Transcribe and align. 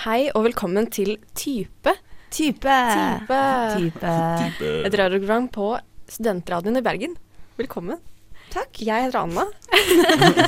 Hei 0.00 0.30
og 0.32 0.46
velkommen 0.46 0.86
til 0.92 1.16
Type. 1.36 1.92
Type. 2.32 2.76
Type. 2.94 3.40
Type. 3.76 4.70
Et 4.86 4.96
radioprogram 4.96 5.48
på 5.52 5.74
Studentradioen 6.10 6.78
i 6.80 6.82
Bergen. 6.84 7.16
Velkommen. 7.60 8.00
Takk. 8.50 8.80
Jeg 8.82 9.04
heter 9.06 9.20
Anna. 9.20 9.44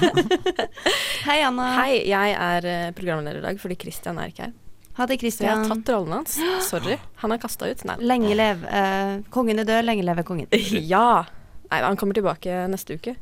Hei, 1.28 1.36
Anna. 1.44 1.66
Hei, 1.76 2.00
jeg 2.08 2.32
er 2.34 2.66
eh, 2.70 2.86
programleder 2.96 3.42
i 3.42 3.44
dag 3.44 3.60
fordi 3.62 3.76
Christian 3.82 4.18
er 4.18 4.32
ikke 4.32 4.48
her. 4.48 4.56
Ha 4.98 5.06
det, 5.08 5.20
Christian. 5.22 5.48
jeg 5.48 5.60
har 5.60 5.70
tatt 5.70 5.92
rollen 5.94 6.16
hans. 6.18 6.38
Sorry. 6.70 6.96
Han 7.22 7.32
er 7.36 7.40
kasta 7.42 7.68
ut. 7.70 7.84
Nei. 7.88 7.98
Lenge 8.02 8.34
leve 8.38 8.72
Uh, 8.72 9.20
Kongen 9.32 9.60
er 9.62 9.68
død, 9.68 9.84
lenge 9.86 10.04
leve 10.08 10.24
kongen. 10.26 10.48
Ja. 10.94 11.24
Nei, 11.72 11.78
han 11.80 11.96
kommer 11.96 12.12
tilbake 12.12 12.66
neste 12.68 12.98
uke. 13.00 13.14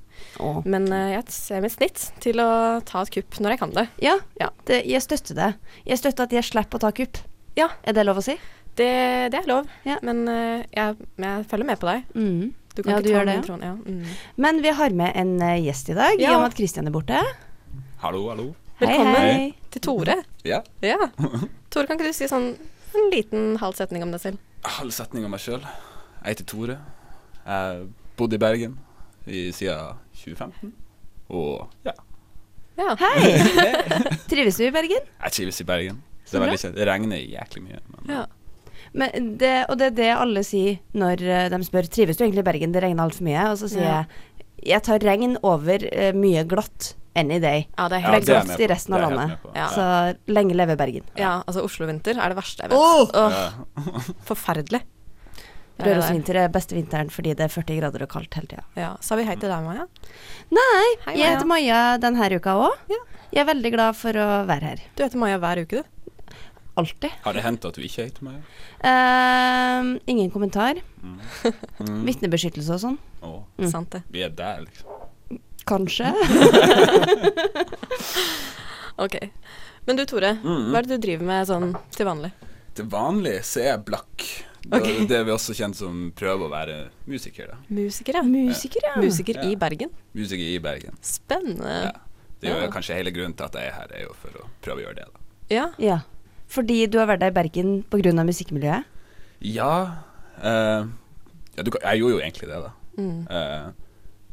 Åh. 0.43 0.57
Men 0.67 0.89
uh, 0.91 1.13
jeg 1.13 1.23
ser 1.31 1.61
mitt 1.63 1.77
snitt 1.77 2.01
til 2.23 2.41
å 2.43 2.49
ta 2.87 3.05
et 3.05 3.13
kupp 3.15 3.37
når 3.39 3.55
jeg 3.55 3.61
kan 3.61 3.75
det. 3.77 3.85
Ja, 4.03 4.17
Ja. 4.41 4.49
Det, 4.67 4.81
jeg 4.91 5.03
støtter 5.05 5.37
det. 5.39 5.51
Jeg 5.87 6.01
støtter 6.01 6.27
at 6.27 6.35
jeg 6.35 6.49
slipper 6.49 6.81
å 6.81 6.83
ta 6.83 6.91
kupp. 6.97 7.21
Ja. 7.59 7.69
Er 7.87 7.95
det 7.95 8.03
lov 8.09 8.19
å 8.19 8.25
si? 8.27 8.35
Det, 8.75 8.89
det 9.31 9.39
er 9.39 9.47
lov. 9.47 9.71
Ja. 9.87 10.01
Men 10.07 10.25
uh, 10.27 10.65
jeg, 10.75 10.99
jeg 11.23 11.47
følger 11.53 11.69
med 11.69 11.79
på 11.83 11.89
deg. 11.93 12.11
Mm. 12.19 12.49
Du 12.75 12.83
kan 12.83 12.91
Ja, 12.93 12.99
ikke 12.99 13.07
du 13.07 13.11
ta 13.11 13.15
gjør 13.15 13.31
det, 13.31 13.69
ja. 13.69 13.73
Mm. 13.77 14.11
Men 14.47 14.61
vi 14.67 14.75
har 14.81 14.98
med 14.98 15.15
en 15.23 15.33
uh, 15.43 15.55
gjest 15.62 15.93
i 15.95 15.97
dag, 16.01 16.19
i 16.19 16.27
og 16.31 16.43
med 16.43 16.51
at 16.51 16.59
Kristian 16.59 16.91
er 16.91 16.95
borte. 16.95 17.23
Hallo, 18.03 18.25
hallo. 18.33 18.48
Velkommen. 18.83 19.15
Hei, 19.15 19.31
hei. 19.31 19.48
Til 19.75 19.83
Tore. 19.87 20.19
Ja. 20.47 20.62
Ja. 20.83 20.98
Tore, 21.71 21.87
kan 21.87 21.98
ikke 21.98 22.11
du 22.11 22.17
si 22.17 22.27
sånn 22.31 22.51
en 22.98 23.11
liten 23.15 23.55
halv 23.62 23.79
setning 23.79 24.03
om 24.03 24.11
deg 24.15 24.23
selv? 24.27 24.42
Halv 24.81 24.91
setning 24.97 25.27
om 25.27 25.35
meg 25.35 25.42
sjøl. 25.42 25.62
Jeg 25.62 26.35
heter 26.35 26.48
Tore. 26.51 26.79
Jeg 27.45 27.85
bodde 28.21 28.37
i 28.39 28.43
Bergen 28.43 28.77
i, 29.27 29.49
siden 29.57 29.99
2015. 30.21 30.73
Og 31.31 31.67
ja, 31.87 31.97
Ja. 32.81 32.95
Hei! 32.97 33.33
Trives 34.31 34.57
du 34.57 34.65
i 34.65 34.73
Bergen? 34.73 35.09
jeg 35.25 35.33
trives 35.37 35.59
i 35.61 35.67
Bergen. 35.69 35.99
Det, 36.25 36.37
er 36.39 36.45
veldig 36.45 36.61
kjent. 36.63 36.77
det 36.79 36.87
regner 36.89 37.19
jæklig 37.21 37.65
mye. 37.67 37.81
Men 37.91 38.13
ja. 38.15 38.23
Men 38.97 39.35
det, 39.39 39.51
og 39.71 39.77
det 39.79 39.91
er 39.91 39.97
det 39.98 40.09
alle 40.15 40.41
sier 40.47 40.79
når 40.98 41.21
eh, 41.23 41.48
de 41.53 41.59
spør 41.67 41.87
Trives 41.93 42.19
du 42.19 42.25
egentlig 42.25 42.43
i 42.43 42.47
Bergen, 42.48 42.73
det 42.75 42.83
regner 42.83 43.05
altfor 43.05 43.27
mye. 43.27 43.45
Og 43.53 43.59
så 43.61 43.69
sier 43.71 43.85
Ja. 43.87 43.98
jeg 44.01 44.27
jeg 44.61 44.83
tar 44.85 45.01
regn 45.01 45.39
over 45.47 45.81
uh, 45.89 46.11
mye 46.13 46.43
glatt 46.45 46.91
any 47.17 47.39
day. 47.41 47.63
Ja, 47.79 47.87
det 47.89 47.97
er 47.97 48.03
helt 48.05 48.27
det 48.27 48.35
er 48.35 48.43
jeg 48.43 48.48
glatt 48.51 48.61
i 48.61 48.67
resten 48.69 48.93
av 48.97 49.01
landet. 49.07 49.47
Ja. 49.57 49.69
Så 49.73 49.85
lenge 50.29 50.53
leve 50.59 50.77
Bergen. 50.77 51.07
Ja, 51.17 51.39
altså 51.48 51.63
Oslo-vinter 51.65 52.21
er 52.21 52.29
det 52.29 52.37
verste 52.37 52.67
jeg 52.67 52.71
vet. 52.71 52.77
Oh! 52.77 53.09
Oh, 53.17 54.11
forferdelig. 54.29 54.83
Det 54.85 54.85
er 54.85 54.85
det 54.85 54.85
der. 54.85 55.70
Rørosvinter 55.86 56.39
er 56.45 56.48
beste 56.53 56.75
vinteren 56.77 57.11
fordi 57.12 57.34
det 57.39 57.45
er 57.47 57.53
40 57.53 57.78
grader 57.81 58.03
og 58.06 58.11
kaldt 58.12 58.34
hele 58.39 58.47
tida. 58.50 58.64
Ja, 58.77 58.91
Sa 59.05 59.17
vi 59.19 59.25
hei 59.28 59.36
til 59.41 59.48
deg, 59.53 59.64
Maja? 59.64 59.86
Nei, 60.50 60.89
Hei, 61.06 61.14
jeg 61.20 61.34
heter 61.36 61.47
Maja 61.50 61.81
denne 62.03 62.28
uka 62.36 62.56
òg. 62.67 62.77
Ja. 62.92 63.00
Jeg 63.31 63.42
er 63.45 63.48
veldig 63.53 63.73
glad 63.77 63.97
for 63.97 64.12
å 64.19 64.28
være 64.48 64.64
her. 64.73 64.84
Du 64.98 65.03
heter 65.05 65.19
Maja 65.23 65.39
hver 65.39 65.62
uke, 65.62 65.83
du. 65.83 65.97
Alltid. 66.81 67.11
Har 67.25 67.34
det 67.36 67.42
hendt 67.45 67.64
at 67.67 67.75
du 67.77 67.83
ikke 67.84 68.06
heter 68.08 68.25
Maja? 68.25 68.41
Uh, 68.81 69.98
ingen 70.11 70.31
kommentar. 70.33 70.78
Mm. 71.03 71.19
Vitnebeskyttelse 72.08 72.77
og 72.77 72.81
sånn. 72.84 72.98
Oh. 73.27 73.42
Mm. 73.61 73.69
Sant 73.70 73.91
det. 73.97 74.03
vi 74.11 74.23
er 74.27 74.31
der, 74.34 74.64
liksom. 74.67 74.86
Kanskje. 75.69 76.08
Ok. 79.01 79.14
Men 79.86 79.97
du 79.97 80.05
Tore, 80.05 80.34
Mm. 80.45 80.70
hva 80.70 80.78
er 80.78 80.83
det 80.84 80.97
du 81.01 81.06
driver 81.06 81.25
med 81.25 81.47
sånn 81.48 81.70
til 81.97 82.05
vanlig? 82.06 82.33
Til 82.77 82.84
vanlig 82.92 83.39
så 83.48 83.61
er 83.62 83.69
jeg 83.70 83.84
blakk. 83.86 84.25
Det, 84.61 85.08
det 85.08 85.16
er 85.16 85.25
vi 85.25 85.33
også 85.33 85.55
kjent 85.56 85.77
som 85.78 86.11
prøver 86.16 86.47
å 86.47 86.50
være 86.53 86.75
musiker, 87.08 87.48
da. 87.48 87.56
Musiker, 87.72 88.19
ja. 88.19 88.22
Musiker, 88.22 88.80
ja. 88.85 88.95
Musiker 89.01 89.39
Ja. 89.40 89.48
i 89.48 89.57
Bergen. 89.57 89.90
Musiker 90.14 90.45
i 90.45 90.58
Bergen. 90.61 90.98
Spennende. 91.01 91.77
Ja. 91.89 91.92
Det 92.40 92.48
er 92.51 92.55
jo 92.58 92.67
Ja. 92.67 92.70
kanskje 92.73 92.95
hele 92.98 93.11
grunnen 93.12 93.35
til 93.36 93.45
at 93.46 93.52
jeg 93.55 93.67
er 93.68 93.73
her, 93.73 93.89
er 93.95 94.02
jo 94.05 94.14
for 94.20 94.29
å 94.30 94.46
prøve 94.62 94.83
å 94.83 94.85
gjøre 94.86 94.96
det, 94.96 95.05
da. 95.12 95.20
Ja. 95.51 95.67
Ja. 95.79 95.98
Fordi 96.48 96.86
du 96.90 96.98
har 96.98 97.07
vært 97.07 97.20
der 97.20 97.30
i 97.33 97.36
Bergen 97.39 97.83
pga. 97.85 98.12
musikkmiljøet? 98.24 98.85
Ja, 99.40 99.96
Uh, 100.40 100.89
ja 101.56 101.62
du, 101.62 101.70
Jeg 101.83 101.98
gjorde 102.01 102.14
jo 102.14 102.20
egentlig 102.20 102.48
det, 102.48 102.61
da. 102.64 102.70
Mm. 102.96 103.27
Uh, 103.29 103.73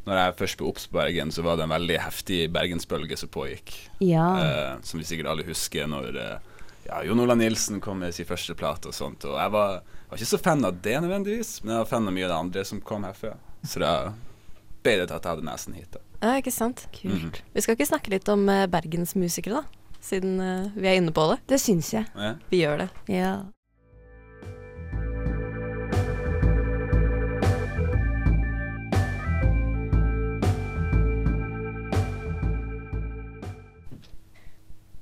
når 0.07 0.15
jeg 0.21 0.35
først 0.39 0.57
ble 0.57 0.67
obs 0.69 0.87
på 0.87 0.93
Bergen, 1.01 1.31
så 1.31 1.43
var 1.43 1.57
det 1.57 1.63
en 1.65 1.73
veldig 1.73 1.97
heftig 1.99 2.51
bergensbølge 2.53 3.17
som 3.17 3.27
pågikk. 3.27 3.73
Ja. 3.99 4.27
Eh, 4.39 4.77
som 4.87 5.01
vi 5.01 5.03
sikkert 5.03 5.27
alle 5.27 5.43
husker 5.43 5.85
når 5.91 6.15
eh, 6.15 6.37
ja, 6.85 7.03
Jon 7.03 7.19
Olav 7.19 7.37
Nilsen 7.37 7.81
kom 7.81 7.99
med 7.99 8.15
sin 8.15 8.27
første 8.27 8.55
plate 8.55 8.91
og 8.91 8.95
sånt. 8.95 9.25
Og 9.27 9.35
jeg 9.39 9.53
var, 9.53 9.81
var 10.09 10.19
ikke 10.19 10.29
så 10.29 10.39
fan 10.39 10.65
av 10.67 10.79
det 10.83 10.95
nødvendigvis, 11.03 11.57
men 11.63 11.75
jeg 11.75 11.83
var 11.83 11.89
fan 11.89 12.07
av 12.07 12.15
mye 12.15 12.27
av 12.27 12.33
det 12.33 12.39
andre 12.39 12.65
som 12.69 12.81
kom 12.81 13.07
herfra. 13.07 13.33
Så 13.67 13.81
da 13.83 13.93
ble 14.85 14.95
det 15.01 15.09
til 15.09 15.17
at 15.17 15.25
jeg 15.25 15.33
hadde 15.33 15.47
nesen 15.49 15.75
hit. 15.75 15.91
da. 15.91 16.03
ja, 16.21 16.37
ikke 16.39 16.53
sant. 16.53 16.87
Kult. 16.95 17.41
Vi 17.53 17.65
skal 17.65 17.77
ikke 17.77 17.89
snakke 17.89 18.13
litt 18.13 18.31
om 18.31 18.47
uh, 18.47 18.63
bergensmusikere, 18.71 19.61
da? 19.61 19.97
Siden 20.03 20.39
uh, 20.39 20.71
vi 20.77 20.87
er 20.87 21.01
inne 21.01 21.11
på 21.11 21.27
det. 21.33 21.41
Det 21.51 21.59
syns 21.61 21.91
jeg. 21.93 22.07
Ja. 22.15 22.35
Vi 22.51 22.63
gjør 22.63 22.85
det. 22.85 22.89
Ja. 23.11 23.35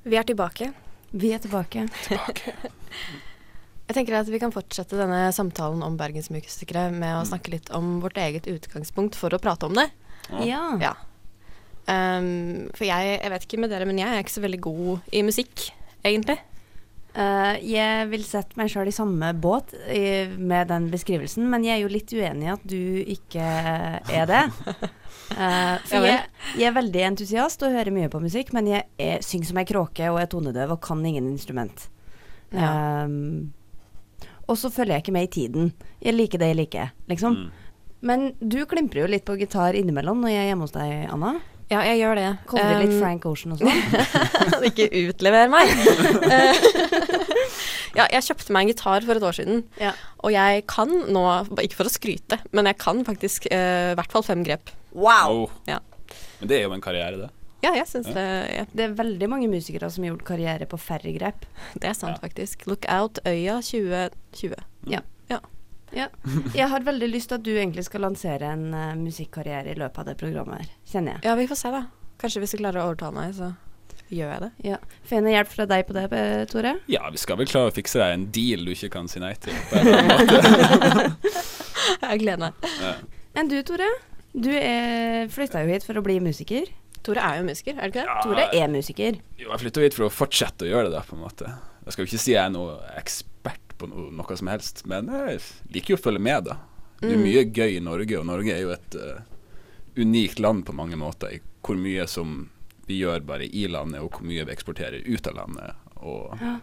Vi 0.05 0.17
er 0.17 0.25
tilbake. 0.25 0.69
Vi 1.15 1.31
er 1.31 1.39
tilbake. 1.43 1.85
Jeg 3.85 3.93
tenker 3.99 4.15
at 4.17 4.29
Vi 4.33 4.39
kan 4.41 4.51
fortsette 4.53 4.97
denne 4.97 5.27
samtalen 5.35 5.83
om 5.85 5.95
bergensmusikere 5.99 6.87
med 6.91 7.05
Mm. 7.05 7.19
å 7.21 7.27
snakke 7.29 7.51
litt 7.53 7.69
om 7.75 7.99
vårt 8.01 8.17
eget 8.17 8.47
utgangspunkt 8.49 9.15
for 9.15 9.29
å 9.35 9.39
prate 9.39 9.67
om 9.69 9.75
det. 9.77 9.89
Ja. 10.43 10.63
Ja. 10.81 10.93
Ehm, 11.87 12.71
for 12.73 12.87
jeg, 12.87 13.19
jeg 13.21 13.29
vet 13.31 13.45
ikke 13.45 13.59
med 13.61 13.69
dere, 13.69 13.85
men 13.85 13.99
jeg 14.01 14.09
er 14.09 14.23
ikke 14.23 14.33
så 14.33 14.41
veldig 14.41 14.61
god 14.65 15.11
i 15.13 15.21
musikk, 15.21 15.67
egentlig. 16.03 16.39
Eh, 17.15 17.57
jeg 17.63 18.07
vil 18.11 18.23
sette 18.27 18.57
meg 18.59 18.67
sjøl 18.71 18.89
i 18.91 18.95
samme 18.95 19.29
båt 19.39 19.71
i, 19.87 20.27
med 20.35 20.67
den 20.67 20.89
beskrivelsen, 20.91 21.45
men 21.51 21.63
jeg 21.63 21.77
er 21.77 21.85
jo 21.85 21.91
litt 21.93 22.11
uenig 22.11 22.49
i 22.49 22.51
at 22.51 22.65
du 22.67 22.81
ikke 23.15 23.45
er 23.45 24.27
det. 24.27 24.41
Uh, 25.31 25.79
for 25.87 26.03
jeg, 26.03 26.25
jeg 26.59 26.67
er 26.67 26.75
veldig 26.75 27.05
entusiast 27.13 27.63
og 27.63 27.75
hører 27.77 27.95
mye 27.95 28.11
på 28.11 28.19
musikk, 28.23 28.51
men 28.55 28.67
jeg 28.73 28.83
er, 28.99 29.23
synger 29.23 29.51
som 29.51 29.61
ei 29.61 29.67
kråke 29.69 30.11
og 30.11 30.19
er 30.19 30.27
tonedøv 30.31 30.75
og 30.75 30.83
kan 30.83 31.05
ingen 31.07 31.31
instrument. 31.31 31.87
Ja. 32.51 33.05
Um, 33.07 33.53
og 34.45 34.59
så 34.59 34.69
følger 34.69 34.97
jeg 34.97 35.05
ikke 35.05 35.15
med 35.15 35.29
i 35.29 35.33
tiden. 35.39 35.71
Jeg 36.03 36.19
liker 36.19 36.41
det 36.41 36.51
jeg 36.51 36.59
liker, 36.59 36.91
liksom. 37.09 37.39
Mm. 37.45 37.79
Men 38.05 38.27
du 38.43 38.59
klimprer 38.69 39.05
jo 39.05 39.09
litt 39.09 39.25
på 39.25 39.39
gitar 39.39 39.77
innimellom 39.79 40.19
når 40.21 40.35
jeg 40.35 40.43
er 40.43 40.51
hjemme 40.51 40.67
hos 40.67 40.75
deg, 40.75 40.91
Anna. 41.15 41.37
Ja, 41.71 41.79
jeg 41.81 41.97
gjør 42.03 42.15
det. 42.19 42.25
Covrer 42.45 42.77
litt 42.83 42.91
Ehm, 42.93 42.99
Frank 43.01 43.23
Ocean 43.25 43.55
og 43.55 43.61
sånn. 43.63 43.71
ikke 44.69 44.85
utlever 45.01 45.47
meg. 45.49 45.71
Eh, 46.29 46.59
ja, 47.97 48.05
jeg 48.13 48.21
kjøpte 48.27 48.53
meg 48.53 48.67
en 48.67 48.71
gitar 48.73 49.05
for 49.07 49.17
et 49.17 49.25
år 49.25 49.37
siden, 49.39 49.63
Ja. 49.81 49.93
og 50.21 50.31
jeg 50.35 50.65
kan 50.69 50.91
nå, 51.09 51.23
ikke 51.63 51.79
for 51.79 51.89
å 51.89 51.93
skryte, 51.93 52.37
men 52.53 52.69
jeg 52.69 52.77
kan 52.81 53.01
faktisk 53.07 53.47
i 53.49 53.55
i 53.55 53.95
hvert 53.97 54.11
fall 54.13 54.25
fem 54.27 54.43
grep. 54.45 54.69
Wow! 54.93 55.45
Oh. 55.47 55.57
Ja. 55.69 55.79
Men 56.39 56.51
det 56.51 56.59
er 56.59 56.67
jo 56.67 56.75
en 56.75 56.83
karriere, 56.85 57.17
det. 57.25 57.31
Ja, 57.65 57.71
jeg 57.73 57.87
syns 57.89 58.11
det, 58.13 58.23
ja, 58.53 58.65
Det 58.77 58.83
er 58.85 58.93
veldig 58.99 59.27
mange 59.31 59.47
musikere 59.49 59.87
som 59.89 60.03
har 60.05 60.11
gjort 60.13 60.25
karriere 60.27 60.67
på 60.69 60.77
færre 60.77 61.09
grep. 61.17 61.47
det 61.81 61.89
er 61.89 61.93
sant, 61.97 62.19
Ja. 62.19 62.21
faktisk. 62.27 62.67
Look 62.69 62.85
out, 62.87 63.17
Øya 63.25 63.57
2020. 63.63 64.53
Mm. 64.85 64.91
Ja. 64.91 64.99
Ja. 65.95 66.09
Jeg 66.55 66.69
har 66.71 66.85
veldig 66.85 67.07
lyst 67.11 67.31
til 67.31 67.39
at 67.39 67.45
du 67.45 67.53
egentlig 67.55 67.85
skal 67.87 68.03
lansere 68.05 68.49
en 68.55 68.65
uh, 68.75 68.95
musikkarriere 68.99 69.71
i 69.71 69.77
løpet 69.79 70.01
av 70.03 70.09
det 70.11 70.17
programmet 70.19 70.63
her, 70.63 70.73
kjenner 70.91 71.15
jeg. 71.15 71.25
Ja, 71.29 71.35
vi 71.39 71.47
får 71.49 71.61
se, 71.61 71.71
da. 71.73 71.85
Kanskje 72.21 72.43
hvis 72.43 72.55
du 72.55 72.59
klarer 72.61 72.83
å 72.83 72.89
overtale 72.89 73.15
meg, 73.15 73.35
så 73.37 73.51
gjør 74.13 74.31
jeg 74.33 74.43
det. 74.43 74.51
Ja. 74.69 74.79
Får 75.07 75.17
jeg 75.17 75.25
noe 75.25 75.33
hjelp 75.33 75.51
fra 75.51 75.67
deg 75.69 75.85
på 75.87 75.95
det, 75.95 76.05
Tore? 76.51 76.73
Ja, 76.91 77.03
vi 77.11 77.21
skal 77.21 77.39
vel 77.39 77.49
klare 77.49 77.71
å 77.71 77.75
fikse 77.75 78.01
deg 78.01 78.15
en 78.15 78.25
deal 78.35 78.65
du 78.67 78.73
ikke 78.75 78.91
kan 78.93 79.09
si 79.11 79.21
nei 79.23 79.33
til. 79.41 79.55
På 79.71 79.81
en 79.81 80.11
måte. 80.11 81.11
Jeg 82.05 82.21
gleder 82.21 82.41
meg. 82.41 82.65
Ja. 82.81 82.95
Enn 83.37 83.49
du, 83.51 83.59
Tore? 83.67 83.87
Du 84.35 84.49
er 84.51 85.29
flytta 85.31 85.61
jo 85.63 85.69
hit 85.71 85.85
for 85.87 85.97
å 85.99 86.03
bli 86.03 86.17
musiker. 86.23 86.67
Tore 87.05 87.21
er 87.21 87.39
jo 87.39 87.45
musiker, 87.47 87.77
er 87.77 87.91
det 87.91 87.93
ikke 87.93 88.01
det? 88.01 88.09
Ja, 88.09 88.17
Tore 88.25 88.47
er 88.57 88.71
musiker. 88.71 89.19
Jo, 89.37 89.51
jeg 89.51 89.61
flytta 89.61 89.83
hit 89.83 89.95
for 89.97 90.07
å 90.07 90.11
fortsette 90.13 90.65
å 90.65 90.69
gjøre 90.71 90.89
det, 90.89 90.97
da, 90.97 91.03
på 91.05 91.15
en 91.17 91.21
måte. 91.21 91.51
Jeg 91.85 91.93
skal 91.93 92.03
jo 92.03 92.09
ikke 92.09 92.23
si 92.23 92.33
jeg 92.33 92.41
er 92.41 92.53
noe 92.53 92.79
ekspert 92.97 93.34
på 93.77 93.87
noe, 93.91 94.09
noe 94.11 94.37
som 94.37 94.47
helst, 94.51 94.83
men 94.87 95.07
jeg 95.11 95.39
liker 95.73 95.95
jo 95.95 95.97
å 95.99 96.03
følge 96.05 96.21
med, 96.21 96.43
da. 96.49 96.57
Det 97.01 97.11
er 97.11 97.17
Mm. 97.17 97.23
mye 97.27 97.43
gøy 97.51 97.75
i 97.77 97.79
Norge, 97.83 98.19
og 98.19 98.25
Norge 98.25 98.53
er 98.55 98.61
jo 98.63 98.69
et 98.71 98.95
uh, 98.95 99.19
unikt 99.97 100.39
land 100.39 100.63
på 100.65 100.73
mange 100.73 100.95
måter. 100.97 101.33
I 101.35 101.41
hvor 101.65 101.75
mye 101.77 102.05
som 102.07 102.49
vi 102.87 103.01
gjør 103.01 103.19
bare 103.25 103.45
i 103.49 103.65
landet, 103.67 104.01
og 104.01 104.11
hvor 104.11 104.23
mye 104.25 104.45
vi 104.45 104.53
eksporterer 104.53 105.03
ut 105.05 105.27
av 105.27 105.35
landet. 105.35 105.75
Og 105.97 106.37
Ja. 106.41 106.59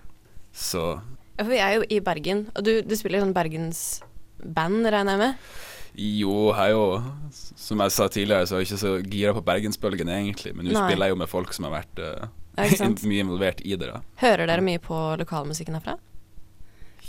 så 0.55 1.01
Ja, 1.39 1.45
for 1.45 1.51
vi 1.51 1.59
er 1.59 1.75
jo 1.77 1.85
i 1.91 2.01
Bergen, 2.01 2.51
og 2.57 2.65
du, 2.65 2.83
du 2.83 2.95
spiller 2.97 3.21
sånn 3.21 3.35
bergensband, 3.35 4.87
regner 4.93 5.13
jeg 5.17 5.19
med? 5.19 5.35
Jo, 5.95 6.53
jeg 6.57 6.73
jo 6.73 7.03
Som 7.31 7.79
jeg 7.85 7.91
sa 7.93 8.07
tidligere, 8.09 8.47
så 8.49 8.57
er 8.57 8.63
jeg 8.65 8.71
ikke 8.71 8.81
så 8.81 8.93
gira 9.05 9.35
på 9.37 9.43
bergensbølgen 9.45 10.09
egentlig, 10.09 10.55
men 10.57 10.65
nå 10.67 10.73
spiller 10.73 11.07
jeg 11.07 11.13
jo 11.13 11.17
med 11.21 11.29
folk 11.29 11.53
som 11.53 11.65
har 11.69 11.83
vært 11.83 12.01
sant? 12.77 13.03
mye 13.09 13.21
involvert 13.25 13.61
i 13.65 13.77
det, 13.77 13.89
da. 13.93 14.01
Hører 14.23 14.47
dere 14.49 14.65
mye 14.65 14.81
på 14.81 14.97
lokalmusikken 15.21 15.75
herfra? 15.77 15.99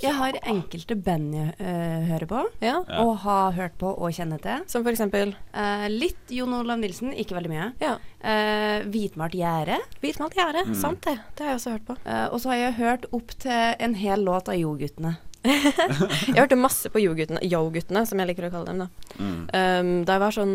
Jeg 0.01 0.15
har 0.17 0.37
enkelte 0.49 0.95
band 0.99 1.35
jeg 1.35 1.51
uh, 1.59 2.05
hører 2.09 2.27
på, 2.29 2.41
Ja. 2.63 2.79
Og 3.03 3.17
har 3.23 3.53
hørt 3.55 3.75
på 3.79 3.91
og 3.93 4.13
kjenner 4.15 4.41
til. 4.41 4.63
Som 4.71 4.83
for 4.85 4.91
eksempel 4.93 5.35
Eh, 5.53 5.85
litt 5.91 6.31
Jon 6.33 6.53
Olav 6.57 6.79
Nilsen, 6.81 7.13
ikke 7.13 7.37
veldig 7.37 7.51
mye. 7.51 7.69
ja, 7.83 7.97
Uh, 8.23 8.85
Hvitmalt 8.87 9.33
gjerde. 9.35 9.75
Hvitmalt 9.99 10.33
gjerde. 10.37 10.61
Mm. 10.69 10.75
Sant 10.79 11.01
det. 11.03 11.17
Det 11.35 11.43
har 11.43 11.51
jeg 11.51 11.59
også 11.59 11.73
hørt 11.73 11.85
på. 11.89 11.95
Eh, 12.07 12.27
og 12.31 12.39
så 12.39 12.49
har 12.53 12.55
jeg 12.61 12.75
hørt 12.77 13.05
opp 13.11 13.33
til 13.43 13.75
en 13.83 13.95
hel 13.99 14.23
låt 14.23 14.47
av 14.47 14.55
Jo-guttene. 14.55 15.17
Jeg 15.43 16.37
hørte 16.37 16.55
masse 16.55 16.87
på 16.87 17.01
Yo-guttene, 17.03 17.41
Yo-guttene, 17.43 18.05
som 18.07 18.21
jeg 18.21 18.29
liker 18.29 18.47
å 18.47 18.51
kalle 18.53 18.71
dem. 18.71 18.85
da. 18.85 19.17
Mm. 19.19 19.41
Um, 19.51 19.91
da 20.07 20.15
jeg 20.15 20.21
var 20.23 20.35
sånn 20.37 20.53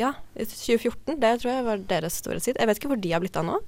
Ja, 0.00 0.14
i 0.32 0.46
2014. 0.48 1.20
Det 1.20 1.34
tror 1.42 1.52
jeg 1.52 1.66
var 1.68 1.84
deres 1.90 2.16
store 2.16 2.40
storhetstid. 2.40 2.56
Jeg 2.56 2.70
vet 2.70 2.80
ikke 2.80 2.94
hvor 2.94 3.02
de 3.04 3.12
har 3.12 3.20
blitt 3.20 3.36
av 3.36 3.44
nå. 3.50 3.60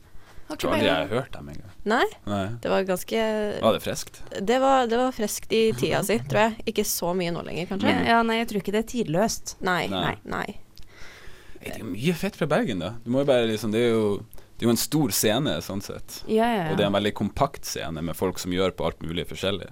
Har 0.48 0.58
ikke 0.58 0.68
aldri 0.68 0.84
jeg 0.86 0.94
har 0.94 1.08
hørt 1.08 1.32
dem 1.32 1.48
engang. 1.54 1.70
Nei, 1.88 2.04
Nei. 2.28 2.44
det 2.60 2.72
var 2.72 2.84
ganske 2.88 3.22
Var 3.64 3.76
det 3.76 3.80
friskt? 3.84 4.20
Det 4.40 4.58
var, 4.60 4.86
det 4.90 4.98
var 5.00 5.14
friskt 5.16 5.52
i 5.56 5.62
tida 5.76 6.02
si, 6.04 6.18
tror 6.28 6.42
jeg. 6.42 6.66
Ikke 6.72 6.84
så 6.88 7.14
mye 7.16 7.32
nå 7.32 7.44
lenger, 7.46 7.70
kanskje. 7.72 7.94
Ja, 7.94 8.04
ja, 8.12 8.18
nei, 8.26 8.38
jeg 8.42 8.50
tror 8.50 8.60
ikke 8.60 8.74
det 8.76 8.82
er 8.82 8.90
tidløst. 8.92 9.56
Nei. 9.64 9.84
Nei. 9.92 10.02
Nei. 10.04 10.36
nei. 10.36 10.46
Det 11.64 11.72
er 11.78 11.80
jo 11.80 11.90
mye 11.94 12.16
fett 12.20 12.36
fra 12.36 12.48
Bergen, 12.50 12.84
da. 12.84 12.92
Du 13.04 13.08
må 13.14 13.22
jo 13.24 13.30
bare 13.30 13.48
liksom 13.48 13.72
Det 13.72 13.86
er 13.86 13.94
jo, 13.94 14.18
det 14.36 14.66
er 14.66 14.68
jo 14.68 14.74
en 14.74 14.82
stor 14.84 15.14
scene, 15.16 15.56
sånn 15.64 15.80
sett. 15.84 16.20
Ja, 16.28 16.44
ja, 16.44 16.60
ja. 16.60 16.68
Og 16.72 16.76
det 16.76 16.84
er 16.84 16.92
en 16.92 16.98
veldig 16.98 17.14
kompakt 17.16 17.64
scene 17.68 18.04
med 18.04 18.18
folk 18.18 18.42
som 18.42 18.52
gjør 18.52 18.76
på 18.76 18.84
alt 18.90 19.00
mulig 19.04 19.24
forskjellig. 19.32 19.70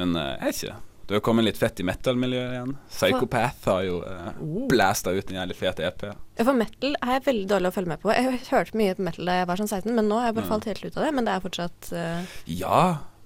Men 0.00 0.16
eh, 0.16 0.32
jeg 0.38 0.48
vet 0.48 0.62
ikke. 0.62 0.80
Det 1.06 1.18
har 1.18 1.20
kommet 1.24 1.44
litt 1.44 1.58
fett 1.60 1.80
i 1.80 1.84
metal-miljøet 1.84 2.52
igjen. 2.54 2.70
Psychopath 2.88 3.66
har 3.68 3.82
jo 3.84 3.98
uh, 4.04 4.30
Oh. 4.40 4.64
blæsta 4.70 5.12
ut 5.12 5.30
en 5.30 5.36
jævlig 5.36 5.56
fet 5.58 5.80
EP. 5.84 6.04
For 6.40 6.56
metal 6.56 6.96
er 7.00 7.12
jeg 7.18 7.24
veldig 7.26 7.48
dårlig 7.50 7.68
å 7.68 7.74
følge 7.76 7.92
med 7.92 8.00
på. 8.02 8.12
Jeg 8.16 8.38
hørte 8.48 8.78
mye 8.80 8.94
på 8.96 9.04
metal 9.04 9.28
da 9.28 9.34
jeg 9.40 9.48
var 9.50 9.60
sånn 9.60 9.68
16, 9.70 9.92
men 9.94 10.08
nå 10.08 10.20
har 10.22 10.30
jeg 10.30 10.36
bare 10.38 10.48
falt 10.48 10.68
helt 10.70 10.84
ut 10.86 10.96
av 10.96 11.04
det. 11.04 11.12
Men 11.18 11.28
det 11.28 11.34
er 11.34 11.44
fortsatt 11.44 11.90
eh, 11.92 12.32
Ja, 12.56 12.80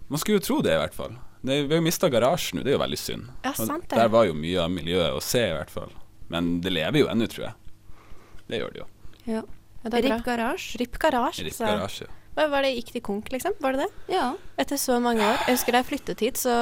man 0.09 0.23
skulle 0.23 0.41
jo 0.41 0.47
tro 0.49 0.59
det, 0.67 0.75
i 0.75 0.83
hvert 0.83 0.97
fall. 0.99 1.15
Det, 1.39 1.61
vi 1.69 1.77
har 1.77 1.79
jo 1.79 1.87
mista 1.87 2.11
garasjen 2.11 2.59
nå, 2.59 2.65
det 2.67 2.73
er 2.73 2.79
jo 2.79 2.83
veldig 2.83 2.99
synd. 2.99 3.31
Ja, 3.47 3.53
sant 3.55 3.87
det. 3.87 3.95
Der 4.01 4.11
var 4.11 4.27
jo 4.27 4.35
mye 4.35 4.65
av 4.65 4.73
miljøet 4.75 5.15
å 5.15 5.23
se, 5.23 5.45
i 5.47 5.55
hvert 5.55 5.71
fall. 5.71 5.95
Men 6.35 6.57
det 6.65 6.75
lever 6.75 7.05
jo 7.05 7.11
ennå, 7.13 7.29
tror 7.31 7.47
jeg. 7.47 7.55
Det 8.49 8.59
gjør 8.63 8.75
det 8.75 8.83
jo. 8.83 8.89
ja. 9.29 9.43
ja, 9.85 9.91
det 9.93 10.01
er 10.01 10.09
Rip. 10.09 10.25
Garasje. 10.27 10.79
Rip 10.83 10.99
Garasje. 10.99 11.45
altså. 11.47 11.65
garasje. 11.69 12.09
Var 12.39 12.63
det 12.65 12.75
gikk 12.77 12.93
de 12.95 13.03
konk, 13.05 13.33
liksom? 13.35 13.57
Var 13.59 13.75
det 13.75 13.87
det? 13.87 14.15
Ja. 14.15 14.29
Etter 14.59 14.79
så 14.81 14.99
mange 15.03 15.23
år. 15.23 15.41
Jeg 15.47 15.59
husker 15.59 15.75
da 15.75 15.83
jeg 15.83 15.89
flyttet 15.89 16.23
hit, 16.23 16.41
så 16.41 16.55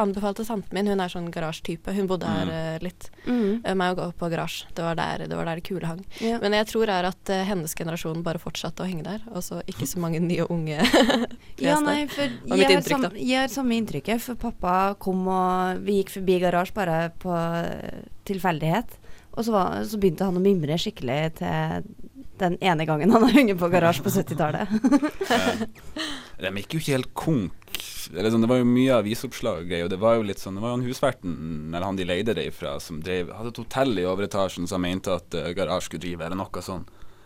anbefalte 0.00 0.46
tanten 0.46 0.74
min, 0.74 0.90
hun 0.90 1.02
er 1.02 1.10
sånn 1.12 1.30
garasjetype, 1.34 1.94
hun 1.94 2.08
bodde 2.10 2.30
her 2.30 2.50
mm. 2.50 2.84
litt, 2.84 3.08
mm. 3.26 3.62
eh, 3.62 3.76
meg 3.78 3.94
å 3.94 3.98
gå 3.98 4.08
på 4.18 4.30
garasje. 4.32 4.70
Det 4.74 4.86
var 4.86 4.98
der 4.98 5.26
det, 5.26 5.34
var 5.38 5.50
der 5.50 5.60
det 5.60 5.66
kule 5.66 5.90
hang. 5.90 6.02
ja. 6.22 6.38
Men 6.42 6.56
jeg 6.58 6.70
tror 6.70 6.90
er 6.90 7.08
at 7.10 7.32
eh, 7.32 7.44
hennes 7.46 7.74
generasjon 7.78 8.24
bare 8.26 8.42
fortsatte 8.42 8.84
å 8.84 8.88
henge 8.88 9.06
der, 9.06 9.22
og 9.30 9.44
så 9.46 9.60
ikke 9.70 9.88
så 9.90 10.02
mange 10.02 10.22
nye 10.22 10.46
unge. 10.50 10.82
Ja, 11.64 11.78
nei, 11.82 12.04
for 12.10 12.26
var 12.26 12.58
mitt 12.58 12.64
jeg 12.64 12.66
har, 12.66 12.76
inntrykk, 12.78 13.04
da. 13.04 13.10
sam, 13.10 13.20
jeg 13.20 13.40
har 13.40 13.52
samme 13.52 13.78
inntrykket. 13.78 14.22
For 14.24 14.38
pappa 14.40 14.74
kom 15.00 15.22
og 15.30 15.84
Vi 15.86 16.00
gikk 16.00 16.12
forbi 16.16 16.40
garasje 16.42 16.74
bare 16.76 16.98
på 17.22 17.34
eh, 17.34 18.04
tilfeldighet. 18.28 18.98
Og 19.34 19.46
så, 19.46 19.54
var, 19.54 19.82
så 19.88 19.98
begynte 19.98 20.26
han 20.28 20.38
å 20.38 20.42
mimre 20.42 20.76
skikkelig 20.78 21.20
til 21.40 21.86
den 22.38 22.56
ene 22.64 22.86
gangen 22.88 23.12
han 23.14 23.22
har 23.22 23.34
hengt 23.36 23.58
på 23.60 23.68
garasje 23.72 24.02
på 24.04 24.10
70-tallet. 24.10 24.68
De 26.44 26.50
gikk 26.58 26.74
jo 26.74 26.80
ikke 26.80 26.96
helt 26.96 27.12
konk. 27.14 27.60
Sånn, 28.04 28.42
det 28.42 28.50
var 28.50 28.60
jo 28.60 28.66
mye 28.68 28.98
avisoppslag 28.98 29.70
og 29.78 29.88
det 29.90 29.98
var 30.00 30.18
jo 30.18 30.26
litt 30.28 30.40
sånn 30.42 30.58
Det 30.58 30.62
var 30.62 30.74
jo 30.74 30.76
han 30.76 30.84
husverten, 30.84 31.36
eller 31.70 31.86
han 31.86 31.96
de 31.98 32.06
leide 32.06 32.34
det 32.36 32.44
ifra, 32.50 32.76
som 32.82 33.00
drev, 33.02 33.32
hadde 33.32 33.54
et 33.54 33.60
hotell 33.62 33.98
i 34.02 34.06
overetasjen 34.08 34.68
som 34.70 34.84
mente 34.84 35.14
at 35.14 35.36
uh, 35.38 35.48
garasje 35.56 35.88
skulle 35.88 36.04
drive, 36.04 36.26
eller 36.26 36.38
noe 36.38 36.64
sånn. 36.64 36.84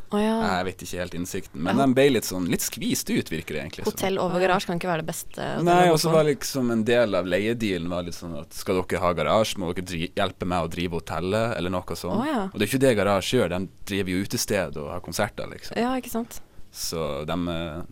Å 0.09 0.21
ja. 0.23 0.37
Jeg 0.57 0.65
vet 0.71 0.83
ikke 0.87 1.01
helt 1.03 1.15
innsikten, 1.19 1.61
men 1.67 1.77
de 1.77 1.87
ble 1.93 2.07
litt 2.15 2.25
sånn 2.25 2.47
litt 2.49 2.65
skvist 2.65 3.11
ut, 3.13 3.29
virker 3.29 3.59
det 3.59 3.61
egentlig. 3.61 3.85
Hotell 3.85 4.17
over 4.23 4.41
garasje 4.41 4.71
kan 4.71 4.81
ikke 4.81 4.89
være 4.89 5.05
det 5.05 5.11
beste. 5.11 5.49
Nei, 5.67 5.83
og 5.93 5.99
så 6.01 6.13
var 6.15 6.25
liksom 6.25 6.71
en 6.73 6.85
del 6.89 7.19
av 7.19 7.29
leiedealen 7.29 7.91
var 7.93 8.07
litt 8.07 8.17
sånn 8.17 8.39
at 8.41 8.57
skal 8.57 8.81
dere 8.81 9.03
ha 9.03 9.13
garasje, 9.19 9.61
må 9.61 9.69
dere 9.75 9.85
dri 9.91 10.09
hjelpe 10.17 10.49
meg 10.49 10.65
å 10.65 10.73
drive 10.73 10.97
hotellet, 10.97 11.59
eller 11.59 11.75
noe 11.75 11.99
sånt. 12.01 12.23
Oh, 12.23 12.25
ja. 12.29 12.47
Og 12.49 12.57
det 12.57 12.65
er 12.65 12.73
ikke 12.73 12.83
det 12.87 12.95
garasje 13.03 13.43
gjør, 13.43 13.53
de 13.53 13.85
driver 13.93 14.15
jo 14.15 14.25
utested 14.25 14.81
og 14.81 14.91
har 14.95 15.05
konserter, 15.05 15.53
liksom. 15.53 15.77
Ja, 15.77 15.93
ikke 16.01 16.15
sant. 16.15 16.41
Så 16.73 17.05
de, 17.29 17.39
eh, 17.53 17.83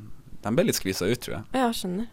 de 0.47 0.55
ble 0.57 0.69
litt 0.71 0.81
skvisa 0.81 1.09
ut, 1.11 1.21
tror 1.21 1.39
jeg. 1.39 1.45
Ja, 1.61 1.69
skjønner. 1.69 2.09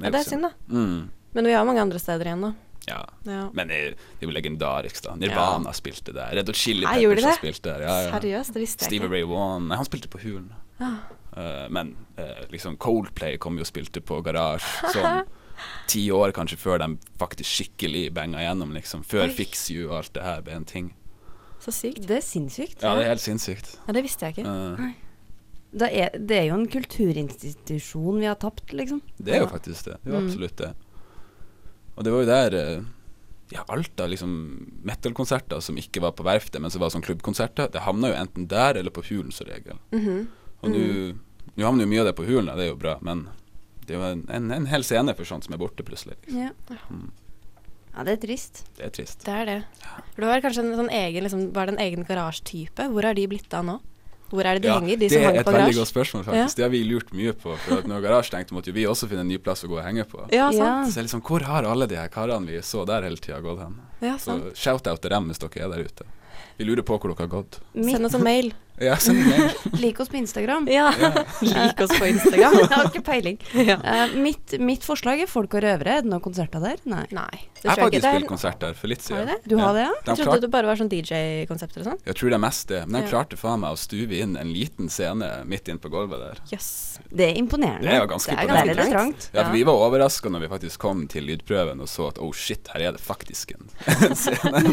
Ja, 0.00 0.10
det 0.10 0.24
er 0.24 0.30
synd, 0.32 0.48
da. 0.48 0.54
Mm, 0.66 1.10
Men 1.34 1.46
vi 1.46 1.54
har 1.54 1.64
mange 1.66 1.82
andre 1.82 1.98
steder 2.02 2.26
igjen, 2.32 2.42
da. 2.48 2.52
Ja. 2.88 3.00
Ja. 3.28 3.50
Men 3.56 3.68
det, 3.68 3.78
er- 3.86 3.94
jo 4.22 4.30
legendarisk, 4.34 5.02
da. 5.06 5.14
Nirvana 5.16 5.72
spilte 5.76 6.12
der. 6.16 6.34
Red 6.36 6.48
Hot 6.50 6.56
Chili 6.60 6.86
Peppers 6.86 7.24
har 7.24 7.38
spilt 7.40 7.62
der. 7.64 7.84
Ja, 7.86 7.94
ja. 8.06 8.10
Seriøst, 8.18 8.54
det 8.54 8.62
visste 8.64 8.84
jeg 8.84 8.90
Steve 8.92 9.06
ikke. 9.08 9.14
Ray 9.14 9.24
Wan 9.30 9.68
Nei, 9.68 9.76
han 9.80 9.88
spilte 9.88 10.08
på 10.12 10.18
Hulen. 10.24 10.50
Ah. 10.80 10.98
Uh, 11.34 11.66
men 11.70 11.94
uh, 12.18 12.44
liksom 12.50 12.76
Coldplay 12.78 13.36
kom 13.42 13.56
jo 13.58 13.64
og 13.66 13.70
spilte 13.70 14.00
på 14.04 14.20
Garage 14.22 14.66
sånn 14.94 15.24
ti 15.90 16.04
år 16.14 16.30
kanskje 16.34 16.58
før 16.58 16.78
de 16.82 16.88
faktisk 17.18 17.48
skikkelig 17.50 18.08
banga 18.14 18.42
gjennom, 18.42 18.72
liksom. 18.74 19.02
Før 19.06 19.28
Oi. 19.28 19.32
Fix 19.34 19.68
You 19.70 19.88
og 19.90 19.96
alt 20.02 20.12
det 20.14 20.22
her 20.26 20.42
ble 20.46 20.54
en 20.60 20.64
ting. 20.68 20.92
Så 21.64 21.72
sykt. 21.72 22.04
Det 22.06 22.18
er 22.18 22.24
sinnssykt. 22.26 22.82
Ja, 22.84 22.92
det 22.98 23.06
er 23.06 23.14
helt 23.14 23.22
sinnssykt. 23.24 23.78
Ja, 23.86 23.92
det 23.96 24.02
visste 24.04 24.26
jeg 24.28 24.36
ikke. 24.36 24.50
Uh, 24.50 24.92
det, 25.74 25.88
er, 25.90 26.10
det 26.18 26.36
er 26.38 26.44
jo 26.50 26.58
en 26.60 26.68
kulturinstitusjon 26.70 28.20
vi 28.20 28.26
har 28.28 28.36
tapt, 28.38 28.72
liksom. 28.76 29.00
det 29.18 29.34
er 29.38 29.42
jo 29.44 29.48
faktisk 29.50 29.88
det. 29.88 29.96
Det 30.04 30.10
er 30.12 30.14
jo 30.14 30.20
Mm. 30.20 30.26
absolutt 30.28 30.56
det. 30.60 30.72
Og 31.94 32.04
det 32.04 32.12
var 32.12 32.24
jo 32.24 32.30
der 32.30 32.58
eh, 32.58 32.84
Ja, 33.52 33.62
alt 33.68 34.00
av 34.00 34.08
liksom 34.10 34.30
metal-konserter 34.88 35.60
som 35.62 35.76
ikke 35.78 36.00
var 36.02 36.14
på 36.16 36.24
verftet, 36.26 36.62
men 36.62 36.72
som 36.72 36.80
var 36.82 36.90
sånn 36.90 37.04
klubbkonserter, 37.04 37.68
det 37.70 37.84
havna 37.84 38.10
jo 38.10 38.16
enten 38.18 38.48
der 38.50 38.80
eller 38.80 38.90
på 38.90 39.04
Hulen 39.04 39.30
som 39.32 39.46
regel. 39.46 39.78
Mhm. 39.92 40.26
Og 40.64 40.72
nå 40.72 40.84
nå 41.54 41.66
havner 41.66 41.84
jo 41.84 41.90
mye 41.92 42.00
av 42.02 42.08
det 42.08 42.16
på 42.18 42.24
Hulen, 42.26 42.50
det 42.56 42.66
er 42.66 42.72
jo 42.72 42.78
bra, 42.80 42.96
men 43.04 43.28
det 43.84 43.94
er 43.94 44.00
jo 44.00 44.06
en, 44.08 44.24
en, 44.32 44.50
en 44.56 44.66
hel 44.70 44.84
scene 44.86 45.12
for 45.14 45.28
sånt 45.28 45.46
som 45.46 45.54
er 45.54 45.60
borte 45.60 45.84
plutselig. 45.86 46.16
Liksom. 46.24 46.40
Ja. 46.40 46.78
Mm. 46.90 47.10
ja, 47.92 48.06
det 48.08 48.14
er 48.16 48.22
trist. 48.24 48.62
Det 48.78 48.86
er 48.88 48.94
trist. 48.96 49.22
Det 49.26 49.34
er 49.42 49.50
det. 49.50 49.58
For 50.14 50.24
det 50.24 50.30
var 50.30 50.44
kanskje 50.44 50.64
en 50.64 50.78
sånn 50.80 50.90
egen, 50.90 51.26
liksom, 51.26 51.44
var 51.54 51.68
det 51.68 51.76
en 51.76 51.84
egen 51.84 52.08
garasjetype? 52.08 52.88
Hvor 52.90 53.06
har 53.06 53.18
de 53.18 53.28
blitt 53.30 53.54
av 53.54 53.68
nå? 53.68 53.76
Hvor 54.34 54.44
er 54.50 54.58
det 54.58 54.64
de 54.66 54.72
henger, 54.74 54.98
de 54.98 55.08
det 55.08 55.20
er 55.20 55.38
et 55.40 55.46
veldig 55.46 55.76
godt 55.78 55.90
spørsmål, 55.92 56.24
faktisk. 56.26 56.56
Det 56.58 56.64
har 56.66 56.72
vi 56.74 56.80
lurt 56.88 57.12
mye 57.14 57.32
på. 57.38 57.54
For 57.64 57.78
at 57.78 57.86
når 57.90 58.02
garasje 58.02 58.32
stengte, 58.32 58.56
måtte 58.56 58.72
jo 58.72 58.74
vi 58.76 58.84
også 58.90 59.06
finne 59.10 59.22
en 59.22 59.30
ny 59.30 59.38
plass 59.38 59.62
å 59.64 59.70
gå 59.70 59.78
og 59.78 59.84
henge 59.86 60.04
på. 60.10 60.24
Ja, 60.34 60.50
Ja. 60.50 60.58
sant. 60.58 60.92
Så 60.96 61.04
liksom, 61.06 61.22
hvor 61.22 61.46
har 61.46 61.62
alle 61.70 61.86
de 61.86 61.96
her 61.96 62.08
karene 62.08 62.46
vi 62.50 62.58
så 62.66 62.84
der 62.86 63.02
hele 63.06 63.16
tida, 63.16 63.40
gått 63.40 63.62
hen? 63.62 63.78
Ja, 64.02 64.16
sant. 64.18 64.50
Så 64.52 64.64
shout-out 64.66 65.00
til 65.00 65.10
dem 65.14 65.30
hvis 65.30 65.38
dere 65.38 65.64
er 65.64 65.68
der 65.76 65.84
ute. 65.86 66.04
Vi 66.58 66.64
lurer 66.66 66.82
på 66.86 66.98
hvor 66.98 67.14
dere 67.14 67.26
har 67.26 67.32
gått. 67.42 67.60
Send 67.74 68.06
oss 68.06 68.14
en 68.14 68.22
mail. 68.26 68.52
Ja, 68.82 68.96
send 68.98 69.20
mail. 69.28 69.52
lik 69.84 70.00
oss 70.02 70.08
på 70.10 70.16
Instagram. 70.18 70.64
Ja. 70.72 70.88
Lik 71.46 71.80
oss 71.84 71.92
på 71.98 72.06
Instagram. 72.10 72.56
Jeg 72.58 72.70
har 72.72 72.88
ikke 72.90 73.02
peiling. 73.06 73.36
ja. 73.54 73.76
Uh, 73.78 74.16
mitt, 74.18 74.56
mitt 74.58 74.82
forslag 74.86 75.20
er 75.22 75.30
Folk 75.30 75.54
og 75.54 75.62
røvere. 75.62 75.98
Er 76.00 76.02
det 76.02 76.10
noen 76.10 76.22
konserter 76.24 76.58
der? 76.64 76.80
Nei. 76.90 77.04
Nei, 77.14 77.38
det 77.54 77.62
Jeg 77.62 77.70
har 77.70 77.78
faktisk 77.84 78.02
spilt 78.08 78.24
er, 78.24 78.28
konsert 78.32 78.58
der 78.64 78.74
for 78.74 78.90
litt 78.90 79.04
har 79.06 79.06
siden. 79.06 79.28
du 79.28 79.32
det? 79.34 79.52
Du 79.52 79.56
har 79.62 79.76
det, 79.78 79.84
ja? 79.86 79.92
De 79.94 80.10
Jeg 80.16 80.26
trodde 80.26 80.40
det 80.46 80.50
bare 80.56 80.70
var 80.72 80.80
sånn 80.80 80.90
DJ-konsepter 80.90 81.84
og 81.84 81.88
sånn. 81.92 82.00
jeg 82.08 82.18
tror 82.18 82.34
det 82.34 82.38
er 82.40 82.42
mest 82.44 82.66
det, 82.72 82.80
men 82.88 82.98
de 82.98 83.04
Ja. 83.06 83.10
klarte 83.14 83.38
faen 83.38 83.62
meg 83.62 83.76
å 83.76 83.78
stuve 83.78 84.18
inn 84.24 84.34
en 84.40 84.50
liten 84.52 84.90
scene 84.90 85.30
midt 85.46 85.70
inn 85.70 85.78
på 85.78 85.92
gulvet 85.94 86.18
der. 86.24 86.42
Jøss. 86.50 86.70
Det 87.14 87.30
er 87.30 87.38
imponerende. 87.38 87.86
Det 87.86 87.94
er 87.94 88.02
jo 88.02 88.10
ganske 88.10 88.34
Det 88.34 88.42
er 88.42 88.50
ganske 88.50 88.66
imponerende. 88.74 88.88
er 88.90 88.98
trangt. 88.98 89.28
Ja, 89.34 89.44
for 89.46 89.52
vi 89.54 89.62
var 89.70 89.86
overraska 89.86 90.34
når 90.34 90.44
vi 90.48 90.50
faktisk 90.56 90.82
kom 90.82 91.06
til 91.10 91.30
lydprøven 91.30 91.80
og 91.84 91.88
så 91.90 92.08
at 92.10 92.18
oh 92.18 92.32
shit, 92.34 92.66
her 92.74 92.88
er 92.90 92.98
det 92.98 93.00
faktisk 93.04 93.54
en, 93.54 93.70
en 93.86 94.18
scene. 94.18 94.64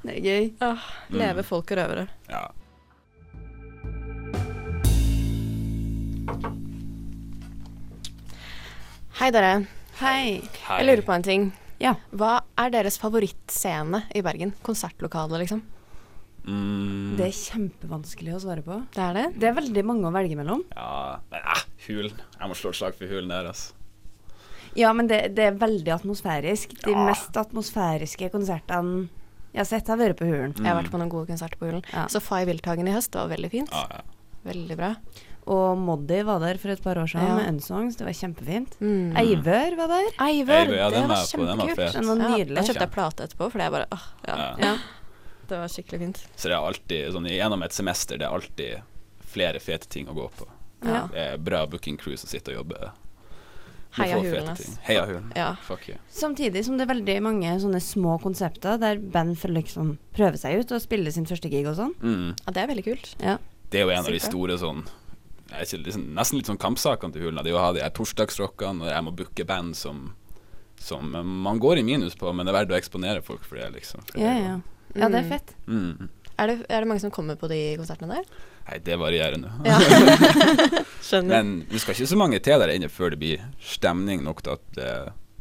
Det 0.00 0.14
er 0.16 0.22
gøy. 0.24 0.46
Åh, 0.64 0.84
leve 1.12 1.42
folk 1.44 1.70
og 1.74 1.76
røvere. 1.76 2.06
Ja. 2.30 2.52
Hei, 9.20 9.28
dere. 9.34 9.50
Hei. 10.00 10.40
Jeg 10.40 10.86
lurer 10.86 11.02
på 11.04 11.14
en 11.14 11.24
ting. 11.26 11.48
Ja. 11.80 11.94
Hva 12.16 12.38
er 12.60 12.72
deres 12.72 12.96
favorittscene 13.00 14.04
i 14.16 14.22
Bergen? 14.24 14.54
Konsertlokale, 14.64 15.40
liksom? 15.42 15.62
Mm, 16.46 17.16
Det 17.18 17.26
er 17.26 17.36
kjempevanskelig 17.36 18.32
å 18.36 18.40
svare 18.40 18.64
på. 18.64 18.78
Det 18.94 19.02
er 19.04 19.16
det? 19.18 19.26
Det 19.40 19.50
er 19.50 19.58
veldig 19.58 19.84
mange 19.84 20.08
å 20.08 20.14
velge 20.14 20.38
mellom. 20.38 20.62
ja, 20.76 21.18
men 21.30 21.40
eh, 21.44 21.64
hulen. 21.86 22.16
Jeg 22.38 22.48
må 22.48 22.56
slå 22.56 22.72
et 22.72 22.80
slag 22.80 22.96
for 22.96 23.06
hulen 23.12 23.28
der, 23.32 23.50
altså. 23.52 23.74
Ja, 24.78 24.92
men 24.94 25.08
det, 25.10 25.34
det 25.34 25.44
er 25.50 25.56
veldig 25.58 25.92
atmosfærisk. 25.98 26.76
De 26.84 26.92
Ja. 26.94 27.04
mest 27.04 27.36
atmosfæriske 27.36 28.30
konsertene 28.30 29.08
jeg 29.52 29.60
har 29.60 29.64
sett, 29.68 29.86
deg 29.86 29.98
vært 29.98 30.16
på 30.20 30.26
Hulen. 30.28 30.54
Jeg 30.56 30.66
har 30.66 30.78
vært 30.82 30.90
på 30.92 30.98
noen 31.00 31.10
gode 31.10 31.26
konserter 31.32 31.58
på 31.58 31.66
Hulen. 31.70 31.82
Ja. 31.92 32.06
Så 32.12 32.20
Fay 32.22 32.44
Wilthagen 32.46 32.88
i 32.88 32.92
høst 32.94 33.14
var 33.14 33.28
veldig 33.32 33.50
fint. 33.50 33.70
Ja, 33.74 33.86
ja. 33.90 34.00
Veldig 34.44 34.76
bra. 34.78 34.94
Og 35.50 35.78
Moddi 35.80 36.20
var 36.22 36.38
der 36.40 36.58
for 36.60 36.70
et 36.70 36.82
par 36.84 36.94
år 37.00 37.08
siden 37.10 37.26
Ja. 37.26 37.34
med 37.36 37.48
Unsongs. 37.54 37.96
Det 37.96 38.04
var 38.06 38.12
kjempefint. 38.14 38.76
Mm. 38.80 39.16
Eivør 39.16 39.76
var 39.76 39.88
der. 39.88 40.08
Eivør, 40.20 40.66
Eivør, 40.68 40.76
ja, 40.76 40.90
det 40.90 41.02
var 41.08 41.24
kjempekult. 41.26 41.92
Den 41.96 42.06
var 42.06 42.16
Ja, 42.16 42.36
nydelig. 42.36 42.54
da 42.54 42.62
kjøpte 42.62 42.80
jeg 42.86 42.92
plate 42.92 43.24
etterpå, 43.26 43.50
fordi 43.50 43.62
jeg 43.66 43.72
bare 43.72 43.86
åh, 43.92 44.06
ja. 44.28 44.36
Ja. 44.36 44.54
Ja. 44.58 44.76
Det 45.48 45.58
var 45.58 45.66
skikkelig 45.68 45.98
fint. 45.98 46.22
Så 46.36 46.42
det 46.48 46.52
er 46.52 46.62
alltid 46.62 47.12
sånn 47.12 47.26
gjennom 47.26 47.64
et 47.64 47.72
semester, 47.72 48.16
det 48.18 48.26
er 48.28 48.30
alltid 48.36 48.82
flere 49.26 49.58
fete 49.60 49.88
ting 49.88 50.06
å 50.06 50.14
gå 50.14 50.30
på. 50.30 50.46
Ja. 50.84 51.08
Det 51.10 51.18
er 51.32 51.36
bra 51.38 51.66
booking 51.66 51.96
crew 51.98 52.16
som 52.16 52.28
sitter 52.28 52.52
og 52.54 52.64
jobber. 52.64 52.92
Heia 53.98 54.18
Hulen. 54.22 54.56
Heia 54.86 55.04
hulen. 55.06 55.32
Ja. 55.34 55.48
Fuck 55.66 55.88
you. 55.88 55.96
Samtidig 56.14 56.64
som 56.64 56.76
det 56.78 56.84
er 56.88 56.92
veldig 56.94 57.16
mange 57.26 57.56
sånne 57.62 57.80
små 57.82 58.18
konsepter 58.22 58.78
der 58.78 58.98
band 59.02 59.36
får 59.40 59.50
liksom 59.56 59.96
prøve 60.14 60.38
seg 60.38 60.60
ut 60.60 60.72
og 60.76 60.80
spille 60.84 61.10
sin 61.12 61.26
første 61.26 61.50
gig 61.50 61.66
og 61.66 61.74
sånn. 61.76 61.94
Mm. 62.00 62.28
ja, 62.46 62.52
det 62.54 62.62
er 62.62 62.70
veldig 62.70 62.84
kult. 62.86 63.14
Ja. 63.20 63.36
Det 63.70 63.80
er 63.80 63.84
jo 63.88 63.90
en 63.90 64.04
av 64.06 64.10
de 64.14 64.18
store 64.22 64.56
sånn 64.58 64.84
Jeg 65.50 65.58
er 65.58 65.66
ikke 65.66 65.84
liksom, 65.84 66.02
nesten 66.14 66.38
litt 66.38 66.46
sånn 66.46 66.58
kampsakene 66.62 67.12
til 67.12 67.22
Hulen. 67.26 67.42
Det 67.42 67.50
er 67.50 67.54
jo 67.56 67.58
å 67.58 67.64
ha 67.66 67.72
de 67.74 67.80
her 67.82 67.90
torsdagsrockene, 67.90 68.84
og 68.86 68.90
jeg 68.92 69.02
må 69.02 69.10
booke 69.18 69.44
band 69.44 69.74
som, 69.74 70.12
som 70.78 71.10
man 71.42 71.58
går 71.58 71.80
i 71.80 71.82
minus 71.82 72.14
på, 72.14 72.30
men 72.32 72.46
det 72.46 72.54
er 72.54 72.58
verdt 72.60 72.70
å 72.70 72.78
eksponere 72.78 73.22
folk 73.26 73.42
for 73.42 73.58
det, 73.58 73.72
liksom. 73.74 74.04
For 74.06 74.18
det 74.18 74.22
Ja, 74.22 74.34
jo- 74.38 74.44
ja. 74.44 74.60
Ja, 74.94 75.08
det 75.08 75.18
er 75.18 75.22
Mm. 75.26 75.28
fett. 75.30 75.54
Mm. 75.66 76.08
Er 76.40 76.48
det, 76.48 76.54
er 76.72 76.80
det 76.84 76.88
mange 76.88 77.02
som 77.04 77.12
kommer 77.12 77.36
på 77.36 77.48
de 77.52 77.58
konsertene 77.80 78.16
der? 78.20 78.30
Nei, 78.70 78.78
det 78.86 78.96
varierer 79.00 79.36
nå. 79.42 79.50
Ja. 79.66 79.76
Skjønner. 81.04 81.34
Men 81.42 81.52
vi 81.70 81.80
skal 81.82 81.96
ikke 81.96 82.08
så 82.12 82.18
mange 82.20 82.40
til 82.44 82.60
der 82.62 82.72
inne 82.74 82.88
før 82.92 83.12
det 83.14 83.20
blir 83.20 83.42
stemning 83.64 84.24
nok 84.26 84.40
til 84.46 84.56
at 84.56 84.64
det, 84.78 84.90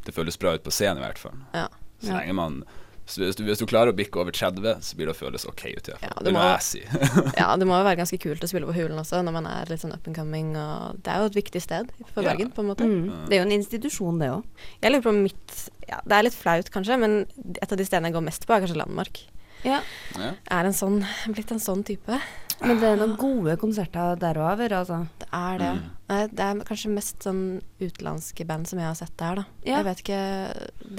det 0.07 0.15
føles 0.15 0.37
bra 0.41 0.57
ut 0.57 0.65
på 0.65 0.73
scenen, 0.73 0.99
i 1.01 1.05
hvert 1.07 1.21
fall. 1.21 1.39
Ja. 1.55 1.67
Så 1.99 2.11
Ja. 2.13 2.19
lenge 2.21 2.35
man 2.37 2.61
hvis, 3.09 3.33
du, 3.39 3.41
hvis 3.41 3.57
du 3.57 3.65
klarer 3.65 3.89
å 3.89 3.95
bikke 3.97 4.19
over 4.21 4.29
30, 4.29 4.83
så 4.85 4.93
blir 4.97 5.07
det 5.09 5.15
å 5.15 5.17
føles 5.17 5.41
OK 5.49 5.63
ut. 5.65 5.87
i 5.89 5.93
hvert 5.95 6.03
fall. 6.03 6.11
Ja, 6.11 6.19
det 6.19 6.27
det 6.27 6.33
må 6.35 6.43
jeg 6.45 6.65
si. 6.67 6.81
Ja, 7.41 7.47
det 7.57 7.65
må 7.65 7.79
jo 7.79 7.85
være 7.87 7.97
ganske 8.03 8.19
kult 8.21 8.43
å 8.45 8.49
spille 8.51 8.67
på 8.69 8.75
Hulen 8.75 8.99
også, 9.01 9.23
når 9.25 9.33
man 9.33 9.47
er 9.49 9.71
litt 9.71 9.81
sånn 9.81 9.95
up 9.95 10.05
and 10.05 10.13
coming, 10.19 10.51
og 10.61 10.99
det 11.01 11.09
er 11.15 11.23
jo 11.23 11.31
et 11.31 11.39
viktig 11.39 11.61
sted 11.65 11.89
for 12.11 12.21
Ja. 12.21 12.29
Bergen, 12.35 12.51
på 12.53 12.61
en 12.61 12.69
måte. 12.69 12.85
Mm. 12.85 13.25
Det 13.25 13.33
er 13.33 13.41
jo 13.41 13.47
en 13.47 13.55
institusjon, 13.57 14.21
det 14.21 14.29
òg. 14.35 14.45
Jeg 14.85 14.93
lurer 14.93 15.05
på 15.07 15.13
om 15.15 15.23
mitt 15.25 15.57
Ja, 15.89 16.03
det 16.05 16.19
er 16.19 16.27
litt 16.29 16.37
flaut 16.37 16.69
kanskje, 16.69 16.99
men 17.01 17.17
et 17.57 17.71
av 17.73 17.81
de 17.81 17.87
stedene 17.89 18.11
jeg 18.11 18.17
går 18.19 18.27
mest 18.29 18.45
på, 18.45 18.53
er 18.53 18.61
kanskje 18.67 18.77
Landmark. 18.77 19.23
Ja. 19.65 19.81
Ja. 20.17 20.35
Er 20.59 20.69
en 20.69 20.75
sånn, 20.75 21.01
blitt 21.33 21.51
en 21.55 21.63
sånn 21.63 21.83
type. 21.87 22.19
Men 22.59 22.79
det 22.81 22.89
er 22.89 22.97
noen 22.99 23.13
gode 23.19 23.53
konserter 23.59 24.17
derover, 24.19 24.73
altså. 24.75 24.97
Det 25.21 25.27
er 25.35 25.59
det. 25.61 25.69
Mm. 25.77 26.31
Det 26.35 26.45
er 26.45 26.61
kanskje 26.67 26.91
mest 26.91 27.23
sånn 27.23 27.43
utenlandske 27.79 28.45
band 28.49 28.67
som 28.67 28.81
jeg 28.81 28.89
har 28.89 28.97
sett 28.99 29.15
der, 29.21 29.39
da. 29.39 29.45
Ja. 29.63 29.77
Jeg 29.77 29.87
vet 29.87 30.01
ikke 30.03 30.21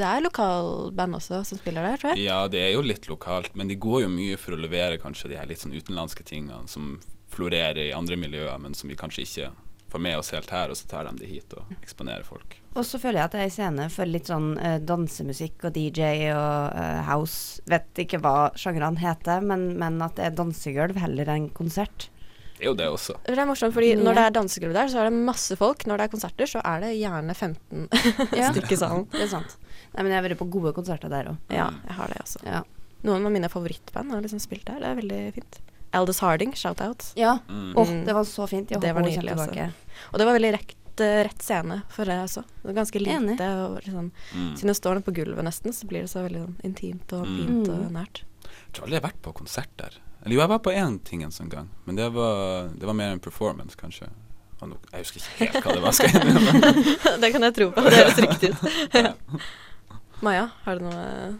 Det 0.00 0.06
er 0.08 0.24
lokalband 0.24 1.18
også 1.18 1.42
som 1.48 1.60
spiller 1.60 1.84
der, 1.84 2.00
tror 2.00 2.14
jeg. 2.14 2.24
Ja, 2.30 2.40
det 2.48 2.62
er 2.64 2.72
jo 2.72 2.84
litt 2.86 3.10
lokalt, 3.10 3.52
men 3.58 3.68
de 3.68 3.76
går 3.80 4.06
jo 4.06 4.12
mye 4.12 4.38
for 4.40 4.56
å 4.56 4.60
levere 4.60 5.00
kanskje 5.02 5.32
de 5.34 5.40
her 5.40 5.50
litt 5.50 5.60
sånn 5.60 5.76
utenlandske 5.76 6.24
tingene 6.24 6.64
som 6.70 6.94
florerer 7.30 7.84
i 7.90 7.92
andre 7.96 8.16
miljøer, 8.18 8.56
men 8.62 8.74
som 8.74 8.90
vi 8.90 8.98
kanskje 8.98 9.26
ikke 9.26 9.52
får 9.90 10.02
med 10.06 10.18
oss 10.18 10.32
helt 10.34 10.50
her, 10.54 10.72
og 10.72 10.78
så 10.78 10.88
tar 10.88 11.10
de 11.10 11.18
det 11.20 11.28
hit 11.28 11.54
og 11.58 11.76
eksponerer 11.82 12.24
folk. 12.26 12.59
Og 12.78 12.84
så 12.86 13.00
føler 13.02 13.18
jeg 13.18 13.24
at 13.26 13.32
det 13.34 13.40
er 13.40 13.48
en 13.48 13.50
scene 13.56 13.88
for 13.90 14.06
litt 14.06 14.28
sånn 14.30 14.52
uh, 14.60 14.76
dansemusikk 14.86 15.64
og 15.66 15.72
DJ 15.74 16.30
og 16.30 16.76
uh, 16.76 17.00
house. 17.08 17.60
Vet 17.66 17.98
ikke 18.04 18.20
hva 18.22 18.50
sjangrene 18.54 19.00
heter, 19.02 19.42
men, 19.42 19.72
men 19.80 19.98
at 20.06 20.14
det 20.20 20.28
er 20.28 20.36
dansegulv 20.38 20.98
heller 21.02 21.32
enn 21.34 21.48
konsert. 21.56 22.08
Det 22.60 22.66
er 22.66 22.70
jo 22.70 22.76
det 22.76 22.86
også. 22.92 23.14
Det 23.24 23.34
er 23.38 23.48
morsomt, 23.48 23.72
fordi 23.74 23.94
Ja. 23.94 23.98
når 24.04 24.14
det 24.18 24.24
er 24.28 24.34
dansegulv 24.36 24.74
der, 24.76 24.90
så 24.92 25.00
er 25.00 25.08
det 25.08 25.16
masse 25.24 25.56
folk. 25.56 25.82
Når 25.88 25.96
det 25.96 26.04
er 26.06 26.12
konserter, 26.12 26.46
så 26.52 26.60
er 26.62 26.82
det 26.84 26.90
gjerne 27.00 27.34
15 27.34 27.88
Ja. 28.38 28.50
stykker 28.52 28.76
i 28.76 28.80
salen. 28.82 29.06
Det 29.14 29.22
er 29.24 29.30
sant. 29.32 29.56
Nei, 29.94 30.02
men 30.04 30.12
jeg 30.12 30.20
har 30.20 30.28
vært 30.28 30.38
på 30.42 30.50
gode 30.52 30.74
konserter 30.76 31.08
der 31.10 31.32
òg. 31.32 31.38
Ja, 31.50 31.70
jeg 31.88 31.96
har 31.96 32.12
det 32.12 32.20
også. 32.22 32.44
Ja. 32.46 32.60
Noen 33.02 33.24
av 33.26 33.32
mine 33.32 33.48
favorittband 33.50 34.12
har 34.12 34.20
liksom 34.22 34.42
spilt 34.44 34.66
der. 34.68 34.78
Det 34.84 34.90
er 34.92 34.98
veldig 35.00 35.20
fint. 35.38 35.58
Aldous 35.96 36.20
Harding, 36.22 36.52
shout-out. 36.54 37.08
ja. 37.18 37.38
Mm. 37.48 37.72
Mm. 37.74 38.04
det 38.06 38.14
var 38.14 38.28
så 38.28 38.44
fint. 38.46 38.70
Jeg 38.70 38.78
Det 38.78 38.92
håper 38.92 39.00
var 39.00 39.08
hun 39.08 39.16
kommer 39.16 39.48
tilbake. 39.48 39.72
Og 40.12 40.20
det 40.20 40.26
var 40.28 40.36
veldig 40.36 40.52
rett, 40.54 40.74
eh, 41.00 41.22
rett 41.24 41.42
scene 41.42 41.82
for 41.88 42.04
det 42.04 42.16
også. 42.22 42.44
Det 42.62 42.70
er 42.70 42.76
ganske 42.80 43.00
lite. 43.00 43.16
Enig. 43.16 43.40
Og 43.40 43.80
liksom, 43.84 44.10
Mm. 44.34 44.54
siden 44.56 44.66
det 44.72 44.76
står 44.76 44.94
noe 44.94 45.02
på 45.06 45.14
gulvet 45.16 45.44
nesten, 45.44 45.72
så 45.72 45.86
blir 45.86 46.00
det 46.02 46.10
så 46.10 46.22
veldig 46.26 46.44
sånn 46.46 46.56
intimt 46.64 47.12
og 47.12 47.26
Mm. 47.26 47.36
fint 47.36 47.66
Mm. 47.68 47.86
og 47.86 47.92
nært. 47.92 48.22
Jeg 48.44 48.72
tror 48.72 48.84
aldri 48.84 48.94
jeg 48.96 49.02
har 49.02 49.10
vært 49.10 49.22
på 49.22 49.32
konsert 49.34 49.76
der. 49.76 49.90
Eller 50.24 50.34
jo, 50.34 50.40
jeg 50.40 50.48
var 50.48 50.58
på 50.58 50.72
én 50.76 51.02
ting 51.02 51.22
en 51.22 51.30
sånn 51.30 51.48
gang, 51.48 51.68
men 51.86 51.96
det 51.96 52.12
var, 52.12 52.68
det 52.68 52.82
var 52.86 52.92
mer 52.94 53.12
en 53.12 53.20
performance, 53.20 53.74
kanskje. 53.76 54.08
Og 54.62 54.68
nå- 54.68 54.76
Jeg 54.92 55.00
husker 55.04 55.20
ikke 55.20 55.52
helt 55.52 55.64
hva 55.64 55.72
det 55.72 55.82
var. 55.82 55.92
Skal 55.92 56.08
jeg 56.10 56.20
det 57.20 57.32
kan 57.32 57.42
jeg 57.42 57.54
tro 57.54 57.70
på. 57.70 57.82
Det 57.82 57.92
høres 57.92 58.18
riktig 58.20 58.50
ut. 58.50 59.40
Maja, 60.22 60.50
har 60.64 60.76
du 60.76 60.84
noe 60.84 61.38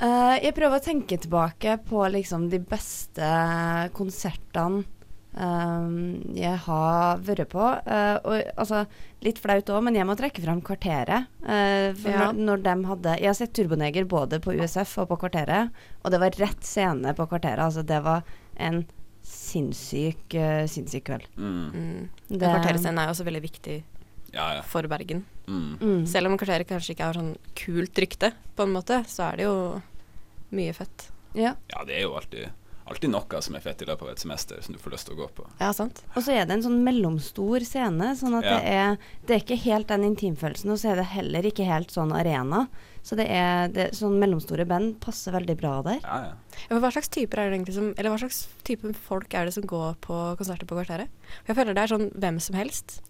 uh, 0.00 0.36
jeg 0.38 0.54
prøver 0.54 0.78
å 0.78 0.84
tenke 0.84 1.18
tilbake 1.18 1.78
på 1.88 2.04
liksom 2.12 2.48
de 2.50 2.58
beste 2.60 3.26
konsertene 3.92 4.84
eh, 5.36 5.86
jeg 6.38 6.58
har 6.66 7.18
vært 7.26 7.48
på. 7.52 7.60
Uh, 7.86 8.16
og 8.24 8.52
altså, 8.56 8.84
litt 9.24 9.38
flaut 9.42 9.70
òg, 9.74 9.82
men 9.86 9.94
jeg 9.98 10.06
må 10.08 10.16
trekke 10.18 10.42
fram 10.44 10.60
Kvarteret. 10.64 11.26
Uh, 11.42 11.92
for 11.98 12.10
Ja. 12.10 12.30
når, 12.32 12.40
når 12.48 12.62
de 12.64 12.74
hadde 12.90 13.16
Jeg 13.20 13.26
har 13.30 13.34
sett 13.38 13.52
Turboneger 13.56 14.04
både 14.08 14.40
på 14.40 14.54
USF 14.54 14.98
og 15.02 15.08
på 15.12 15.20
Kvarteret, 15.24 15.70
og 16.04 16.10
det 16.14 16.20
var 16.20 16.30
rett 16.40 16.64
scene 16.64 17.14
på 17.14 17.26
Kvarteret. 17.30 17.64
Altså, 17.66 17.82
det 17.86 18.02
var 18.04 18.22
en 18.56 18.84
sinnssyk, 19.24 20.34
uh, 20.36 20.64
sinnssyk 20.68 21.04
kveld. 21.08 21.26
Mm. 21.36 21.70
mm. 21.72 22.08
Det- 22.28 22.40
Kvarterscenen 22.48 22.98
er 23.00 23.08
jo 23.08 23.14
også 23.16 23.24
veldig 23.28 23.42
viktig 23.42 23.82
Ja, 24.34 24.54
ja. 24.58 24.62
for 24.62 24.82
Bergen. 24.90 25.24
Mm. 25.46 25.76
Mm. 25.80 26.06
Selv 26.06 26.26
om 26.30 26.38
kvarteret 26.38 26.66
kanskje 26.68 26.94
ikke 26.94 27.04
har 27.08 27.14
sånn 27.18 27.34
kult 27.54 27.94
rykte, 28.00 28.32
på 28.56 28.64
en 28.64 28.72
måte, 28.72 29.02
så 29.06 29.30
er 29.30 29.36
det 29.36 29.44
jo 29.44 29.82
mye 30.54 30.72
fett. 30.72 31.10
Ja. 31.34 31.54
ja, 31.72 31.84
det 31.84 31.96
er 31.98 32.02
jo 32.06 32.14
alltid, 32.16 32.48
alltid 32.86 33.10
noe 33.10 33.40
som 33.42 33.54
er 33.56 33.62
fett 33.64 33.82
i 33.82 33.86
løpet 33.88 34.02
av 34.06 34.10
et 34.12 34.20
semester, 34.20 34.60
som 34.64 34.74
du 34.74 34.78
får 34.82 34.92
lyst 34.92 35.06
til 35.08 35.14
å 35.16 35.20
gå 35.22 35.28
på. 35.38 35.46
Ja, 35.60 35.70
sant? 35.72 36.02
Og 36.14 36.22
så 36.26 36.34
er 36.36 36.44
det 36.48 36.56
en 36.58 36.64
sånn 36.66 36.82
mellomstor 36.84 37.64
scene, 37.64 38.10
sånn 38.18 38.36
at 38.40 38.44
Ja. 38.44 38.56
det, 38.58 38.74
er, 38.74 38.98
det 39.26 39.34
er 39.36 39.40
ikke 39.44 39.60
helt 39.64 39.88
den 39.88 40.04
intimfølelsen, 40.10 40.70
og 40.74 40.78
så 40.82 40.92
er 40.92 40.96
det 41.00 41.06
heller 41.14 41.48
ikke 41.48 41.64
helt 41.68 41.94
sånn 41.94 42.12
arena. 42.12 42.66
Så 43.04 43.16
det 43.20 43.26
er 43.28 43.68
det, 43.68 43.90
sånn 43.96 44.18
mellomstore 44.20 44.64
band 44.68 44.98
passer 45.00 45.32
veldig 45.32 45.56
bra 45.60 45.82
der. 45.84 46.00
Ja, 46.04 46.18
ja. 46.28 46.60
Ja, 46.70 46.78
hva 46.80 46.90
slags 46.92 47.08
typer 47.12 47.40
er 47.42 47.50
det 47.50 47.56
egentlig 47.58 47.74
som 47.74 47.88
Eller 47.98 48.12
hva 48.12 48.18
slags 48.22 48.44
type 48.64 48.92
folk 48.94 49.34
er 49.34 49.48
det 49.48 49.54
som 49.56 49.64
går 49.66 49.96
på 50.00 50.18
konserter 50.38 50.68
på 50.70 50.76
Kvarteret? 50.78 51.08
Jeg 51.48 51.56
føler 51.58 51.74
det 51.74 51.82
er 51.82 51.90
sånn 51.92 52.06
hvem 52.14 52.38
som 52.40 52.54
helst 52.56 53.00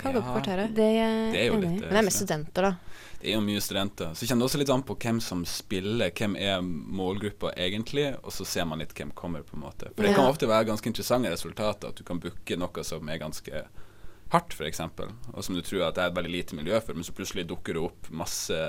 kan 0.00 0.14
gå 0.14 0.22
på 0.22 0.34
Kvarteret. 0.36 0.74
Det 0.76 0.88
er 1.00 1.32
Det 1.32 1.40
er 1.40 1.46
jo 1.46 1.60
litt 1.62 1.80
Men 1.80 1.88
det 1.90 2.00
er 2.00 2.06
mest 2.08 2.22
studenter, 2.22 2.68
da. 2.68 2.74
Det 3.20 3.30
er 3.30 3.34
jo 3.34 3.40
mye 3.46 3.62
studenter. 3.64 4.12
Så 4.14 4.26
kjenner 4.28 4.44
det 4.44 4.50
også 4.50 4.60
litt 4.60 4.72
an 4.74 4.84
på 4.86 4.96
hvem 5.02 5.20
som 5.24 5.44
spiller, 5.48 6.12
hvem 6.14 6.36
er 6.36 6.60
målgruppa 6.62 7.54
egentlig, 7.56 8.10
og 8.22 8.34
så 8.34 8.44
ser 8.46 8.68
man 8.68 8.82
litt 8.82 8.92
hvem 8.96 9.10
kommer, 9.16 9.42
på 9.42 9.56
en 9.56 9.64
måte. 9.64 9.90
For 9.96 10.06
det 10.06 10.14
kan 10.14 10.28
ofte 10.28 10.48
være 10.50 10.68
ganske 10.68 10.92
interessante 10.92 11.32
resultater, 11.32 11.90
at 11.90 11.96
du 11.96 12.04
kan 12.06 12.20
booke 12.22 12.60
noe 12.60 12.84
som 12.86 13.08
er 13.08 13.18
ganske 13.22 13.64
hardt, 14.34 14.54
f.eks., 14.54 14.80
og 15.32 15.42
som 15.44 15.56
du 15.56 15.62
tror 15.62 15.88
at 15.88 15.96
det 15.96 16.04
er 16.04 16.12
et 16.12 16.16
veldig 16.18 16.32
lite 16.34 16.58
miljø 16.58 16.80
for, 16.82 16.94
men 16.98 17.06
så 17.06 17.14
plutselig 17.16 17.46
dukker 17.48 17.78
det 17.78 17.84
opp 17.88 18.08
masse, 18.10 18.60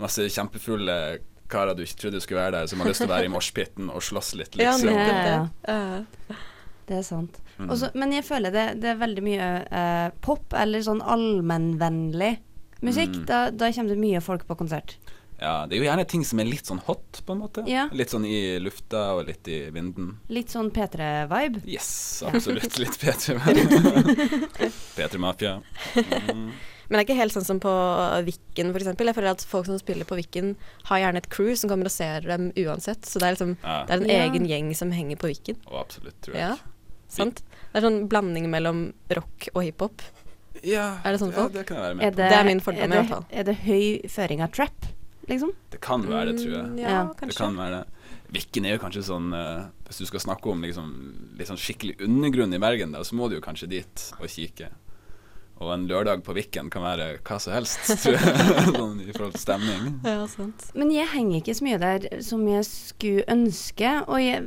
masse 0.00 0.28
kjempefulle 0.34 0.98
karer 1.48 1.74
du 1.76 1.82
ikke 1.84 2.02
trodde 2.02 2.20
skulle 2.20 2.42
være 2.42 2.58
der, 2.58 2.68
som 2.70 2.82
har 2.82 2.90
lyst 2.90 3.02
til 3.02 3.08
å 3.08 3.14
være 3.14 3.28
i 3.28 3.32
moshpiten 3.32 3.88
og 3.92 4.04
slåss 4.04 4.34
litt, 4.40 4.58
Ja, 4.60 4.74
liksom. 4.76 4.92
Ja. 4.92 5.48
Ja. 5.64 6.38
Det 6.88 6.96
er 6.96 7.04
sant. 7.04 7.38
Mm. 7.58 7.68
Også, 7.74 7.90
men 8.00 8.12
jeg 8.16 8.24
føler 8.24 8.54
det, 8.54 8.66
det 8.80 8.88
er 8.94 9.00
veldig 9.02 9.22
mye 9.26 9.48
eh, 9.68 10.08
pop, 10.24 10.54
eller 10.56 10.80
sånn 10.86 11.02
allmennvennlig 11.04 12.38
musikk. 12.86 13.14
Mm. 13.20 13.24
Da, 13.28 13.40
da 13.50 13.68
kommer 13.74 13.92
det 13.94 14.00
mye 14.00 14.20
folk 14.24 14.46
på 14.48 14.56
konsert. 14.56 14.96
Ja, 15.38 15.66
det 15.70 15.76
er 15.76 15.82
jo 15.84 15.86
gjerne 15.86 16.06
ting 16.10 16.24
som 16.26 16.40
er 16.42 16.48
litt 16.48 16.66
sånn 16.66 16.80
hot, 16.88 17.20
på 17.26 17.34
en 17.36 17.42
måte. 17.44 17.62
Ja. 17.70 17.84
Litt 17.94 18.10
sånn 18.10 18.24
i 18.26 18.56
lufta 18.58 19.04
og 19.14 19.28
litt 19.28 19.46
i 19.52 19.58
vinden. 19.70 20.16
Litt 20.34 20.50
sånn 20.50 20.72
P3-vibe. 20.74 21.60
Yes, 21.68 22.24
absolutt. 22.26 22.74
Litt 22.82 22.96
P3-vibe. 23.04 24.70
P3 24.96 25.20
Mafia. 25.22 25.60
Mm. 25.94 26.48
Men 26.88 26.96
det 26.96 27.02
er 27.02 27.04
ikke 27.04 27.18
helt 27.20 27.34
sånn 27.36 27.44
som 27.46 27.58
på 27.62 27.70
Viken, 28.26 28.72
f.eks. 28.72 28.88
Jeg 28.96 29.14
føler 29.18 29.30
at 29.34 29.44
folk 29.46 29.68
som 29.68 29.78
spiller 29.78 30.08
på 30.08 30.16
Viken, 30.18 30.54
har 30.88 31.02
gjerne 31.04 31.20
et 31.22 31.28
crew 31.30 31.52
som 31.60 31.68
kommer 31.70 31.86
og 31.90 31.92
ser 31.94 32.24
dem 32.26 32.48
uansett. 32.56 33.04
Så 33.06 33.20
det 33.20 33.28
er 33.28 33.36
liksom 33.36 33.54
Ja, 33.62 33.84
Det 33.84 33.94
er 33.94 34.00
en 34.00 34.08
Ja. 34.10 34.24
egen 34.26 34.48
gjeng 34.48 34.74
som 34.74 34.90
henger 34.96 35.20
på 35.20 35.28
Viken. 35.30 35.60
og 35.68 35.82
absolutt, 35.84 36.16
tror 36.24 36.34
jeg. 36.34 36.48
Ja, 36.48 36.56
sant? 37.08 37.42
Det 37.72 37.80
er 37.80 37.84
sånn 37.88 38.08
blanding 38.08 38.48
mellom 38.52 38.92
rock 39.16 39.48
og 39.54 39.62
hiphop. 39.64 40.02
Ja, 40.66 40.98
Er 41.04 41.12
det 41.14 41.20
sånn 41.22 41.30
ja, 41.30 41.42
folk? 41.44 41.52
det 41.54 41.66
kan 41.68 41.76
jeg 41.76 41.82
være 41.84 41.90
Er 41.90 41.94
med 41.94 42.12
på. 42.12 42.16
det, 42.16 42.28
Det 42.30 42.38
er 42.38 42.44
min 42.48 42.60
fordom, 42.60 42.80
er 42.82 42.86
i 42.86 42.98
hvert 43.02 43.08
fall. 43.12 43.26
Er 43.30 43.44
det 43.44 43.54
høy 43.62 44.08
føring 44.10 44.40
av 44.42 44.50
trap, 44.56 44.86
liksom? 45.28 45.52
Det 45.70 45.80
kan 45.80 46.02
være 46.08 46.32
det, 46.32 46.40
tror 46.42 46.54
jeg. 46.56 46.64
Mm, 46.72 46.78
Ja, 46.82 47.04
kanskje. 47.14 47.28
Det 47.28 47.36
kan 47.36 47.56
være 47.56 47.70
det. 47.78 47.86
Vikken 48.32 48.66
er 48.66 48.74
jo 48.76 48.80
kanskje 48.82 49.02
sånn 49.06 49.32
uh, 49.32 49.68
Hvis 49.86 49.98
du 50.02 50.06
skal 50.06 50.20
snakke 50.20 50.50
om 50.52 50.60
liksom, 50.66 50.88
litt 51.38 51.48
sånn 51.48 51.56
skikkelig 51.60 51.94
undergrunn 52.04 52.52
i 52.52 52.58
Bergen, 52.60 52.92
da, 52.92 53.00
så 53.04 53.14
må 53.16 53.28
du 53.30 53.36
jo 53.38 53.40
kanskje 53.44 53.68
dit 53.70 54.02
og 54.20 54.26
kikke. 54.28 54.68
Og 55.58 55.72
en 55.74 55.88
lørdag 55.90 56.22
på 56.22 56.34
Viken 56.36 56.68
kan 56.70 56.84
være 56.86 57.08
hva 57.26 57.38
som 57.42 57.54
helst, 57.56 57.80
tror 58.04 58.14
jeg, 58.14 58.34
sånn 58.76 59.00
i 59.02 59.10
forhold 59.10 59.34
til 59.34 59.42
stemning. 59.42 59.88
Ja, 60.06 60.22
sant. 60.30 60.68
Men 60.78 60.92
jeg 60.94 61.10
henger 61.10 61.40
ikke 61.40 61.56
så 61.58 61.66
mye 61.66 61.80
der 61.82 62.06
som 62.22 62.44
jeg 62.46 62.62
skulle 62.68 63.24
ønske. 63.34 63.90
Og 64.06 64.22
jeg, 64.22 64.44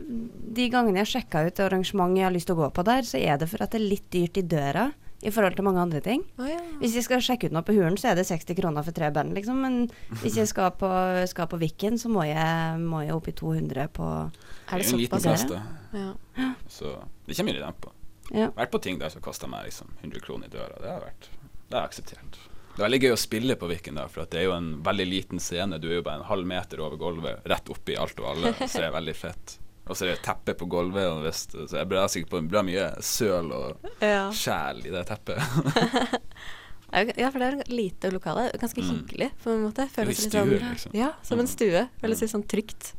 de 0.55 0.69
gangene 0.71 1.03
jeg 1.03 1.11
sjekka 1.17 1.43
ut 1.49 1.59
arrangement 1.67 2.15
jeg 2.15 2.29
har 2.29 2.35
lyst 2.35 2.47
til 2.47 2.55
å 2.55 2.63
gå 2.63 2.71
på 2.77 2.85
der, 2.87 3.03
så 3.07 3.19
er 3.19 3.41
det 3.41 3.49
for 3.51 3.63
at 3.65 3.75
det 3.75 3.81
er 3.81 3.89
litt 3.91 4.07
dyrt 4.13 4.39
i 4.39 4.45
døra 4.55 4.87
i 5.21 5.29
forhold 5.29 5.53
til 5.59 5.67
mange 5.67 5.83
andre 5.83 5.99
ting. 6.01 6.23
Oh, 6.41 6.47
ja. 6.49 6.57
Hvis 6.81 6.95
jeg 6.97 7.05
skal 7.05 7.21
sjekke 7.21 7.51
ut 7.51 7.53
noe 7.53 7.65
på 7.67 7.75
Hulen, 7.75 7.99
så 7.99 8.09
er 8.09 8.17
det 8.17 8.25
60 8.31 8.57
kroner 8.57 8.85
for 8.87 8.95
tre 8.95 9.11
band, 9.13 9.35
liksom. 9.37 9.59
Men 9.61 9.75
hvis 10.23 10.39
jeg 10.39 10.49
skal 10.49 10.71
på, 10.79 10.89
skal 11.29 11.49
på 11.51 11.59
Viken, 11.61 11.99
så 12.01 12.09
må 12.09 12.23
jeg, 12.25 12.79
må 12.81 13.03
jeg 13.05 13.13
opp 13.19 13.29
i 13.29 13.35
200 13.37 13.91
på 13.93 14.07
Er 14.09 14.81
det 14.81 14.87
jo 14.87 14.95
en 14.95 15.03
liten 15.03 15.21
såpass? 15.21 15.45
plass, 15.45 15.49
da. 15.51 16.07
Ja. 16.39 16.53
Så 16.71 16.95
det 17.27 17.37
kommer 17.37 17.59
litt 17.59 17.67
an 17.67 17.77
på. 17.83 17.93
Ja. 18.33 18.49
Vært 18.55 18.71
på 18.71 18.81
ting 18.81 18.99
der 18.99 19.09
som 19.09 19.21
kosta 19.21 19.47
meg 19.47 19.65
liksom 19.67 19.89
100 20.01 20.19
kroner 20.23 20.47
i 20.47 20.49
døra. 20.53 20.77
Det 20.81 20.89
har 20.89 21.01
vært 21.03 21.29
Det 21.69 21.75
har 21.77 21.81
jeg 21.85 21.89
akseptert. 21.91 22.37
Det 22.71 22.79
er 22.79 22.85
veldig 22.87 23.01
gøy 23.03 23.11
å 23.11 23.19
spille 23.19 23.55
på 23.59 23.67
Viken, 23.67 23.95
da, 23.95 24.05
for 24.07 24.25
det 24.31 24.39
er 24.39 24.45
jo 24.47 24.53
en 24.55 24.69
veldig 24.83 25.05
liten 25.07 25.39
scene. 25.43 25.77
Du 25.79 25.89
er 25.89 25.97
jo 25.99 26.03
bare 26.03 26.21
en 26.21 26.29
halv 26.29 26.47
meter 26.47 26.79
over 26.79 26.95
gulvet, 26.97 27.41
rett 27.45 27.67
oppi 27.69 27.97
alt 27.99 28.19
og 28.19 28.29
alle, 28.31 28.53
så 28.63 28.79
det 28.79 28.87
er 28.87 28.95
veldig 28.95 29.15
fett. 29.15 29.57
Og 29.87 29.97
så 29.97 30.05
er 30.05 30.13
det 30.15 30.21
teppe 30.23 30.53
på 30.55 30.67
gulvet, 30.71 31.07
og 31.11 31.23
visst, 31.25 31.51
så 31.51 31.77
jeg 31.81 31.87
blir 31.91 31.99
sikkert 32.07 32.13
sikker 32.13 32.29
på 32.37 32.41
bra 32.53 32.61
mye 32.63 32.85
søl 33.03 33.51
og 33.51 33.89
Ja. 34.01 34.29
sjel 34.31 34.85
i 34.87 34.91
det 34.93 35.03
teppet. 35.09 35.37
ja, 37.17 37.31
for 37.31 37.39
det 37.39 37.47
er 37.47 37.63
lite 37.71 38.11
lokale. 38.11 38.51
Ganske 38.59 38.81
Mm. 38.81 38.89
hyggelig, 38.91 39.31
på 39.43 39.51
en 39.51 39.63
måte. 39.67 39.87
Føles 39.89 40.23
litt 40.23 40.31
sånn 40.33 40.49
liksom. 40.59 40.93
Ja, 40.95 41.13
som 41.23 41.39
en 41.39 41.45
Mm. 41.45 41.51
stue. 41.55 41.89
Føles 42.01 42.21
litt 42.21 42.31
sånn 42.31 42.47
trygt. 42.47 42.93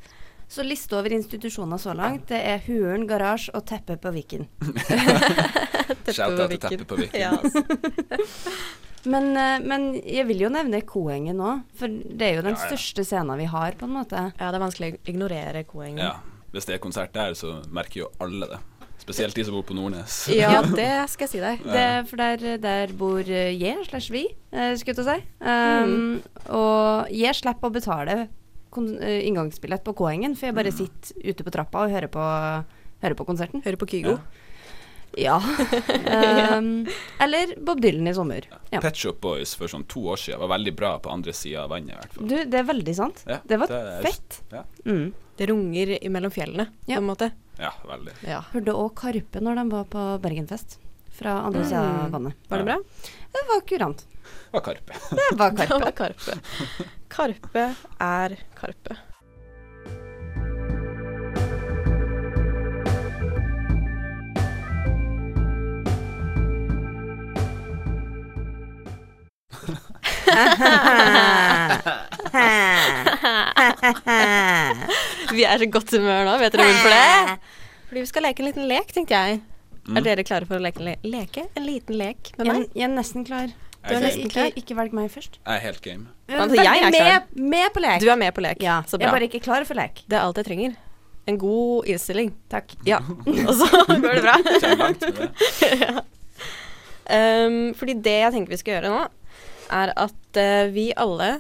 Så 0.53 0.65
liste 0.67 0.99
over 0.99 1.15
institusjoner 1.17 1.81
så 1.81 1.95
langt, 1.97 2.27
det 2.29 2.37
er 2.45 2.61
Huren, 2.67 3.07
Garasje 3.09 3.55
og 3.57 3.65
Teppe 3.71 3.97
på 3.97 4.11
Viken. 4.13 4.45
Shout-out 6.13 6.51
til 6.53 6.61
Teppe 6.61 6.85
på 6.89 6.99
Viken. 7.01 7.21
Ja, 7.23 7.31
altså. 7.39 7.63
Men, 9.13 9.33
eh, 9.35 9.59
men 9.67 9.87
jeg 10.07 10.29
vil 10.29 10.45
jo 10.45 10.49
nevne 10.55 10.79
Koengen 10.87 11.41
òg, 11.43 11.65
for 11.75 11.91
det 11.91 12.23
er 12.23 12.37
jo 12.37 12.45
den 12.45 12.55
Ja, 12.55 12.61
ja. 12.61 12.69
største 12.69 13.03
scenen 13.03 13.35
vi 13.41 13.49
har, 13.51 13.75
på 13.75 13.89
en 13.89 13.97
måte. 13.97 14.21
ja, 14.39 14.51
det 14.53 14.59
er 14.61 14.63
vanskelig 14.63 14.91
å 14.95 15.01
ignorere 15.11 15.65
Koengen. 15.67 15.99
Ja. 16.05 16.13
Hvis 16.55 16.69
det 16.69 16.77
er 16.77 16.83
konsert 16.85 17.11
der, 17.17 17.35
så 17.35 17.57
merker 17.75 18.05
jo 18.05 18.11
alle 18.23 18.47
det. 18.53 18.61
Spesielt 19.03 19.35
de 19.35 19.43
som 19.49 19.57
bor 19.57 19.65
på 19.67 19.75
Nordnes. 19.75 20.21
Ja, 20.39 20.61
det 20.63 20.87
skal 21.11 21.27
jeg 21.27 21.33
si 21.33 21.41
deg. 21.43 21.65
Det, 21.67 21.89
for 22.13 22.23
der, 22.23 22.61
der 22.63 22.95
bor 22.95 23.25
eh, 23.27 23.51
jeg 23.59 23.83
slash 23.89 24.13
vi, 24.15 24.29
eh, 24.53 24.77
skulle 24.79 24.95
jeg 24.95 25.01
til 25.01 25.09
å 25.09 25.17
si. 25.17 25.19
Um, 25.43 26.23
Og 26.55 27.11
jeg 27.11 27.35
slipper 27.41 27.73
å 27.73 27.75
betale 27.75 28.17
inngangsbillett 28.79 29.85
på 29.85 29.93
K-engen, 29.95 30.35
for 30.37 30.47
jeg 30.49 30.55
bare 30.57 30.73
sitter 30.73 31.15
ute 31.33 31.45
på 31.45 31.51
trappa 31.53 31.85
og 31.87 31.91
hører 31.93 32.09
på, 32.13 32.23
hører 33.03 33.15
på 33.19 33.27
konserten. 33.29 33.63
Hører 33.65 33.77
på 33.81 33.87
Kygo. 33.91 34.19
Ja. 35.19 35.37
um, 36.57 36.87
eller 37.21 37.53
Bob 37.61 37.81
Dylan 37.85 38.09
i 38.09 38.15
sommer. 38.17 38.47
Ja. 38.73 38.81
Pet 38.81 38.97
Shop 38.97 39.19
Boys 39.21 39.53
for 39.59 39.69
sånn 39.69 39.85
to 39.93 40.01
år 40.09 40.17
siden 40.17 40.41
var 40.41 40.49
veldig 40.55 40.73
bra 40.79 40.95
på 41.05 41.11
andre 41.13 41.35
sida 41.37 41.65
av 41.67 41.75
vannet, 41.75 41.93
i 41.93 41.99
hvert 42.01 42.15
fall. 42.17 42.29
Du, 42.31 42.37
det 42.49 42.61
er 42.63 42.65
veldig 42.71 42.95
sant. 42.97 43.25
Ja, 43.29 43.37
det 43.45 43.59
var 43.61 43.69
det 43.69 43.83
er- 43.99 44.07
fett. 44.09 44.41
Ja, 44.53 44.65
Mm. 44.87 45.13
Det 45.37 45.47
runger 45.49 45.99
mellom 46.13 46.31
fjellene, 46.31 46.67
Ja. 46.87 46.97
på 46.97 47.03
en 47.03 47.07
måte. 47.09 47.31
ja 47.59 47.71
veldig. 47.89 48.13
Ja. 48.29 48.41
Hørte 48.53 48.73
òg 48.77 48.95
Karpe 48.95 49.41
når 49.41 49.55
de 49.57 49.69
var 49.71 49.85
på 49.85 50.03
Bergenfest. 50.21 50.79
Fra 51.13 51.43
andre 51.45 51.65
sida 51.65 51.81
av 51.81 52.05
Mm. 52.07 52.11
vannet. 52.13 52.35
Var 52.49 52.59
det 52.59 52.65
bra? 52.65 52.77
Det 53.33 53.43
var 53.49 53.61
kurant. 53.69 54.05
Det 54.09 54.53
var 54.53 54.61
Karpe. 54.61 54.93
Det 55.11 55.37
var 55.37 55.51
Det 55.57 55.69
var 55.69 55.93
Karpe. 55.93 56.37
Karpe 57.13 57.65
er 58.01 58.37
Karpe. 58.59 58.97
Vi 75.33 75.45
er 75.47 75.59
så 75.63 75.69
godt 75.73 75.95
humør 75.97 76.27
nå, 76.29 76.37
vet 76.43 76.55
dere 76.55 76.67
hvorfor 76.69 76.93
det? 76.93 77.39
Fordi 77.89 78.01
vi 78.03 78.09
skal 78.09 78.25
leke 78.27 78.43
en 78.43 78.49
liten 78.49 78.69
lek, 78.71 78.93
tenkte 78.95 79.19
jeg. 79.19 79.41
Er 79.93 80.05
dere 80.07 80.25
klare 80.27 80.47
for 80.49 80.57
å 80.59 80.63
leke 80.63 80.81
leke? 81.05 81.47
En 81.59 81.67
liten 81.67 81.99
lek 81.99 82.33
med 82.39 82.47
Jeg, 82.47 82.55
meg? 82.55 82.69
jeg 82.79 82.87
er 82.87 82.93
nesten 82.95 83.27
klar. 83.29 83.53
Jeg 83.83 83.97
har 83.97 84.05
nesten 84.05 84.31
game. 84.31 84.47
Ikke, 84.53 84.63
ikke 84.63 84.77
velg 84.79 84.93
meg 84.95 85.11
først. 85.11 85.39
jeg 85.43 85.59
er 85.59 85.63
helt 85.65 85.83
game. 85.83 86.07
Altså, 86.29 86.57
jeg 86.57 86.83
er 86.87 86.95
klar. 86.95 87.27
med, 87.35 87.45
med 87.51 87.75
på 87.75 87.83
lek. 87.83 88.01
Du 88.01 88.11
er 88.13 88.19
med 88.21 88.33
på 88.35 88.45
lek. 88.45 88.63
Ja, 88.63 88.83
så 88.87 89.01
jeg 89.01 89.09
er 89.09 89.17
bare 89.17 89.27
ikke 89.27 89.43
klar 89.43 89.67
for 89.67 89.79
lek. 89.79 90.05
Det 90.07 90.19
er 90.19 90.23
alt 90.23 90.39
jeg 90.39 90.47
trenger. 90.47 90.77
En 91.27 91.39
god 91.39 91.91
innstilling. 91.91 92.31
Takk. 92.51 92.75
Ja. 92.87 93.01
Og 93.49 93.55
så 93.59 93.69
går 93.89 94.21
det 94.21 94.23
bra. 94.23 94.37
Langt 94.79 95.07
med 95.07 95.23
det. 95.23 96.05
Um, 97.13 97.75
fordi 97.75 97.97
det 97.99 98.15
jeg 98.15 98.33
tenker 98.33 98.53
vi 98.55 98.57
skal 98.61 98.77
gjøre 98.77 98.91
nå, 98.93 99.01
er 99.75 99.91
at 100.01 100.39
uh, 100.39 100.71
vi 100.73 100.85
alle 100.97 101.33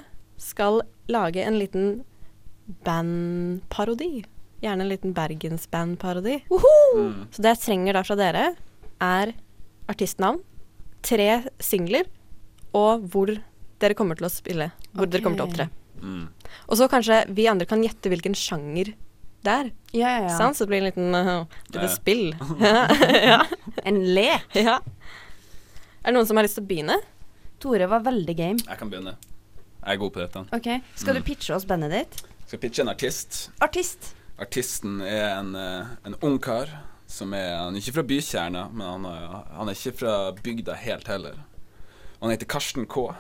skal 0.43 0.83
lage 1.09 1.45
en 1.47 1.55
liten 1.57 1.87
bandparodi. 2.85 4.25
Gjerne 4.63 4.85
en 4.85 4.91
liten 4.91 5.15
bergensbandparodi. 5.15 6.43
Uh 6.51 6.67
-huh! 6.67 6.99
Mm. 6.99 7.27
Så 7.31 7.43
det 7.43 7.49
jeg 7.49 7.59
trenger 7.59 7.93
da 7.93 8.03
fra 8.03 8.17
dere, 8.19 8.45
er 9.01 9.33
artistnavn, 9.89 10.43
tre 11.03 11.43
singler, 11.61 12.05
og 12.77 13.07
hvor 13.13 13.33
dere 13.83 13.97
kommer 13.99 14.19
til 14.19 14.29
å 14.29 14.33
spille. 14.33 14.71
Hvor 14.93 15.11
dere 15.11 15.25
kommer 15.25 15.41
til 15.41 15.47
å 15.47 15.49
opptre. 15.51 15.69
Mm. 16.03 16.27
Og 16.67 16.79
så 16.79 16.89
kanskje 16.91 17.23
vi 17.35 17.49
andre 17.51 17.69
kan 17.71 17.83
gjette 17.85 18.11
hvilken 18.11 18.35
sjanger 18.39 18.93
det 19.43 19.53
er. 19.53 19.71
Ja, 19.91 20.07
ja, 20.07 20.19
ja. 20.29 20.35
Sånn, 20.39 20.55
Så 20.55 20.65
det 20.65 20.71
blir 20.71 20.83
en 20.83 20.89
liten 20.91 21.15
uh, 21.15 21.59
lite 21.75 21.89
spill. 21.91 22.31
ja. 23.33 23.41
En 23.83 23.99
lek. 24.15 24.47
ja. 24.55 24.79
Er 26.03 26.11
det 26.11 26.17
noen 26.17 26.29
som 26.29 26.39
har 26.39 26.47
lyst 26.47 26.59
til 26.59 26.65
å 26.65 26.71
begynne? 26.71 26.99
Tore 27.63 27.87
var 27.91 28.03
veldig 28.07 28.35
game. 28.39 28.63
Jeg 28.63 28.79
kan 28.79 28.91
begynne. 28.91 29.17
Jeg 29.83 29.97
er 29.97 29.99
god 29.99 30.15
på 30.15 30.23
dette. 30.23 30.45
Ok, 30.55 30.69
Skal 30.99 31.19
du 31.19 31.25
pitche 31.27 31.55
oss 31.57 31.67
bandet 31.67 31.95
ditt? 31.95 32.23
Skal 32.47 32.63
pitche 32.63 32.85
en 32.85 32.91
artist. 32.93 33.45
Artist. 33.63 34.13
Artisten 34.43 35.01
er 35.07 35.37
en, 35.37 35.55
eh, 35.59 35.93
en 36.07 36.17
ung 36.23 36.39
kar 36.43 36.71
som 37.07 37.35
er 37.35 37.57
Han 37.59 37.75
er 37.77 37.83
ikke 37.83 37.95
fra 37.99 38.03
bykjerna, 38.09 38.63
men 38.73 38.87
han 38.87 39.07
er, 39.07 39.25
han 39.53 39.69
er 39.69 39.77
ikke 39.77 39.99
fra 39.99 40.15
bygda 40.43 40.75
helt 40.81 41.11
heller. 41.11 41.35
Han 42.23 42.31
heter 42.31 42.47
Karsten 42.47 42.87
K. 42.87 43.15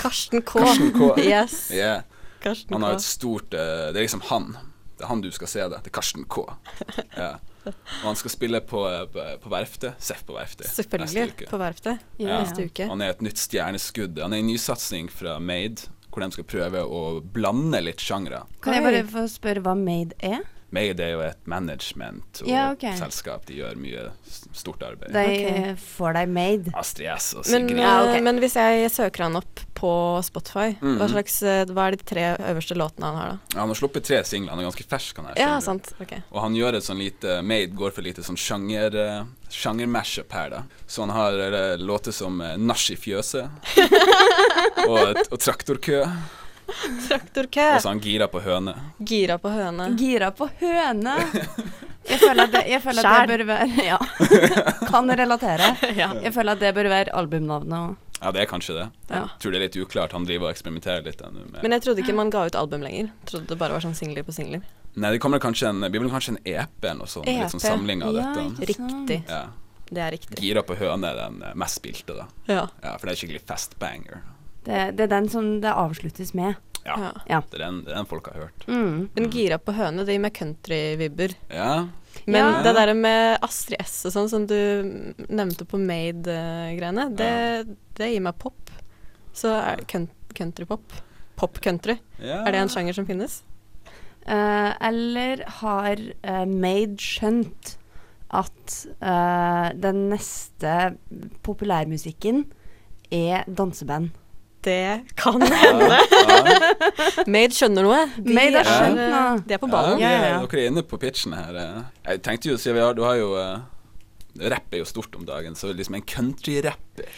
Karsten 0.00 0.42
K. 0.42 0.58
Karsten 0.58 0.92
K. 0.92 1.14
Yes. 1.22 1.70
Yeah. 1.70 2.02
Karsten 2.40 2.72
Han 2.72 2.82
har 2.86 2.96
et 2.96 3.04
stort 3.04 3.52
uh, 3.52 3.90
Det 3.92 3.98
er 4.00 4.06
liksom 4.06 4.22
han. 4.30 4.54
Det 4.96 5.04
er 5.04 5.10
han 5.10 5.20
du 5.20 5.28
skal 5.34 5.50
se 5.50 5.66
det. 5.68 5.82
Det 5.84 5.92
er 5.92 5.96
Karsten 6.00 6.24
K. 6.24 6.46
Ja. 7.16 7.34
Og 7.68 8.06
han 8.06 8.16
skal 8.16 8.32
spille 8.32 8.62
på, 8.64 8.80
eh, 8.88 9.02
på, 9.12 9.24
på 9.42 9.50
Verftet. 9.52 9.98
Seff 10.00 10.22
på 10.24 10.32
Verftet 10.32 10.64
neste 10.64 10.82
Selvfølgelig. 10.86 11.24
uke. 11.34 11.48
På 11.50 11.58
Verftet. 11.60 12.04
Ja. 12.16 12.38
Neste 12.40 12.64
uke. 12.64 12.86
Han 12.88 13.02
er 13.04 13.12
et 13.12 13.20
nytt 13.20 13.36
stjerneskudd. 13.42 14.16
Han 14.24 14.32
er 14.32 14.40
en 14.40 14.48
nysatsing 14.48 15.10
fra 15.12 15.34
Made, 15.38 15.90
hvor 16.08 16.24
de 16.24 16.30
skal 16.32 16.46
prøve 16.48 16.80
å 16.80 17.02
blande 17.20 17.82
litt 17.84 18.00
sjangre. 18.00 18.46
Kan 18.64 18.78
jeg 18.78 18.86
bare 18.86 19.02
få 19.10 19.26
spørre 19.28 19.60
hva 19.66 19.76
Made 19.76 20.16
er? 20.24 20.46
Made 20.70 21.00
er 21.00 21.14
jo 21.14 21.20
et 21.24 21.38
management 21.48 22.42
og 22.42 22.48
Ja, 22.50 22.66
okay. 22.74 22.92
selskap. 22.98 23.46
De 23.48 23.54
gjør 23.56 23.78
mye 23.80 24.02
stort 24.52 24.82
arbeid. 24.84 25.14
De 25.14 25.22
okay. 25.24 25.74
får 25.80 26.12
deg 26.18 26.28
made. 26.28 26.72
Astrid 26.76 27.08
S 27.14 27.30
og 27.38 27.46
Men, 27.48 27.68
Sigrid. 27.70 27.80
Ja, 27.80 27.94
ok. 28.04 28.16
eh, 28.18 28.20
men 28.26 28.38
hvis 28.42 28.56
jeg 28.60 28.90
søker 28.92 29.22
han 29.24 29.36
opp 29.40 29.62
på 29.78 29.92
Spotify, 30.26 30.74
Mhm. 30.82 30.98
hva, 30.98 31.08
slags, 31.08 31.38
eh, 31.42 31.64
hva 31.72 31.86
er 31.88 31.96
de 31.96 32.04
tre 32.04 32.26
øverste 32.50 32.76
låtene 32.76 33.06
han 33.06 33.16
har, 33.16 33.28
da? 33.30 33.60
Han 33.60 33.68
har 33.72 33.74
sluppet 33.80 34.04
tre 34.04 34.20
singler. 34.24 34.50
Han 34.50 34.58
er 34.60 34.68
ganske 34.68 34.84
fersk. 34.84 35.16
Han 35.16 35.26
her, 35.30 35.34
Ja, 35.40 35.58
sant. 35.60 35.92
Og 36.32 36.40
han 36.42 36.54
gjør 36.54 36.74
et 36.76 36.82
sånn 36.84 36.98
lite 36.98 37.40
Made 37.42 37.72
går 37.74 37.92
for 37.92 38.02
lite 38.02 38.20
sånn 38.22 38.36
sjanger 38.36 38.94
uh, 38.94 39.24
sjanger-mashup 39.48 40.30
her, 40.32 40.50
da. 40.50 40.62
Så 40.86 41.00
han 41.06 41.10
har 41.10 41.78
låter 41.78 42.12
som 42.12 42.36
Nach 42.58 42.90
i 42.90 42.96
fjøset 42.96 43.48
og, 44.88 45.16
og 45.30 45.38
Traktorkø. 45.40 46.04
Traktorkø. 47.08 47.66
Og 47.74 47.82
så 47.82 47.92
han 47.92 48.00
gira 48.04 48.28
på 48.30 48.40
høne. 48.44 48.74
Gira 48.98 49.38
på 49.40 49.52
høne. 49.52 49.90
Gira 49.98 50.30
på 50.36 50.48
høne. 50.60 51.16
Jeg 52.08 52.22
føler 52.22 52.46
at 52.46 52.52
det, 52.54 52.60
jeg 52.72 52.80
føler 52.80 53.04
at 53.04 53.28
det 53.28 53.34
bør 53.36 53.42
være 53.50 53.82
Ja. 53.90 53.96
Kan 54.88 55.10
relatere. 55.12 55.66
ja. 55.92 56.06
Jeg 56.24 56.32
føler 56.32 56.56
at 56.56 56.62
det 56.62 56.70
bør 56.72 56.88
være 56.88 57.12
albumnavnet 57.12 57.74
òg. 57.76 57.96
Ja, 58.22 58.30
det 58.32 58.40
er 58.42 58.48
kanskje 58.50 58.74
det. 58.78 58.86
Ja. 59.12 59.20
Tror 59.38 59.52
det 59.52 59.58
er 59.60 59.64
litt 59.66 59.76
uklart. 59.76 60.14
Han 60.16 60.24
driver 60.26 60.48
og 60.48 60.54
eksperimenterer 60.54 61.04
litt 61.04 61.20
ennå 61.20 61.44
med 61.52 61.60
Men 61.62 61.76
jeg 61.76 61.84
trodde 61.84 62.00
ikke 62.02 62.16
man 62.16 62.32
ga 62.32 62.46
ut 62.48 62.56
album 62.58 62.80
lenger. 62.86 63.10
Jeg 63.12 63.28
Trodde 63.30 63.52
det 63.52 63.58
bare 63.60 63.76
var 63.76 63.84
sånn 63.84 63.94
singler 63.98 64.24
på 64.24 64.32
singler. 64.34 64.64
Nei, 64.96 65.12
det 65.14 65.20
kommer 65.22 65.42
kanskje 65.42 65.68
en, 65.68 65.84
blir 65.84 66.02
vel 66.02 66.10
kanskje 66.10 66.34
en 66.38 66.40
EP 66.48 66.80
eller 66.88 66.98
noe 67.02 67.12
sånt. 67.12 67.28
Litt 67.28 67.52
sånn 67.52 67.62
samling 67.62 68.02
av 68.08 68.16
Ja, 68.16 68.24
dette. 68.32 68.72
Riktig. 68.72 69.20
Ja. 69.28 69.44
Det 69.92 70.02
er 70.04 70.10
riktig. 70.16 70.40
Gira 70.42 70.64
på 70.66 70.74
høne 70.80 71.12
er 71.12 71.20
den 71.26 71.38
eh, 71.44 71.54
mest 71.60 71.78
spilte, 71.82 72.16
da. 72.16 72.26
Ja. 72.48 72.64
Ja, 72.82 72.96
For 72.96 73.06
det 73.08 73.14
er 73.14 73.20
skikkelig 73.22 73.44
fast 73.48 73.76
banger. 73.80 74.24
Det, 74.68 74.80
det 74.98 75.06
er 75.06 75.12
den 75.16 75.28
som 75.32 75.46
det 75.64 75.72
avsluttes 75.72 76.34
med. 76.36 76.58
Ja. 76.84 77.12
Ja. 77.28 77.40
Det, 77.50 77.56
er 77.58 77.64
den, 77.66 77.80
det 77.84 77.92
er 77.92 77.98
den 78.02 78.08
folk 78.08 78.28
har 78.30 78.36
hørt. 78.46 78.66
Mm. 78.68 79.08
Men 79.16 79.30
gira 79.32 79.58
på 79.60 79.74
høne, 79.76 80.04
det 80.04 80.14
gir 80.14 80.22
meg 80.24 80.36
country-vibber. 80.36 81.34
Ja. 81.52 81.72
Men 82.28 82.38
Ja. 82.40 82.62
det 82.64 82.72
der 82.76 82.92
med 82.96 83.38
Astrid 83.44 83.80
S 83.84 83.98
og 84.08 84.12
sånn, 84.14 84.28
som 84.32 84.46
du 84.48 84.56
nevnte 85.28 85.64
på 85.68 85.80
Made-greiene, 85.80 87.08
det, 87.16 87.32
det 87.98 88.08
gir 88.12 88.24
meg 88.24 88.38
pop. 88.40 88.72
Så 89.36 89.52
er 89.56 89.84
countrypop. 89.88 90.96
Pop-country. 91.38 91.98
ja. 92.18 92.40
Er 92.42 92.52
det 92.56 92.62
en 92.64 92.72
sjanger 92.72 92.96
som 92.96 93.06
finnes? 93.06 93.42
Uh, 94.28 94.74
eller 94.84 95.44
har 95.62 96.00
uh, 96.26 96.44
Made 96.50 96.98
skjønt 97.00 97.76
at 98.34 98.74
uh, 99.00 99.68
den 99.78 100.08
neste 100.10 100.96
populærmusikken 101.46 102.42
er 103.14 103.46
danseband? 103.48 104.10
Det 104.66 105.04
kan 105.16 105.40
hende. 105.42 105.88
ja. 105.94 107.22
Made 107.30 107.54
skjønner 107.54 107.86
noe. 107.86 108.00
De 108.18 108.34
Made 108.34 108.58
er, 108.58 108.66
skjønt 108.66 108.98
noe. 108.98 109.24
De 109.46 109.54
er 109.54 109.60
på 109.62 109.68
ballen. 109.70 110.00
Ja, 110.02 110.10
ja, 110.10 110.22
ja. 110.34 110.38
Dere 110.44 110.64
er 110.64 110.70
inne 110.72 110.82
på 110.84 110.98
pitchen 111.00 111.36
her. 111.38 111.58
Jeg 112.08 112.22
tenkte 112.26 112.50
jo, 112.50 112.56
siden 112.60 112.76
vi 112.80 112.82
har, 112.82 112.96
du 112.98 113.04
har 113.06 113.18
jo 113.20 113.28
eh, 113.38 113.58
Rapp 114.38 114.74
er 114.74 114.82
jo 114.82 114.86
stort 114.86 115.14
om 115.18 115.24
dagen, 115.26 115.56
så 115.58 115.72
liksom 115.74 115.96
en 115.98 116.04
countryrapper 116.06 117.08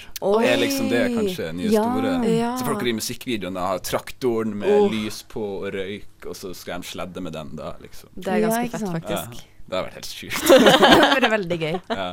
er 0.40 0.60
liksom 0.60 0.86
det 0.88 1.02
kanskje 1.12 1.50
nye 1.58 1.68
Ja. 1.72 1.82
store. 1.84 2.12
Ja. 2.32 2.52
Så 2.56 2.64
folk 2.64 2.84
i 2.86 2.94
musikkvideoene 2.96 3.60
har 3.60 3.82
traktoren 3.84 4.54
med 4.56 4.70
Oh. 4.70 4.86
lys 4.92 5.22
på 5.28 5.42
og 5.60 5.72
røyk, 5.74 6.26
og 6.26 6.36
så 6.38 6.54
skal 6.56 6.80
de 6.80 6.88
sledde 6.88 7.20
med 7.20 7.32
den 7.36 7.56
da, 7.58 7.74
liksom. 7.82 8.08
Det 8.16 8.28
er 8.36 8.40
ganske 8.46 8.62
ja, 8.64 8.72
fett, 8.72 8.88
faktisk. 8.94 9.40
Ja, 9.42 9.64
det 9.68 9.76
har 9.76 9.84
vært 9.88 9.98
helt 10.00 10.12
sjukt. 10.12 10.48
det 10.48 10.76
har 10.78 11.20
vært 11.20 11.30
veldig 11.34 11.58
gøy. 11.60 11.80
Ja. 11.90 12.08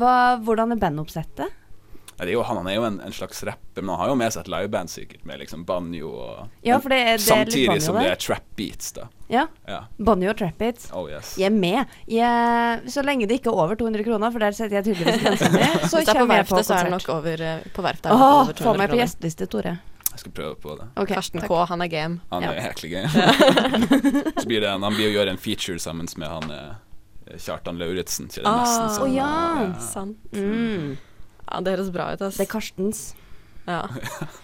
Hva, 0.00 0.14
hvordan 0.40 0.72
er 0.72 0.80
bandoppsettet? 0.80 1.58
Ja, 2.18 2.24
det 2.26 2.30
er 2.30 2.34
jo, 2.36 2.42
han, 2.46 2.56
han 2.60 2.66
er 2.70 2.74
jo 2.76 2.82
en, 2.86 3.00
en 3.02 3.12
slags 3.16 3.40
rapper, 3.48 3.82
men 3.82 3.88
han 3.94 3.98
har 4.02 4.08
jo 4.12 4.14
med 4.20 4.32
seg 4.34 4.44
et 4.44 4.50
liveband 4.52 4.90
sikkert, 4.92 5.24
med 5.26 5.40
liksom 5.42 5.64
banjo 5.66 6.10
og 6.12 6.48
Ja, 6.66 6.76
for 6.78 6.92
det 6.92 6.98
er, 7.00 7.04
det 7.04 7.12
er 7.12 7.18
litt 7.18 7.26
Samtidig 7.26 7.66
banjo 7.72 7.84
som 7.86 7.98
det 7.98 8.10
er 8.12 8.20
trap 8.20 8.44
beats, 8.56 8.92
da. 8.98 9.06
Ja, 9.32 9.46
Ja. 9.68 9.78
banjo 9.98 10.30
og 10.30 10.36
trap 10.38 10.58
beats. 10.60 10.90
Oh 10.92 11.08
yes. 11.10 11.32
Jeg 11.40 11.48
er 11.48 11.56
med. 11.56 11.86
Jeg, 12.06 12.90
så 12.92 13.02
lenge 13.06 13.26
det 13.26 13.40
ikke 13.40 13.50
er 13.50 13.62
over 13.64 13.74
200 13.80 14.04
kroner, 14.06 14.30
for 14.34 14.38
der 14.44 14.52
setter 14.58 14.78
jeg 14.80 14.90
tydeligvis 14.92 15.22
grensen 15.24 15.56
min, 15.56 15.78
så 15.90 15.96
Hvis 15.96 16.06
det 16.06 16.12
er 16.12 16.12
på 16.12 16.18
kommer 16.20 16.42
jeg 16.42 16.48
på 16.50 16.58
verftet, 16.60 16.66
så 16.68 16.76
er 16.78 16.84
det 16.90 16.92
nok 16.98 17.08
over 17.16 17.46
eh, 17.48 17.64
På 17.74 17.82
verftet 17.88 18.06
er 18.06 18.14
det 18.14 18.20
nok 18.20 18.28
Åh, 18.28 18.42
over 18.42 18.62
få 18.62 18.74
meg 18.76 18.86
på 18.86 18.92
kroner. 18.92 19.02
gjesteliste, 19.02 19.48
Tore. 19.56 19.74
Jeg 20.12 20.20
skal 20.20 20.32
prøve 20.36 20.56
på 20.60 20.74
det. 20.76 20.86
Okay, 21.00 21.14
Karsten 21.16 21.40
takk. 21.40 21.48
K, 21.48 21.60
han 21.70 21.80
er 21.80 21.88
game. 21.88 22.20
Han 22.30 22.44
er 22.44 22.58
Ja. 22.58 22.66
jæklig 22.68 22.90
game. 22.92 23.08
Så 24.42 24.44
blir 24.46 24.60
det 24.60 24.68
en, 24.68 24.82
han 24.84 24.92
blir 24.94 25.08
å 25.08 25.14
gjøre 25.16 25.32
en 25.32 25.40
feature 25.40 25.78
sammen 25.80 26.06
med 26.20 26.28
han 26.28 26.50
eh, 26.52 27.38
Kjartan 27.40 27.78
Lauritzen. 27.80 28.28
Ah. 28.44 28.58
nesten 28.60 28.84
Å 28.84 28.92
sånn, 28.98 29.14
ja. 29.16 29.30
eh, 29.62 29.80
Sant. 29.80 30.18
Mm. 30.36 30.98
Ja, 31.50 31.60
det 31.60 31.74
høres 31.76 31.90
bra 31.94 32.12
ut, 32.14 32.22
ass. 32.22 32.36
Det 32.40 32.46
er 32.46 32.50
Karstens. 32.52 33.02
Ja. 33.66 33.84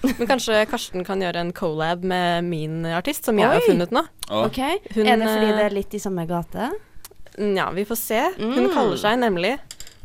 Men 0.04 0.26
kanskje 0.30 0.60
Karsten 0.70 1.02
kan 1.06 1.20
gjøre 1.24 1.40
en 1.42 1.52
collab 1.56 2.04
med 2.06 2.44
min 2.46 2.84
artist, 2.86 3.24
som 3.26 3.38
jeg 3.40 3.48
har 3.50 3.60
funnet 3.66 3.90
nå. 3.94 4.04
Ok, 4.30 4.58
Hun, 4.94 5.06
Er 5.06 5.16
det 5.18 5.26
fordi 5.26 5.48
eh, 5.48 5.56
det 5.58 5.64
er 5.64 5.70
litt 5.74 5.94
i 5.94 5.98
samme 6.02 6.26
gate? 6.30 6.68
Ja, 7.38 7.70
vi 7.74 7.84
får 7.88 7.96
se. 7.98 8.20
Hun 8.38 8.68
Mm. 8.68 8.72
kaller 8.74 8.96
seg 8.98 9.18
nemlig 9.18 9.56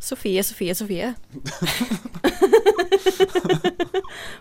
Sofie, 0.04 0.42
Sofie, 0.44 0.74
Sofie. 0.76 1.14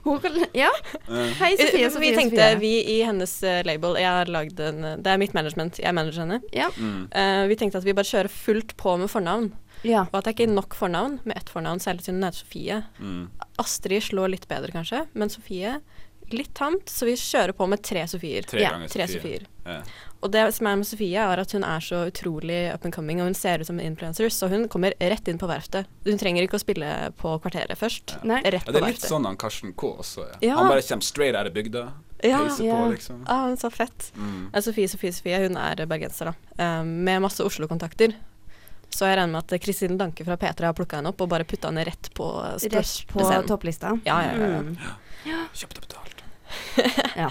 Hun 0.03 0.19
kan, 0.19 0.31
ja. 0.53 0.69
eh, 1.07 1.31
Hei, 1.39 1.55
Sofie. 1.57 1.69
Sofie, 1.69 1.89
Sofie, 1.89 2.11
vi 2.11 2.17
tenkte, 2.17 2.41
Sofie. 2.41 2.59
vi 2.59 2.71
i 2.95 2.97
hennes 3.07 3.33
eh, 3.47 3.61
label 3.67 3.95
Jeg 3.99 4.09
har 4.09 4.31
lagd 4.31 4.59
en 4.63 4.81
Det 5.03 5.11
er 5.13 5.21
mitt 5.21 5.33
management, 5.37 5.79
jeg 5.79 5.95
manager 5.95 6.25
henne. 6.25 6.39
Ja. 6.55 6.67
mm. 6.75 7.05
Eh, 7.11 7.43
vi 7.51 7.55
tenkte 7.59 7.79
at 7.79 7.87
vi 7.87 7.95
bare 7.95 8.09
kjører 8.09 8.31
fullt 8.33 8.75
på 8.79 8.97
med 8.99 9.11
fornavn. 9.11 9.51
Ja. 9.83 10.05
Og 10.11 10.15
at 10.19 10.25
det 10.25 10.35
ikke 10.35 10.47
er 10.49 10.55
nok 10.55 10.75
fornavn 10.75 11.19
med 11.23 11.37
ett 11.37 11.49
fornavn, 11.53 11.79
særlig 11.83 12.05
siden 12.05 12.21
hun 12.21 12.29
heter 12.29 12.41
Sofie. 12.43 12.81
Mm. 12.99 13.29
Astrid 13.61 14.03
slår 14.09 14.31
litt 14.33 14.47
bedre, 14.47 14.71
kanskje, 14.75 15.05
men 15.13 15.29
Sofie 15.29 15.77
litt 16.33 16.53
tamt, 16.55 16.87
så 16.89 17.05
vi 17.05 17.13
kjører 17.19 17.51
på 17.53 17.65
med 17.69 17.81
tre 17.83 18.05
Sofier. 18.07 18.45
Tre 18.47 18.61
Ja, 18.63 18.71
Tre 18.89 19.05
Sofie. 19.07 19.43
Sofier. 19.43 19.43
Ja. 19.67 19.81
Og 20.23 20.31
det 20.31 20.45
som 20.55 20.65
er 20.71 20.77
med 20.79 20.87
Sofie, 20.87 21.19
er 21.19 21.37
at 21.43 21.51
hun 21.51 21.63
er 21.67 21.83
så 21.83 21.99
utrolig 22.09 22.73
up 22.73 22.85
and 22.87 22.93
coming, 22.95 23.19
og 23.21 23.27
hun 23.27 23.35
ser 23.37 23.59
ut 23.59 23.67
som 23.67 23.77
en 23.79 23.85
influencer, 23.85 24.31
så 24.31 24.47
hun 24.49 24.67
kommer 24.71 24.95
rett 24.99 25.27
inn 25.27 25.37
på 25.37 25.49
verftet. 25.51 25.85
Hun 26.07 26.17
trenger 26.17 26.47
ikke 26.47 26.57
å 26.57 26.63
spille 26.63 26.89
på 27.19 27.35
Kvarteret 27.43 27.77
først. 27.77 28.15
Nei. 28.23 28.39
Rett 28.41 28.63
Ja, 28.63 28.65
på 28.65 28.71
det 28.71 28.81
er 28.81 28.87
litt 28.87 28.95
verftet. 28.95 29.09
sånn 29.11 29.25
han 29.27 29.37
Karsten 29.37 29.73
K 29.75 29.91
også 29.99 30.25
er. 30.29 30.37
Ja. 30.41 30.55
Han 30.57 30.71
bare 30.71 30.81
kommer 30.81 31.03
straight 31.03 31.35
out 31.35 31.45
of 31.45 31.53
bygda. 31.53 31.91
Ja. 32.23 32.39
Ja. 32.57 32.79
på, 32.79 32.91
liksom. 32.95 33.25
Ah, 33.27 33.47
men 33.49 33.57
så 33.57 33.69
fett. 33.69 34.11
Mm. 34.15 34.49
Sofie, 34.63 34.87
Sofie, 34.87 35.11
Sofie, 35.11 35.37
hun 35.43 35.57
er 35.59 35.85
bergenser, 35.85 36.31
da. 36.31 36.79
Um, 36.79 37.03
med 37.03 37.21
masse 37.21 37.43
Oslo-kontakter. 37.43 38.15
Så 38.93 39.07
jeg 39.09 39.17
regner 39.17 39.33
med 39.33 39.41
at 39.43 39.63
Kristine 39.63 39.97
Danke 39.97 40.25
fra 40.27 40.37
P3 40.37 40.67
har 40.69 40.75
plukka 40.77 40.99
henne 40.99 41.09
opp 41.13 41.23
og 41.25 41.31
bare 41.31 41.47
putta 41.49 41.71
henne 41.71 41.85
rett 41.87 42.11
på 42.13 42.29
Rett 42.61 42.93
på 43.09 43.27
topplista. 43.49 43.95
Ja, 44.05 44.19
ja, 44.27 44.35
ja, 44.37 44.51
ja. 44.53 44.61
Mm. 44.61 45.49
Kjøpt 45.53 45.81
og 45.81 45.87
betalt. 45.87 46.23
Ja. 47.23 47.29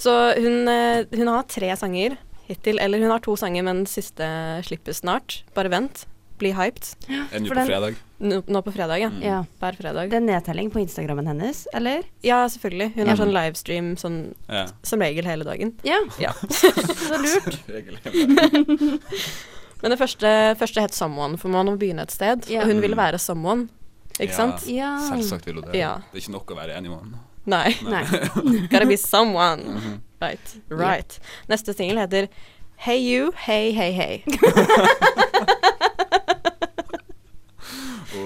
Så 0.00 0.12
hun, 0.40 0.68
eh, 0.68 1.04
hun 1.12 1.28
har 1.28 1.42
tre 1.50 1.74
sanger 1.76 2.16
hittil. 2.48 2.78
Eller 2.80 3.02
hun 3.02 3.10
har 3.12 3.22
to 3.24 3.36
sanger, 3.36 3.62
men 3.66 3.82
den 3.82 3.90
siste 3.90 4.26
slippes 4.66 5.02
snart. 5.02 5.42
Bare 5.54 5.72
vent. 5.72 6.06
Bli 6.40 6.50
hyped. 6.56 6.86
Nå 7.10 7.46
For 7.46 7.54
på 7.58 7.66
fredag. 7.68 7.96
Nå, 8.20 8.38
nå 8.48 8.60
på 8.64 8.72
fredag, 8.72 8.98
ja. 9.00 9.08
Mm. 9.12 9.22
ja. 9.24 9.38
Hver 9.60 9.76
fredag. 9.76 10.10
Det 10.12 10.16
er 10.18 10.24
nedtelling 10.24 10.70
på 10.72 10.80
Instagrammen 10.82 11.26
hennes, 11.28 11.66
eller? 11.76 12.02
Ja, 12.24 12.42
selvfølgelig. 12.48 12.90
Hun 12.96 13.04
mm. 13.04 13.08
har 13.12 13.20
sånn 13.20 13.32
livestream 13.36 13.90
sånn 14.00 14.18
Ja. 14.48 14.66
som 14.82 15.00
regel 15.04 15.28
hele 15.28 15.44
dagen. 15.44 15.74
Ja, 15.84 16.00
Ja. 16.20 16.32
så 16.50 17.20
lurt. 17.20 17.60
Men 19.82 19.94
det 19.94 19.98
første, 20.00 20.30
første 20.60 20.80
het 20.84 20.94
Someone, 20.96 21.38
for 21.40 21.48
man 21.48 21.66
må 21.70 21.76
begynne 21.80 22.02
et 22.04 22.12
sted. 22.12 22.44
Yeah. 22.50 22.64
Og 22.64 22.72
hun 22.72 22.80
ville 22.84 22.96
Mm. 22.96 23.04
være 23.04 23.18
someone, 23.18 23.68
ikke 24.18 24.32
Ja. 24.32 24.36
sant? 24.36 24.68
Ja. 24.68 24.90
Selvsagt 25.08 25.46
vil 25.46 25.54
hun 25.60 25.64
det. 25.70 25.74
Ja. 25.80 25.94
Det 26.12 26.20
er 26.20 26.24
ikke 26.24 26.32
nok 26.36 26.50
å 26.52 26.56
være 26.56 26.76
anyone. 26.76 27.16
Nei. 27.46 27.74
Nei. 27.82 28.04
Gotta 28.68 28.84
be 28.86 28.96
someone. 28.96 29.62
Mhm. 29.64 30.00
Right. 30.20 30.56
right. 30.68 31.18
Neste 31.48 31.72
singel 31.72 31.96
heter 31.96 32.28
Hey 32.76 32.98
You, 33.00 33.32
Hey 33.36 33.72
Hey 33.72 33.92
Hey. 33.92 34.24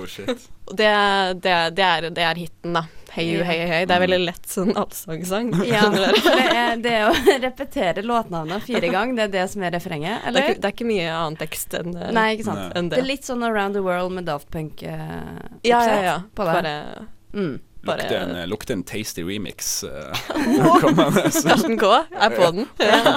Oh 0.05 0.11
shit. 0.11 0.51
Det, 0.64 0.88
det, 1.45 1.55
det, 1.77 1.85
er, 1.85 2.05
det 2.17 2.23
er 2.25 2.38
hiten, 2.40 2.73
da. 2.73 2.81
Hey 3.12 3.27
You, 3.35 3.43
hei. 3.45 3.59
Hey. 3.69 3.85
Det 3.87 3.95
er 3.95 4.01
veldig 4.01 4.17
lett 4.25 4.47
sånn 4.49 4.71
allsangsang. 4.81 5.51
Ja, 5.69 5.83
det 5.93 6.47
er, 6.57 6.79
det 6.83 6.95
å 7.05 7.11
repetere 7.43 8.03
låtnavnet 8.03 8.64
fire 8.64 8.88
ganger, 8.90 9.19
det 9.19 9.27
er 9.27 9.33
det 9.35 9.45
som 9.53 9.62
er 9.69 9.75
refrenget, 9.77 10.25
Det 10.25 10.33
er, 10.40 10.49
ikke, 10.49 10.62
det 10.62 10.71
er 10.71 10.75
ikke 10.77 10.88
mye 10.88 11.11
annen 11.12 11.37
tekst 11.40 11.77
enn 11.79 11.93
eh, 11.93 12.09
Nei, 12.17 12.25
ikke 12.38 12.47
sant. 12.49 12.64
Nei. 12.73 12.87
Det 12.95 13.03
er 13.03 13.07
litt 13.11 13.29
sånn 13.29 13.45
Around 13.45 13.77
the 13.77 13.85
World 13.85 14.17
med 14.17 14.27
Daft 14.31 14.49
Punk 14.55 14.81
uh, 14.88 15.37
Ja, 15.69 15.83
ja, 15.85 16.01
ja. 16.09 16.17
på 16.35 16.49
det. 16.49 16.57
Bare 16.61 16.75
Mm. 17.35 17.55
Bare- 17.85 18.05
lukte, 18.07 18.19
en, 18.25 18.49
lukte 18.49 18.73
en 18.79 18.83
tasty 18.88 19.25
remix. 19.27 19.83
Uh, 19.85 20.14
kommende. 20.81 21.27
Karsten 21.35 21.77
K 21.77 21.90
er 22.09 22.31
på 22.33 22.51
den. 22.55 22.69
Ja. 22.79 23.17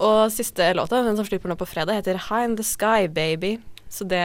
Og 0.00 0.30
siste 0.32 0.70
låta, 0.74 1.02
den 1.04 1.16
som 1.18 1.26
slipper 1.28 1.52
nå 1.52 1.56
på 1.60 1.68
fredag, 1.68 1.98
heter 2.00 2.16
High 2.30 2.48
in 2.48 2.56
the 2.56 2.64
Sky, 2.64 3.04
baby. 3.12 3.58
Så 3.90 4.06
det 4.08 4.22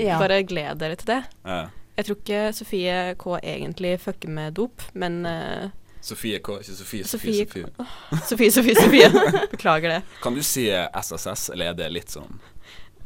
Ja. 0.00 0.18
Bare 0.18 0.40
gled 0.48 0.78
dere 0.80 0.96
til 0.96 1.06
det. 1.12 1.20
Ja. 1.44 1.60
Jeg 1.98 2.06
tror 2.08 2.16
ikke 2.22 2.42
Sofie 2.56 3.14
K 3.20 3.24
egentlig 3.42 3.98
fucker 4.00 4.30
med 4.32 4.54
dop, 4.56 4.80
men 4.96 5.26
uh, 5.28 5.68
Sofie 6.02 6.38
K, 6.40 6.56
ikke 6.62 6.74
Sofie, 6.78 7.04
Sofie, 7.04 7.44
Sofie. 7.44 7.66
Sofie. 7.68 8.22
Sofie, 8.30 8.50
Sofie, 8.50 8.74
Sofie. 8.80 9.10
Beklager 9.52 9.88
det. 9.98 10.00
Kan 10.22 10.34
du 10.34 10.42
si 10.42 10.64
SSS, 10.72 11.50
eller 11.52 11.70
er 11.74 11.78
det 11.84 11.90
litt 11.92 12.10
sånn 12.10 12.40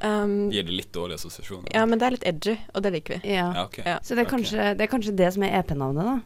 Um, 0.05 0.51
Gir 0.53 0.63
det 0.69 0.75
litt 0.77 0.91
dårlige 0.93 1.17
assosiasjoner? 1.17 1.71
ja, 1.73 1.87
men 1.89 1.97
det 1.99 2.05
er 2.05 2.11
litt 2.19 2.25
edgy, 2.29 2.53
og 2.77 2.83
det 2.85 2.91
liker 2.93 3.15
vi. 3.17 3.31
Ja. 3.33 3.47
Ja, 3.57 3.63
ok. 3.65 3.79
Ja. 3.81 3.95
Så 4.05 4.13
det 4.15 4.27
er, 4.27 4.29
kanskje, 4.29 4.67
det 4.77 4.85
er 4.85 4.91
kanskje 4.93 5.15
det 5.17 5.31
som 5.33 5.45
er 5.47 5.55
EP-navnet, 5.57 6.05
da. 6.05 6.17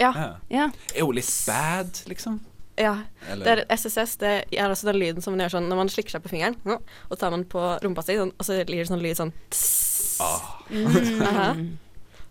Ja. 0.00 0.10
Ja. 0.16 0.30
Ja. 0.50 0.64
Er 0.96 1.06
hun 1.06 1.14
litt 1.14 1.30
bad, 1.46 2.00
liksom? 2.10 2.40
Ja. 2.80 2.94
Eller? 3.30 3.44
Det 3.44 3.52
er 3.68 3.76
SSS, 3.76 4.16
det 4.22 4.32
er 4.56 4.66
altså 4.68 4.88
den 4.90 4.98
lyden 5.02 5.22
som 5.24 5.34
man 5.36 5.44
gjør 5.44 5.54
sånn 5.58 5.68
når 5.70 5.80
man 5.82 5.92
slikker 5.92 6.16
seg 6.16 6.24
på 6.24 6.32
fingeren, 6.32 6.56
mm, 6.64 6.80
og 7.10 7.18
tar 7.20 7.30
man 7.34 7.44
på 7.44 7.62
rumpa 7.84 8.02
si, 8.06 8.16
sånn, 8.18 8.32
og 8.38 8.46
så 8.46 8.56
ligger 8.64 8.84
det 8.84 8.90
sånn 8.92 9.04
lyd 9.04 9.20
sånn 9.20 9.32
tss, 9.50 10.20
Ah, 10.20 10.58
Mm. 10.70 11.78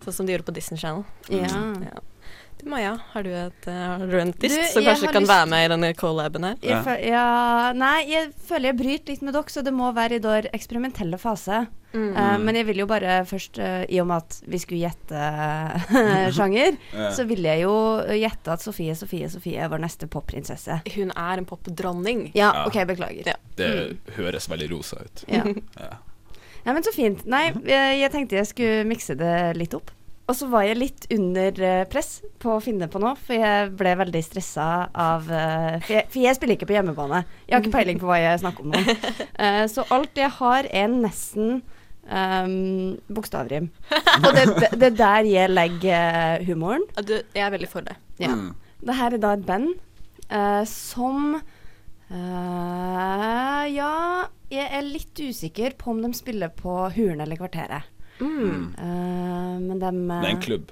Sånn 0.04 0.14
som 0.14 0.26
de 0.26 0.32
gjorde 0.32 0.46
på 0.46 0.54
Disney 0.54 0.78
Channel. 0.80 1.04
ja. 1.28 1.48
Ja. 1.84 1.98
Du 2.62 2.68
Maja, 2.70 2.98
har 3.12 3.22
du, 3.24 3.30
et, 3.32 3.66
eh, 3.66 3.72
har 3.72 4.06
du 4.06 4.16
en 4.20 4.28
artist 4.34 4.72
som 4.74 4.82
kanskje 4.84 5.08
kan 5.12 5.22
lyst- 5.24 5.30
være 5.32 5.46
med 5.48 5.64
i 5.64 5.68
denne 5.74 5.94
collaben 5.96 6.44
her? 6.44 6.56
Jeg 6.62 6.84
Ja. 6.84 6.96
ja 6.96 7.72
Nei, 7.72 8.04
jeg 8.10 8.32
føler 8.46 8.70
jeg 8.72 8.76
bryter 8.76 9.08
litt 9.14 9.22
med 9.22 9.32
dere, 9.34 9.44
så 9.48 9.62
det 9.64 9.72
må 9.72 9.92
være 9.94 10.12
i 10.16 10.18
vår 10.18 10.50
eksperimentelle 10.52 11.18
fase. 11.18 11.66
Mm. 11.92 12.14
Uh, 12.16 12.38
men 12.38 12.54
jeg 12.54 12.66
vil 12.66 12.76
jo 12.76 12.86
bare 12.86 13.24
først, 13.26 13.58
uh, 13.58 13.84
i 13.90 13.98
og 13.98 14.06
med 14.06 14.16
at 14.22 14.42
vi 14.46 14.58
skulle 14.58 14.78
gjette 14.84 15.22
sjanger, 16.36 16.76
Ja. 16.92 17.10
så 17.10 17.24
ville 17.26 17.48
jeg 17.48 17.62
jo 17.64 17.72
gjette 18.14 18.52
at 18.52 18.62
Sofie, 18.62 18.94
Sofie, 18.94 19.28
Sofie 19.28 19.58
er 19.58 19.68
vår 19.72 19.80
neste 19.82 20.06
popprinsesse. 20.06 20.80
Hun 20.94 21.10
er 21.16 21.38
en 21.38 21.46
popdronning. 21.46 22.30
Ja, 22.34 22.52
Ja. 22.52 22.66
OK, 22.66 22.78
beklager. 22.86 23.26
Ja. 23.26 23.34
det 23.56 23.98
høres 24.16 24.46
veldig 24.48 24.70
rosa 24.70 24.96
ut. 25.02 25.24
Ja. 25.28 25.42
Ja. 25.80 25.96
ja, 26.66 26.72
men 26.72 26.82
så 26.82 26.92
fint. 26.94 27.26
Nei, 27.26 27.48
jeg, 27.64 28.00
jeg 28.00 28.12
tenkte 28.12 28.36
jeg 28.38 28.46
skulle 28.46 28.84
mikse 28.86 29.16
det 29.18 29.56
litt 29.56 29.74
opp. 29.74 29.90
Og 30.30 30.36
så 30.38 30.46
var 30.46 30.62
jeg 30.62 30.78
litt 30.78 31.08
under 31.10 31.56
eh, 31.66 31.80
press 31.90 32.20
på 32.38 32.52
å 32.54 32.60
finne 32.62 32.86
på 32.90 33.00
noe, 33.02 33.16
for 33.18 33.34
jeg 33.34 33.72
ble 33.74 33.96
veldig 33.98 34.20
stressa 34.22 34.86
av 34.94 35.26
eh, 35.26 35.82
for, 35.82 35.94
jeg, 35.96 36.06
for 36.12 36.22
jeg 36.22 36.36
spiller 36.38 36.54
ikke 36.54 36.68
på 36.70 36.76
hjemmebane. 36.76 37.24
Jeg 37.48 37.54
har 37.56 37.62
ikke 37.64 37.74
peiling 37.74 37.98
på 37.98 38.06
hva 38.06 38.18
jeg 38.20 38.38
snakker 38.44 38.62
om 38.62 38.70
nå. 38.70 38.78
Uh, 39.34 39.66
så 39.74 39.82
alt 39.96 40.14
jeg 40.22 40.30
har, 40.38 40.62
er 40.70 40.86
nesten 40.92 41.66
um, 42.06 42.94
bokstavrim. 43.10 43.66
Og 44.22 44.30
det, 44.38 44.46
det, 44.54 44.70
det 44.78 44.86
er 44.92 44.96
der 45.02 45.22
jeg 45.32 45.50
legger 45.56 46.46
humoren. 46.46 46.86
Du, 47.02 47.16
jeg 47.18 47.44
er 47.48 47.54
veldig 47.56 47.70
for 47.74 47.82
det. 47.90 47.98
Ja. 48.22 48.30
Mm. 48.30 48.54
Det 48.86 48.94
her 49.02 49.10
er 49.16 49.20
da 49.26 49.30
et 49.34 49.46
band 49.48 49.68
uh, 50.30 50.62
som 50.70 51.42
uh, 51.42 53.64
Ja, 53.66 53.94
jeg 54.50 54.66
er 54.78 54.82
litt 54.86 55.18
usikker 55.18 55.74
på 55.80 55.90
om 55.90 55.98
de 56.06 56.10
spiller 56.14 56.50
på 56.54 56.86
Huren 56.94 57.20
eller 57.26 57.38
Kvarteret. 57.40 57.82
Mm. 58.20 58.74
Uh, 58.78 59.56
men 59.64 59.78
dem 59.82 59.98
eh, 60.10 60.20
Det 60.22 60.28
er 60.30 60.34
en 60.36 60.42
klubb. 60.44 60.70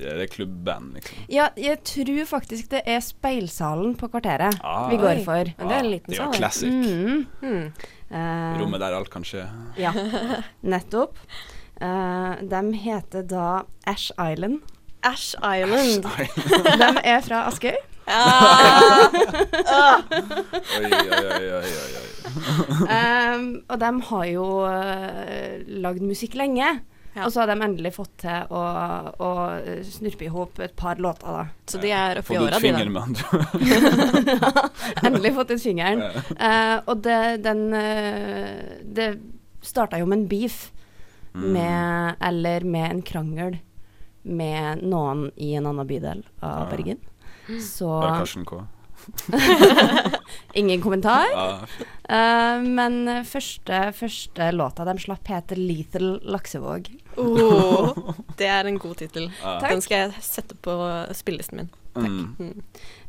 Det 0.00 0.08
er 0.08 0.20
et 0.24 0.30
klubbband, 0.32 0.94
liksom. 0.96 1.18
Ja, 1.28 1.48
jeg 1.60 1.82
tror 1.84 2.24
faktisk 2.30 2.70
det 2.72 2.80
er 2.88 3.02
Speilsalen 3.04 3.96
på 4.00 4.08
Kvarteret 4.08 4.56
Ah. 4.64 4.86
vi 4.88 4.96
går 4.96 5.18
Oi. 5.18 5.24
for. 5.26 5.50
Men 5.58 5.68
det 5.68 5.76
er 5.76 5.84
en 5.84 5.90
liten 5.90 6.14
det 6.14 6.16
er 6.18 6.24
jo 6.24 6.30
sal, 6.32 6.38
classic. 6.40 6.72
Mm. 6.72 7.26
Mm. 7.42 7.66
Uh, 8.10 8.60
Rommet 8.62 8.80
der 8.80 8.96
alt 8.96 9.10
kan 9.12 9.26
skje. 9.28 9.44
Ja, 9.76 9.92
nettopp. 10.72 11.18
Uh, 11.80 12.40
de 12.48 12.62
heter 12.80 13.22
da 13.28 13.62
Ash 13.86 14.10
Island. 14.16 14.60
Ash 15.02 15.34
Island. 15.40 16.04
De 16.80 16.88
er 17.04 17.20
fra 17.24 17.46
Askøy. 17.48 17.76
Oi, 20.80 20.90
oi, 20.90 21.24
oi, 21.30 21.48
oi, 21.56 21.64
oi, 21.64 21.90
oi. 21.96 22.06
Um, 22.86 23.44
og 23.68 23.76
de 23.82 23.90
har 24.10 24.24
jo 24.30 24.46
uh, 24.66 25.58
lagd 25.84 26.02
musikk 26.06 26.34
lenge. 26.38 26.68
Ja. 27.10 27.24
Og 27.26 27.32
så 27.34 27.40
har 27.42 27.50
de 27.50 27.56
endelig 27.66 27.90
fått 27.96 28.12
til 28.22 28.52
å, 28.54 28.60
å 29.18 29.30
snurpe 29.82 30.28
i 30.28 30.30
hop 30.30 30.60
et 30.62 30.76
par 30.78 31.00
låter, 31.02 31.26
da. 31.26 31.44
Så 31.66 31.80
de 31.82 31.90
er 31.90 32.20
oppi 32.20 32.36
Fått 32.36 32.38
ut 32.38 32.46
åra, 32.46 32.60
de 32.60 32.62
fingeren 32.68 32.94
da. 33.18 34.60
endelig 35.08 35.32
fått 35.40 35.50
ut 35.56 35.62
fingeren. 35.64 36.04
Eh, 36.36 36.76
og 36.86 37.02
det, 37.02 37.18
den 37.42 37.64
uh, 37.74 38.78
Det 38.86 39.08
starta 39.66 39.98
jo 40.00 40.06
med 40.10 40.22
en 40.22 40.28
beef 40.30 40.68
Mm. 41.30 41.52
med 41.54 42.16
Eller 42.26 42.64
med 42.66 42.90
en 42.90 43.02
krangel 43.06 43.58
med 44.22 44.80
noen 44.82 45.28
i 45.38 45.52
en 45.54 45.68
annen 45.70 45.86
bydel 45.86 46.24
av 46.42 46.64
Ja. 46.64 46.70
Bergen. 46.72 46.98
Så 47.58 47.88
Karsten 48.02 48.44
K. 48.44 48.62
Ingen 50.60 50.82
kommentar. 50.82 51.26
Ja, 51.32 51.58
Uh, 52.10 52.58
men 52.66 53.04
første, 53.22 53.76
første 53.94 54.48
låta 54.50 54.82
de 54.88 54.96
slapp, 54.98 55.28
heter 55.30 55.54
'Lethal 55.54 56.16
Laksevåg'. 56.26 56.88
Oh, 57.22 57.94
det 58.40 58.48
er 58.50 58.66
en 58.66 58.80
god 58.82 58.96
tittel. 58.98 59.28
ja. 59.44 59.60
Den 59.62 59.78
skal 59.84 60.08
jeg 60.10 60.24
sette 60.26 60.56
på 60.58 60.74
spillelisten 61.14 61.60
min. 61.60 61.70
Mm. 61.94 62.34
Mm. 62.40 62.64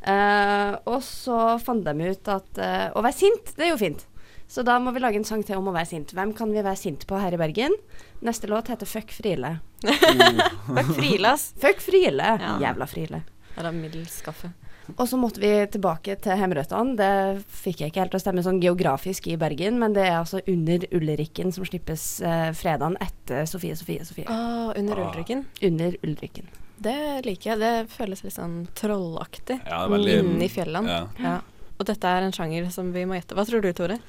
Uh, 0.06 0.78
og 0.86 1.02
så 1.02 1.58
fant 1.66 1.82
de 1.82 2.12
ut 2.14 2.30
at 2.30 2.62
uh, 2.62 2.94
å 2.94 3.02
være 3.02 3.18
sint, 3.24 3.56
det 3.58 3.66
er 3.66 3.74
jo 3.74 3.82
fint. 3.82 4.06
Så 4.46 4.62
da 4.68 4.78
må 4.78 4.94
vi 4.94 5.02
lage 5.02 5.18
en 5.18 5.26
sang 5.26 5.42
til 5.48 5.58
om 5.58 5.70
å 5.72 5.74
være 5.74 5.90
sint. 5.96 6.14
Hvem 6.14 6.36
kan 6.38 6.54
vi 6.54 6.62
være 6.62 6.78
sint 6.78 7.08
på 7.10 7.18
her 7.18 7.34
i 7.34 7.42
Bergen? 7.42 7.74
Neste 8.22 8.46
låt 8.52 8.70
heter 8.70 8.86
'Fuck 8.86 9.18
Friele'. 9.18 9.58
Fuck 10.78 10.94
Friele, 10.94 11.34
ass. 11.34 11.54
Fuck 11.58 11.82
Friele! 11.82 12.36
Ja. 12.38 12.58
Jævla 12.68 12.86
Friele. 12.86 13.24
Er 13.58 13.64
det 13.68 13.74
middels 13.76 14.22
kaffe? 14.26 14.52
Og 14.98 15.06
så 15.08 15.16
måtte 15.20 15.40
vi 15.40 15.50
tilbake 15.72 16.16
til 16.20 16.36
hjemrøttene. 16.40 16.96
Det 16.98 17.44
fikk 17.62 17.80
jeg 17.84 17.92
ikke 17.92 18.02
helt 18.02 18.12
til 18.16 18.20
å 18.20 18.24
stemme 18.24 18.44
sånn 18.44 18.60
geografisk 18.64 19.28
i 19.32 19.38
Bergen, 19.40 19.78
men 19.80 19.94
det 19.96 20.08
er 20.08 20.18
altså 20.18 20.42
under 20.52 20.84
Ulrikken 20.98 21.54
som 21.56 21.64
slippes 21.68 22.06
eh, 22.26 22.50
fredagen 22.58 22.98
etter 23.00 23.46
Sofie, 23.48 23.76
Sofie, 23.80 24.04
Sofie. 24.08 24.26
Ah, 24.28 24.74
under 24.76 25.00
Ah. 25.00 25.12
Ulrikken. 25.12 25.46
Under 25.64 25.96
Ulrikken. 26.04 26.50
Det 26.82 26.98
liker 27.28 27.52
jeg. 27.54 27.60
Det 27.62 27.90
føles 27.94 28.24
litt 28.26 28.34
sånn 28.36 28.64
trollaktig. 28.76 29.60
Ja, 29.70 29.84
veldig 29.88 30.18
Inni 30.26 30.50
fjellene. 30.50 30.90
Ja. 30.90 31.08
Ja. 31.22 31.38
Og 31.78 31.86
dette 31.88 32.10
er 32.10 32.26
en 32.26 32.34
sjanger 32.36 32.68
som 32.74 32.92
vi 32.94 33.06
må 33.06 33.16
gjette. 33.20 33.38
Hva 33.38 33.46
tror 33.48 33.62
du, 33.62 33.72
Tore? 33.78 34.00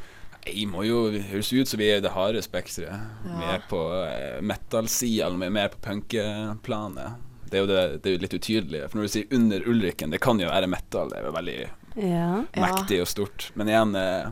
Jeg 0.49 0.67
må 0.73 0.83
jo 0.89 1.05
høres 1.13 1.53
ut 1.53 1.69
som 1.71 1.79
vi 1.79 1.91
er 1.93 2.01
i 2.01 2.03
det 2.03 2.11
harde 2.17 2.41
spekteret. 2.43 2.97
Vi 3.23 3.45
Ja. 3.45 3.53
er 3.55 3.63
på 3.69 3.79
eh, 4.09 4.41
metal-sida, 4.41 5.27
eller 5.29 5.39
vi 5.39 5.47
er 5.47 5.55
mer 5.61 5.69
på 5.69 5.79
punkeplanet. 5.85 7.29
Det 7.53 7.59
er 7.61 7.67
jo 7.67 7.69
det, 7.69 7.81
det 8.03 8.15
er 8.17 8.23
litt 8.25 8.35
utydelig. 8.39 8.79
For 8.89 8.97
når 8.99 9.03
du 9.09 9.13
sier 9.13 9.27
'under 9.37 9.67
Ulrikken', 9.69 10.11
det 10.11 10.21
kan 10.25 10.39
jo 10.41 10.49
være 10.49 10.67
metal. 10.73 11.11
Det 11.13 11.19
er 11.21 11.27
jo 11.29 11.33
veldig 11.37 11.59
Ja. 11.97 12.45
Ja. 12.57 12.63
mektig 12.65 13.01
og 13.03 13.07
stort. 13.11 13.51
Men 13.55 13.69
igjen 13.69 13.95
eh, 13.95 14.31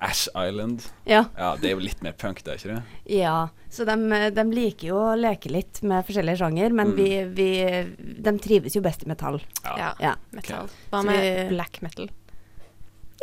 Ash 0.00 0.26
Island. 0.34 0.88
ja. 1.06 1.26
Ja, 1.36 1.54
det 1.56 1.68
er 1.70 1.74
jo 1.76 1.80
litt 1.84 2.00
mer 2.02 2.12
punk, 2.12 2.42
det, 2.42 2.56
ikke 2.58 2.74
det? 2.74 2.82
Ja, 3.14 3.48
så 3.70 3.84
de, 3.86 4.30
de 4.34 4.44
liker 4.50 4.88
jo 4.88 4.96
å 4.96 5.14
leke 5.14 5.50
litt 5.52 5.82
med 5.82 6.04
forskjellige 6.06 6.38
sjanger, 6.40 6.72
men 6.72 6.88
Mm. 6.92 6.96
vi, 6.96 7.24
vi 7.24 8.22
De 8.22 8.38
trives 8.38 8.74
jo 8.74 8.80
best 8.82 9.04
i 9.04 9.06
metall. 9.06 9.40
Ja. 9.64 9.92
Ja. 10.00 10.14
Metal. 10.32 10.68
Hva 10.90 11.04
med 11.04 11.20
vi- 11.20 11.54
black 11.54 11.80
metal? 11.82 12.08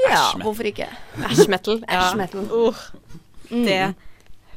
Ja, 0.08 0.14
Ash 0.14 0.38
metal. 0.38 0.42
hvorfor 0.54 0.66
ikke? 0.72 0.88
Ash 1.26 1.48
metal. 1.50 1.80
ja. 1.90 2.00
Ash 2.12 2.16
metal. 2.16 2.46
Uh, 2.52 2.74
Mm. 3.52 3.66
det 3.66 3.96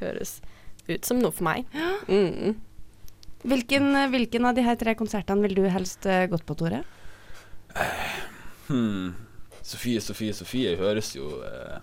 høres 0.00 0.40
ut 0.88 1.04
som 1.04 1.18
noe 1.18 1.30
for 1.32 1.44
meg. 1.44 1.64
Mm. 2.08 2.54
Hvilken, 3.46 3.92
hvilken 4.10 4.48
av 4.48 4.56
de 4.56 4.64
her 4.66 4.78
tre 4.80 4.94
konsertene 4.98 5.44
vil 5.46 5.54
du 5.60 5.64
helst 5.70 6.06
eh, 6.06 6.26
gått 6.30 6.46
på, 6.46 6.56
Tore? 6.58 6.82
Hmm. 8.68 9.14
Sofie, 9.62 10.00
Sofie, 10.00 10.34
Sofie 10.34 10.74
høres 10.80 11.12
jo 11.14 11.28
eh, 11.44 11.78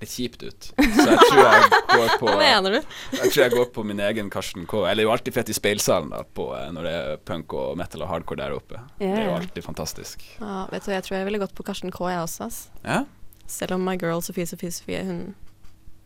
litt 0.00 0.12
kjipt 0.12 0.42
ut. 0.42 0.70
Så 0.96 1.06
jeg 1.06 1.20
tror 1.28 1.40
jeg 1.44 1.68
går 1.92 2.14
på 2.20 2.28
Hva 2.30 2.38
mener 2.40 2.76
du? 2.76 2.94
Jeg 3.18 3.32
tror 3.32 3.42
jeg 3.44 3.54
går 3.54 3.68
på 3.76 3.84
min 3.86 4.00
egen 4.08 4.32
Karsten 4.32 4.66
K. 4.68 4.82
Eller 4.86 5.02
det 5.02 5.04
er 5.04 5.08
jo 5.10 5.14
alltid 5.14 5.36
fett 5.36 5.52
i 5.52 5.56
speilsalen 5.56 6.10
da, 6.14 6.24
på, 6.24 6.48
eh, 6.56 6.70
når 6.74 6.88
det 6.88 6.96
er 6.96 7.22
punk 7.30 7.54
og 7.60 7.76
metal 7.80 8.06
og 8.06 8.12
hardcore 8.12 8.42
der 8.42 8.56
oppe. 8.56 8.82
Det 8.98 9.12
er 9.12 9.28
jo 9.28 9.36
alltid 9.36 9.66
fantastisk. 9.66 10.24
Ja, 10.40 10.64
vet 10.72 10.88
du, 10.88 10.94
jeg 10.96 11.06
tror 11.06 11.20
jeg 11.20 11.28
ville 11.30 11.42
gått 11.44 11.54
på 11.58 11.66
Karsten 11.66 11.94
K, 11.94 12.02
jeg 12.10 12.24
også. 12.24 12.48
Ass. 12.50 12.60
Ja? 12.82 13.04
Selv 13.50 13.76
om 13.76 13.84
my 13.86 13.96
girl 14.00 14.24
Sofie 14.24 14.48
Sofie 14.48 14.72
Sofie, 14.74 15.04
hun 15.06 15.22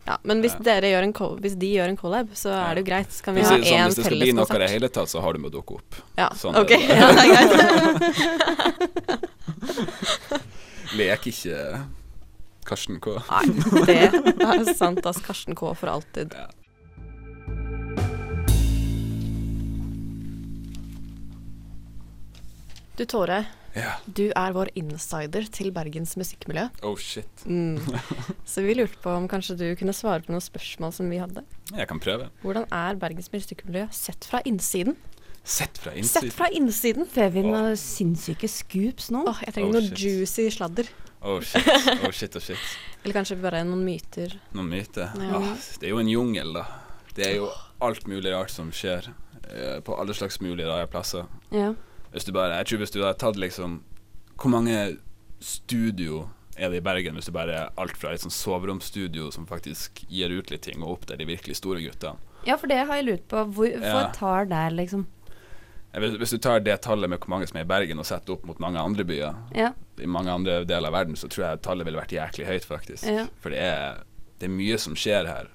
Ja, 0.05 0.17
men 0.23 0.41
hvis, 0.43 0.53
Ja. 0.53 0.63
dere 0.67 0.91
gjør 0.93 1.03
en 1.07 1.13
col 1.17 1.39
hvis 1.41 1.55
de 1.57 1.69
gjør 1.73 1.89
en 1.89 1.97
collab, 1.97 2.29
så 2.37 2.49
er 2.53 2.75
det 2.75 2.83
jo 2.83 2.89
greit. 2.91 3.09
Så 3.11 3.23
kan 3.25 3.33
vi 3.35 3.41
ja. 3.41 3.47
ha 3.49 3.57
det, 3.57 3.65
sånn, 3.65 3.73
én 3.79 3.85
hvis 3.89 3.95
det 3.97 4.05
skal 4.05 4.19
bli 4.21 4.33
noe 4.37 4.45
i 4.45 4.59
det 4.61 4.69
hele 4.69 4.89
tatt, 4.93 5.09
så 5.09 5.21
har 5.25 5.33
du 5.33 5.39
med 5.41 5.49
å 5.49 5.55
dukke 5.57 5.71
opp. 5.79 5.95
Ja, 6.19 6.29
Sånn 6.37 6.55
ok. 6.61 6.71
er 6.71 6.77
det. 6.77 6.95
Ja, 6.95 7.07
det 7.11 7.21
er 7.25 7.29
greit. 7.33 7.51
Lek 10.99 11.25
ikke 11.31 11.57
Karsten 12.65 12.99
K. 13.01 13.17
Nei, 13.29 13.45
det 13.89 13.97
er 14.05 14.63
sant, 14.77 15.01
ass. 15.05 15.17
Karsten 15.25 15.57
K 15.57 15.73
for 15.73 15.87
alltid. 15.89 16.33
Ja. 16.37 16.47
Du 22.95 23.05
Tore, 23.05 23.45
ja. 23.75 23.95
du 24.07 24.29
er 24.31 24.53
vår 24.55 24.71
insider 24.79 25.47
til 25.51 25.71
Bergens 25.75 26.15
musikkmiljø. 26.19 26.67
Oh 26.87 26.95
shit. 26.97 27.43
Mm. 27.45 27.79
Så 28.51 28.63
vi 28.65 28.75
lurte 28.77 28.97
på 29.03 29.11
om 29.13 29.27
kanskje 29.31 29.57
du 29.59 29.65
kunne 29.79 29.93
svare 29.95 30.23
på 30.25 30.31
noen 30.33 30.43
spørsmål 30.43 30.93
som 30.95 31.09
vi 31.11 31.19
hadde. 31.21 31.43
Jeg 31.73 31.87
kan 31.91 31.99
prøve. 32.03 32.29
Hvordan 32.43 32.65
er 32.71 32.95
Bergens 33.01 33.31
musikkmiljø 33.33 33.87
sett 33.95 34.25
fra 34.29 34.41
innsiden? 34.47 34.95
Sett 35.45 35.77
fra 35.77 35.91
innsiden. 35.93 36.29
Sett 36.31 36.33
fra 36.33 36.47
innsiden! 36.57 37.05
Får 37.05 37.27
vi 37.35 37.43
noen 37.45 37.75
sinnssyke 37.77 38.47
scoops 38.49 39.11
nå? 39.13 39.19
Åh, 39.29 39.43
jeg 39.45 39.53
trenger 39.53 39.75
Oh, 39.75 39.75
noe 39.77 39.89
shit. 39.91 39.99
juicy 40.01 40.47
sladder. 40.55 40.87
Oh 41.25 41.37
shit, 41.41 41.67
oh 42.05 42.09
shit, 42.13 42.33
oh 42.37 42.41
shit. 42.41 42.63
Eller 43.03 43.13
kanskje 43.19 43.37
bare 43.41 43.61
noen 43.65 43.83
myter. 43.85 44.33
Noen 44.57 44.71
myter. 44.73 45.13
Ja. 45.21 45.37
Ah, 45.43 45.51
det 45.81 45.85
er 45.85 45.93
jo 45.93 45.99
en 46.01 46.09
jungel, 46.09 46.49
da. 46.57 46.63
Det 47.13 47.27
er 47.27 47.35
jo 47.37 47.51
alt 47.85 48.07
mulig 48.09 48.33
rart 48.33 48.49
som 48.53 48.71
skjer 48.73 49.11
eh, 49.11 49.77
på 49.85 49.93
alle 50.01 50.13
slags 50.17 50.41
mulige 50.41 50.65
rare 50.69 50.89
plasser. 50.89 51.29
Ja. 51.53 51.75
Hvis 52.15 52.25
du 52.27 52.31
bare 52.35 52.55
Jeg 52.61 52.69
tror 52.69 52.81
hvis 52.85 52.93
du 52.95 53.01
har 53.03 53.17
tatt 53.19 53.35
liksom 53.39 53.81
Hvor 54.39 54.51
mange 54.53 54.97
studio 55.43 56.25
er 56.55 56.71
det 56.71 56.79
i 56.79 56.85
Bergen 56.85 57.17
hvis 57.19 57.27
du 57.27 57.33
bare 57.35 57.51
er 57.65 57.73
alt 57.81 57.97
fra 57.99 58.13
et 58.15 58.23
sånn 58.23 58.31
soveromsstudio 58.31 59.27
som 59.35 59.43
faktisk 59.49 60.05
gir 60.07 60.31
ut 60.31 60.53
litt 60.53 60.63
ting, 60.63 60.79
og 60.83 60.93
opp 60.93 61.05
til 61.09 61.19
de 61.19 61.27
virkelig 61.27 61.57
store 61.59 61.81
guttene? 61.83 62.15
ja, 62.47 62.55
for 62.61 62.71
det 62.71 62.77
har 62.87 62.95
jeg 63.01 63.05
lurt 63.09 63.25
på. 63.27 63.41
Hvor 63.57 63.67
Ja. 63.67 64.11
Få 64.13 64.31
et 64.39 64.49
der, 64.49 64.69
liksom. 64.71 65.05
Hvis 65.95 66.29
du 66.31 66.37
tar 66.37 66.59
det 66.59 66.81
tallet 66.81 67.09
med 67.09 67.19
hvor 67.19 67.29
mange 67.29 67.47
som 67.47 67.57
er 67.57 67.63
i 67.65 67.67
Bergen, 67.67 67.99
og 67.99 68.05
setter 68.05 68.33
opp 68.33 68.45
mot 68.45 68.59
mange 68.59 68.79
andre 68.79 69.03
byer 69.03 69.35
Ja. 69.55 69.73
i 69.99 70.05
mange 70.05 70.31
andre 70.31 70.63
deler 70.65 70.87
av 70.87 70.93
verden, 70.93 71.15
så 71.15 71.27
tror 71.27 71.49
jeg 71.49 71.61
tallet 71.61 71.85
ville 71.85 71.99
vært 71.99 72.11
jæklig 72.15 72.45
høyt, 72.47 72.65
faktisk. 72.65 73.03
Ja. 73.03 73.27
For 73.39 73.49
det 73.49 73.59
er, 73.59 74.03
det 74.39 74.47
er 74.49 74.55
mye 74.55 74.77
som 74.77 74.95
skjer 74.95 75.25
her. 75.27 75.47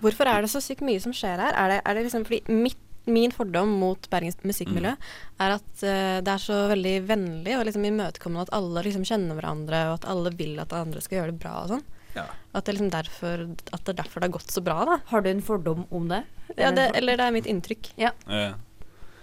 Hvorfor 0.00 0.26
er 0.26 0.40
det 0.42 0.50
så 0.50 0.60
sykt 0.60 0.80
mye 0.82 1.00
som 1.00 1.12
skjer 1.12 1.38
her? 1.38 1.52
Er 1.54 1.68
det, 1.68 1.80
er 1.86 1.94
det 1.94 2.02
liksom 2.04 2.24
fordi 2.26 2.42
mitt, 2.52 2.78
min 3.10 3.32
fordom 3.34 3.72
mot 3.80 4.08
Bergens 4.12 4.38
musikkmiljø 4.46 4.92
er 4.94 5.54
at 5.56 5.70
uh, 5.82 6.18
det 6.22 6.34
er 6.34 6.42
så 6.42 6.58
veldig 6.70 6.94
vennlig 7.08 7.56
og 7.58 7.64
liksom 7.66 7.86
imøtekommende 7.88 8.46
at 8.46 8.54
alle 8.58 8.84
liksom 8.86 9.06
kjenner 9.08 9.38
hverandre, 9.38 9.82
og 9.90 9.98
at 10.00 10.08
alle 10.12 10.34
vil 10.38 10.54
at 10.62 10.74
andre 10.76 11.02
skal 11.02 11.20
gjøre 11.20 11.34
det 11.34 11.42
bra 11.42 11.56
og 11.64 11.72
sånn. 11.74 11.86
Ja. 12.14 12.26
At 12.52 12.66
det, 12.66 12.72
er 12.72 12.76
liksom 12.76 12.92
derfor, 12.92 13.46
at 13.72 13.84
det 13.86 13.94
er 13.94 14.00
derfor 14.02 14.20
det 14.20 14.28
har 14.28 14.36
gått 14.36 14.52
så 14.52 14.62
bra, 14.64 14.82
da. 14.88 14.98
Har 15.08 15.24
du 15.24 15.30
en 15.30 15.42
fordom 15.44 15.86
om 15.90 16.10
det? 16.10 16.22
Ja, 16.58 16.70
det, 16.76 16.90
eller 16.98 17.16
det 17.16 17.24
er 17.24 17.34
mitt 17.34 17.48
inntrykk. 17.48 17.94
Eh, 17.96 18.52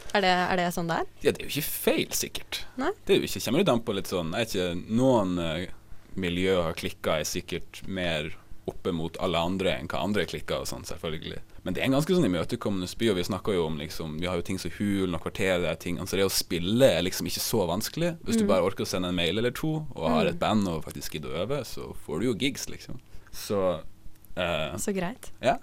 Er 0.09 0.23
det, 0.25 0.31
er 0.33 0.57
det 0.57 0.69
sånn 0.73 0.89
det 0.89 0.95
er? 1.03 1.09
Ja, 1.21 1.31
det 1.31 1.43
er 1.43 1.45
jo 1.45 1.51
ikke 1.53 1.69
feil, 1.69 2.07
sikkert. 2.17 2.63
Nei. 2.81 2.89
Det 3.05 3.13
er 3.13 3.19
jo 3.21 3.29
ikke, 3.29 3.43
kommer 3.45 3.61
jo 3.61 3.73
an 3.75 3.83
på 3.85 3.93
litt 3.93 4.09
sånn 4.09 4.33
er 4.33 4.47
ikke, 4.47 4.71
Noen 4.89 5.35
uh, 5.37 5.67
miljø 6.17 6.55
har 6.65 6.77
klikka, 6.79 7.19
er 7.21 7.29
sikkert 7.29 7.83
mer 7.85 8.31
oppe 8.69 8.93
mot 8.93 9.17
alle 9.21 9.37
andre 9.51 9.75
enn 9.77 9.89
hva 9.89 10.01
andre 10.05 10.25
klikker 10.29 10.63
og 10.63 10.69
sånn, 10.69 10.87
selvfølgelig. 10.89 11.43
Men 11.63 11.75
det 11.75 11.81
er 11.81 11.89
en 11.89 11.97
ganske 11.97 12.15
sånn 12.15 12.27
imøtekommende 12.27 12.89
by, 12.99 13.11
og 13.11 13.19
vi 13.19 13.27
snakker 13.27 13.55
jo 13.57 13.65
om 13.67 13.77
liksom 13.81 14.17
Vi 14.21 14.27
har 14.29 14.39
jo 14.39 14.45
ting 14.47 14.59
som 14.61 14.71
Hulen 14.77 15.17
og 15.17 15.23
Kvarteret, 15.25 15.83
de 15.83 15.93
altså 15.99 16.15
så 16.15 16.19
det 16.21 16.27
å 16.27 16.33
spille 16.33 16.89
er 16.95 17.05
liksom 17.05 17.29
ikke 17.29 17.43
så 17.43 17.65
vanskelig. 17.69 18.15
Hvis 18.25 18.39
du 18.39 18.47
bare 18.49 18.65
orker 18.65 18.87
å 18.87 18.89
sende 18.89 19.11
en 19.11 19.19
mail 19.19 19.37
eller 19.41 19.55
to, 19.55 19.85
og 19.95 20.09
har 20.09 20.29
et 20.29 20.39
band 20.39 20.67
og 20.71 20.83
faktisk 20.87 21.17
gidder 21.17 21.35
å 21.35 21.45
øve, 21.45 21.63
så 21.67 21.91
får 22.05 22.19
du 22.19 22.29
jo 22.29 22.37
gigs, 22.39 22.69
liksom. 22.71 22.99
Så 23.35 23.59
eh, 24.35 24.75
Så 24.77 24.93
greit. 24.95 25.31
ja. 25.41 25.57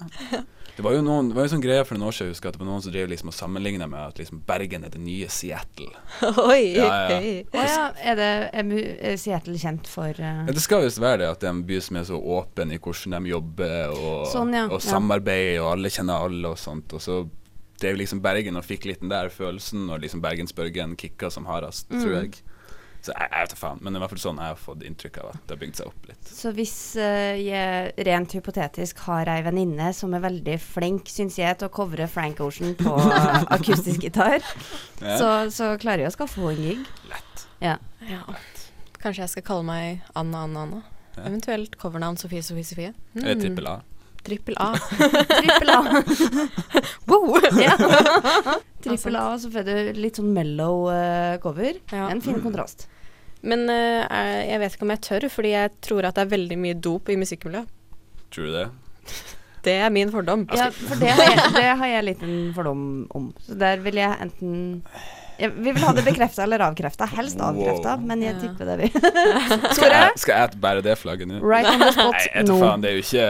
Det 0.76 0.84
var 0.84 0.92
jo 0.92 1.00
noen, 1.00 1.30
det 1.30 1.36
var 1.38 1.46
jo 1.46 1.50
sånn 1.54 1.62
greie 1.64 1.84
for 1.88 1.96
noen 1.96 2.10
år 2.10 2.12
siden, 2.12 2.26
jeg 2.28 2.34
husker 2.34 2.50
at 2.50 2.56
det 2.58 2.60
var 2.60 2.68
noen 2.68 2.82
som 2.84 2.92
drev 2.92 3.06
liksom 3.08 3.30
og 3.30 3.34
sammenligna 3.34 3.86
med 3.88 4.10
at 4.10 4.18
liksom 4.20 4.42
Bergen 4.44 4.82
er 4.84 4.90
det 4.92 5.00
nye 5.00 5.24
Seattle. 5.32 5.88
Oi! 6.50 6.74
Ja, 6.76 6.88
ja. 7.08 7.20
Å 7.48 7.62
ja, 7.64 7.86
er, 8.12 8.18
det, 8.20 8.26
er 8.52 8.74
er 9.12 9.16
Seattle 9.16 9.56
kjent 9.56 9.88
for 9.88 10.12
uh... 10.20 10.42
Ja, 10.44 10.52
det 10.52 10.60
skal 10.60 10.84
visst 10.84 11.00
være 11.00 11.22
det, 11.22 11.30
at 11.32 11.40
det 11.40 11.48
er 11.48 11.54
en 11.54 11.62
by 11.70 11.78
som 11.80 11.96
er 11.96 12.04
så 12.10 12.20
åpen 12.20 12.74
i 12.76 12.76
hvordan 12.76 13.16
de 13.24 13.32
jobber 13.32 13.94
og, 13.96 14.26
Sånn, 14.34 14.52
ja. 14.52 14.66
og 14.68 14.84
samarbeider, 14.84 15.62
og 15.64 15.70
alle 15.78 15.88
kjenner 15.96 16.28
alle 16.28 16.52
og 16.52 16.60
sånt. 16.60 16.92
Og 16.92 17.00
så 17.00 17.22
drev 17.80 17.96
liksom 18.02 18.20
Bergen 18.24 18.60
og 18.60 18.64
fikk 18.68 18.84
litt 18.90 19.00
den 19.00 19.12
der 19.12 19.32
følelsen 19.32 19.86
når 19.88 20.04
liksom 20.04 20.20
Bergensbørgen 20.28 20.92
kicka 21.00 21.32
som 21.32 21.48
hardest, 21.48 21.88
Mm. 21.88 22.02
tror 22.04 22.14
jeg. 22.20 22.36
Så 23.06 23.12
jeg, 23.14 23.28
jeg 23.30 23.44
vet 23.44 23.52
da 23.52 23.58
faen, 23.60 23.78
men 23.80 23.92
det 23.92 23.98
er 23.98 24.00
i 24.00 24.04
hvert 24.04 24.14
fall 24.16 24.22
sånn 24.24 24.40
jeg 24.42 24.50
har 24.50 24.58
fått 24.58 24.82
inntrykk 24.88 25.18
av 25.22 25.28
at 25.30 25.42
det 25.46 25.54
har 25.54 25.60
bygd 25.62 25.78
seg 25.78 25.90
opp 25.92 26.08
litt. 26.10 26.30
Så 26.40 26.50
hvis 26.56 26.74
uh, 26.98 27.36
jeg 27.38 28.06
rent 28.08 28.34
hypotetisk 28.34 29.02
har 29.06 29.30
ei 29.30 29.44
venninne 29.46 29.92
som 29.94 30.16
er 30.18 30.24
veldig 30.26 30.56
flink, 30.64 31.12
syns 31.12 31.38
jeg, 31.38 31.54
til 31.60 31.68
å 31.70 31.74
covre 31.76 32.08
Frank 32.10 32.42
Ocean 32.42 32.74
på 32.80 32.96
akustisk 33.56 34.02
gitar, 34.08 34.42
Ja. 34.98 35.16
så, 35.20 35.30
så 35.54 35.70
klarer 35.78 36.02
jeg 36.06 36.10
å 36.10 36.16
skaffe 36.16 36.40
henne 36.42 36.56
en 36.56 36.62
gig. 36.64 36.86
Lett. 37.12 37.46
Ja. 37.62 37.76
Ja. 38.10 38.22
Kanskje 39.02 39.22
jeg 39.22 39.34
skal 39.36 39.46
kalle 39.52 39.66
meg 39.68 40.02
Anna 40.18 40.42
Anna 40.48 40.64
Anna. 40.66 40.82
Ja. 41.16 41.28
Eventuelt 41.30 41.76
covernavn 41.80 42.18
Sofie 42.20 42.42
Sofie 42.42 42.66
Sofie. 42.66 42.90
Eller 43.14 43.36
Mm. 43.38 43.44
trippel 43.46 43.70
A. 43.70 43.76
Trippel 44.26 44.56
A. 44.58 44.72
Trippel 44.74 45.70
A. 45.70 45.80
Wow! 47.06 47.36
ja. 47.62 47.76
Trippel 48.82 49.16
A, 49.16 49.38
så 49.38 49.50
får 49.54 49.64
du 49.68 49.76
litt 50.02 50.18
sånn 50.18 50.32
mellow 50.34 50.88
uh, 50.90 51.36
cover. 51.42 51.78
Ja. 51.92 52.08
En 52.10 52.20
fin 52.24 52.40
kontrast. 52.42 52.88
Men 53.46 53.66
er- 53.70 54.44
jeg 54.50 54.60
vet 54.62 54.74
ikke 54.76 54.86
om 54.88 54.92
jeg 54.96 55.02
tør, 55.06 55.28
fordi 55.30 55.52
jeg 55.54 55.70
tror 55.86 56.08
at 56.08 56.14
det 56.18 56.24
er 56.26 56.32
veldig 56.36 56.58
mye 56.58 56.74
dop 56.82 57.08
i 57.12 57.16
musikkmiljøet. 57.20 57.68
Tror 58.34 58.48
du 58.50 58.56
det? 58.60 58.66
Det 59.66 59.72
er 59.82 59.90
min 59.90 60.10
fordom. 60.14 60.44
Ja, 60.54 60.68
for 60.70 60.94
det 61.00 61.08
har, 61.10 61.24
jeg, 61.26 61.46
det 61.56 61.62
har 61.80 61.88
jeg 61.90 62.04
litt 62.06 62.20
en 62.22 62.52
fordom 62.54 62.82
om. 63.18 63.24
Så 63.42 63.56
der 63.58 63.80
vil 63.82 63.96
jeg 63.98 64.14
enten 64.22 64.52
jeg, 65.40 65.50
vi 65.56 65.72
vil 65.74 65.82
ha 65.82 65.90
det 65.96 66.04
bekrefta 66.06 66.44
eller 66.44 66.62
avkrefta. 66.68 67.08
Helst 67.16 67.40
avkrefta, 67.42 67.96
Wow. 67.98 68.04
men 68.06 68.22
jeg 68.22 68.38
tipper 68.44 68.70
det, 68.70 68.76
vi. 68.84 68.90
Skal 69.76 69.90
jeg, 69.90 70.12
skal 70.22 70.38
jeg 70.44 70.60
bære 70.62 70.84
det 70.86 70.94
flagget 71.00 71.26
nå? 71.32 71.40
Right 71.42 71.66
on 71.66 71.82
the 71.82 71.90
spot 71.96 72.14
Nei, 72.14 72.44
nå. 72.46 72.60
faen, 72.62 72.84
det 72.86 72.92
er 72.92 72.94
jo 72.94 73.02
ikke, 73.02 73.26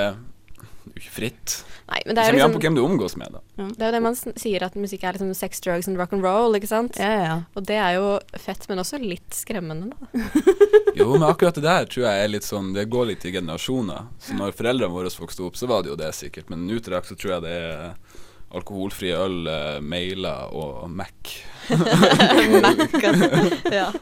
jo 0.97 1.05
ikke 1.05 1.15
fritt. 1.15 1.55
Nei, 1.87 2.01
men 2.07 2.17
Det 2.17 2.23
er 2.23 2.31
jo 2.31 2.37
liksom, 2.37 2.55
på 2.57 2.63
hvem 2.65 2.77
du 2.77 2.83
omgås 2.83 3.17
med, 3.21 3.37
da. 3.37 3.43
Det 3.57 3.85
er 3.85 3.91
jo 3.91 3.95
det 3.95 4.03
man 4.03 4.17
sier, 4.17 4.65
at 4.67 4.77
musikk 4.81 5.05
er 5.05 5.17
liksom 5.17 5.35
sex, 5.39 5.61
drugs 5.63 5.89
and 5.91 6.01
rock 6.01 6.15
and 6.17 6.25
roll, 6.25 6.57
ikke 6.59 6.71
sant? 6.71 6.99
Ja, 6.99 7.11
ja, 7.13 7.23
ja. 7.27 7.37
Og 7.55 7.67
det 7.69 7.79
er 7.79 7.97
jo 7.99 8.17
fett, 8.43 8.67
men 8.71 8.83
også 8.83 8.99
litt 9.03 9.37
skremmende, 9.37 9.93
da. 9.93 10.25
Jo, 10.97 11.11
men 11.13 11.27
akkurat 11.29 11.59
det 11.59 11.67
der 11.67 11.89
tror 11.93 12.07
jeg 12.07 12.23
er 12.25 12.31
litt 12.31 12.47
sånn 12.47 12.71
Det 12.73 12.87
går 12.89 13.11
litt 13.11 13.25
i 13.29 13.33
generasjoner. 13.35 14.07
Så 14.23 14.37
når 14.39 14.55
foreldrene 14.57 14.95
våre 14.95 15.13
vokste 15.13 15.45
opp, 15.45 15.59
så 15.61 15.69
var 15.69 15.85
det 15.85 15.93
jo 15.93 15.99
det 16.01 16.09
sikkert. 16.17 16.49
Men 16.49 16.65
nå 16.65 16.79
til 16.81 16.97
dags 16.97 17.13
så 17.13 17.19
tror 17.21 17.37
jeg 17.37 17.45
det 17.45 17.53
er 17.53 18.23
alkoholfri 18.57 19.11
øl, 19.13 19.43
eh, 19.51 19.81
mailer 19.85 20.55
og 20.57 20.87
Mac. 20.91 21.37
Mac, 22.65 22.97
ja. 23.73 23.91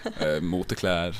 Uh, 0.00 0.16
uh, 0.16 0.38
moteklær. 0.40 1.18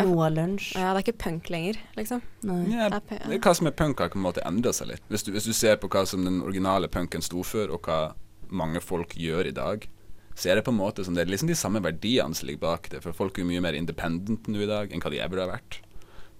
Quinoa-lunsj. 0.00 0.72
ja, 0.76 0.90
det 0.92 1.02
er 1.02 1.04
ikke 1.06 1.18
punk 1.24 1.50
lenger, 1.52 1.78
liksom. 1.98 2.22
Nei. 2.48 2.58
Ja, 2.72 2.88
Det 2.90 3.20
er 3.20 3.38
hva 3.38 3.54
som 3.56 3.68
er 3.70 3.76
punk, 3.76 4.00
har 4.00 4.12
på 4.12 4.18
en 4.20 4.26
måte 4.26 4.44
endra 4.48 4.72
seg 4.76 4.92
litt. 4.92 5.04
Hvis 5.12 5.24
du, 5.26 5.32
hvis 5.36 5.48
du 5.48 5.52
ser 5.56 5.76
på 5.82 5.90
hva 5.92 6.04
som 6.08 6.24
den 6.24 6.40
originale 6.42 6.88
punken 6.92 7.22
sto 7.24 7.44
for, 7.46 7.70
og 7.72 7.82
hva 7.86 8.14
mange 8.52 8.80
folk 8.84 9.16
gjør 9.16 9.48
i 9.48 9.56
dag, 9.56 9.88
så 10.34 10.50
er 10.50 10.56
det 10.56 10.64
på 10.64 10.72
en 10.72 10.80
måte 10.80 11.04
som 11.04 11.14
det 11.16 11.26
er 11.26 11.30
liksom 11.30 11.50
de 11.50 11.56
samme 11.58 11.82
verdiene 11.84 12.34
som 12.34 12.48
ligger 12.48 12.64
bak 12.64 12.88
det. 12.92 13.02
For 13.04 13.12
folk 13.16 13.36
er 13.36 13.44
jo 13.44 13.50
mye 13.50 13.64
mer 13.64 13.76
independent 13.76 14.48
nå 14.48 14.62
i 14.64 14.68
dag 14.70 14.92
enn 14.92 15.02
hva 15.04 15.12
de 15.12 15.20
ever 15.20 15.42
har 15.44 15.50
vært. 15.52 15.80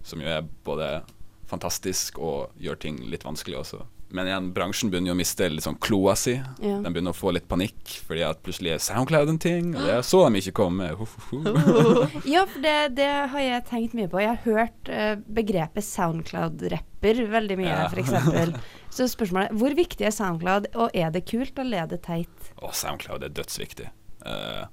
Som 0.02 0.24
jo 0.24 0.30
er 0.32 0.46
både 0.64 1.02
fantastisk 1.50 2.18
og 2.18 2.54
gjør 2.62 2.78
ting 2.80 3.02
litt 3.12 3.26
vanskelig 3.26 3.58
også. 3.60 3.82
Men 4.12 4.28
igjen, 4.28 4.48
bransjen 4.52 4.90
begynner 4.92 5.12
jo 5.12 5.14
å 5.16 5.18
miste 5.22 5.46
litt 5.48 5.64
sånn 5.64 5.78
kloa 5.80 6.12
si. 6.20 6.34
Ja. 6.60 6.74
De 6.84 6.90
begynner 6.92 7.14
å 7.14 7.16
få 7.16 7.32
litt 7.32 7.46
panikk 7.48 7.94
fordi 8.04 8.24
at 8.26 8.42
plutselig 8.44 8.74
er 8.74 8.82
SoundCloud 8.84 9.30
en 9.32 9.38
ting, 9.40 9.70
og 9.72 9.86
det 9.88 9.98
så 10.04 10.20
de 10.26 10.42
ikke 10.42 10.54
komme. 10.60 10.90
Ja, 12.28 12.44
for 12.48 12.60
det, 12.64 12.76
det 12.98 13.08
har 13.32 13.40
jeg 13.44 13.64
tenkt 13.70 13.96
mye 13.96 14.10
på. 14.12 14.20
Jeg 14.20 14.34
har 14.34 14.44
hørt 14.44 14.90
uh, 14.92 15.14
begrepet 15.32 15.86
Soundcloud-rapper 15.86 17.22
veldig 17.32 17.58
mye, 17.60 17.72
Ja. 17.72 17.88
eksempel. 18.04 18.54
Så 18.92 19.08
spørsmålet 19.08 19.56
hvor 19.56 19.74
viktig 19.76 20.06
er 20.06 20.14
Soundcloud, 20.14 20.68
og 20.76 20.92
er 20.94 21.10
det 21.14 21.24
kult 21.30 21.58
eller 21.58 21.84
er 21.86 21.90
det 21.94 22.02
teit? 22.04 22.52
Og 22.60 22.76
SoundCloud 22.76 23.24
er 23.24 23.32
dødsviktig. 23.32 23.88
Uh, 24.26 24.68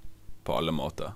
på 0.45 0.60
alle 0.60 0.73
måter. 0.75 1.15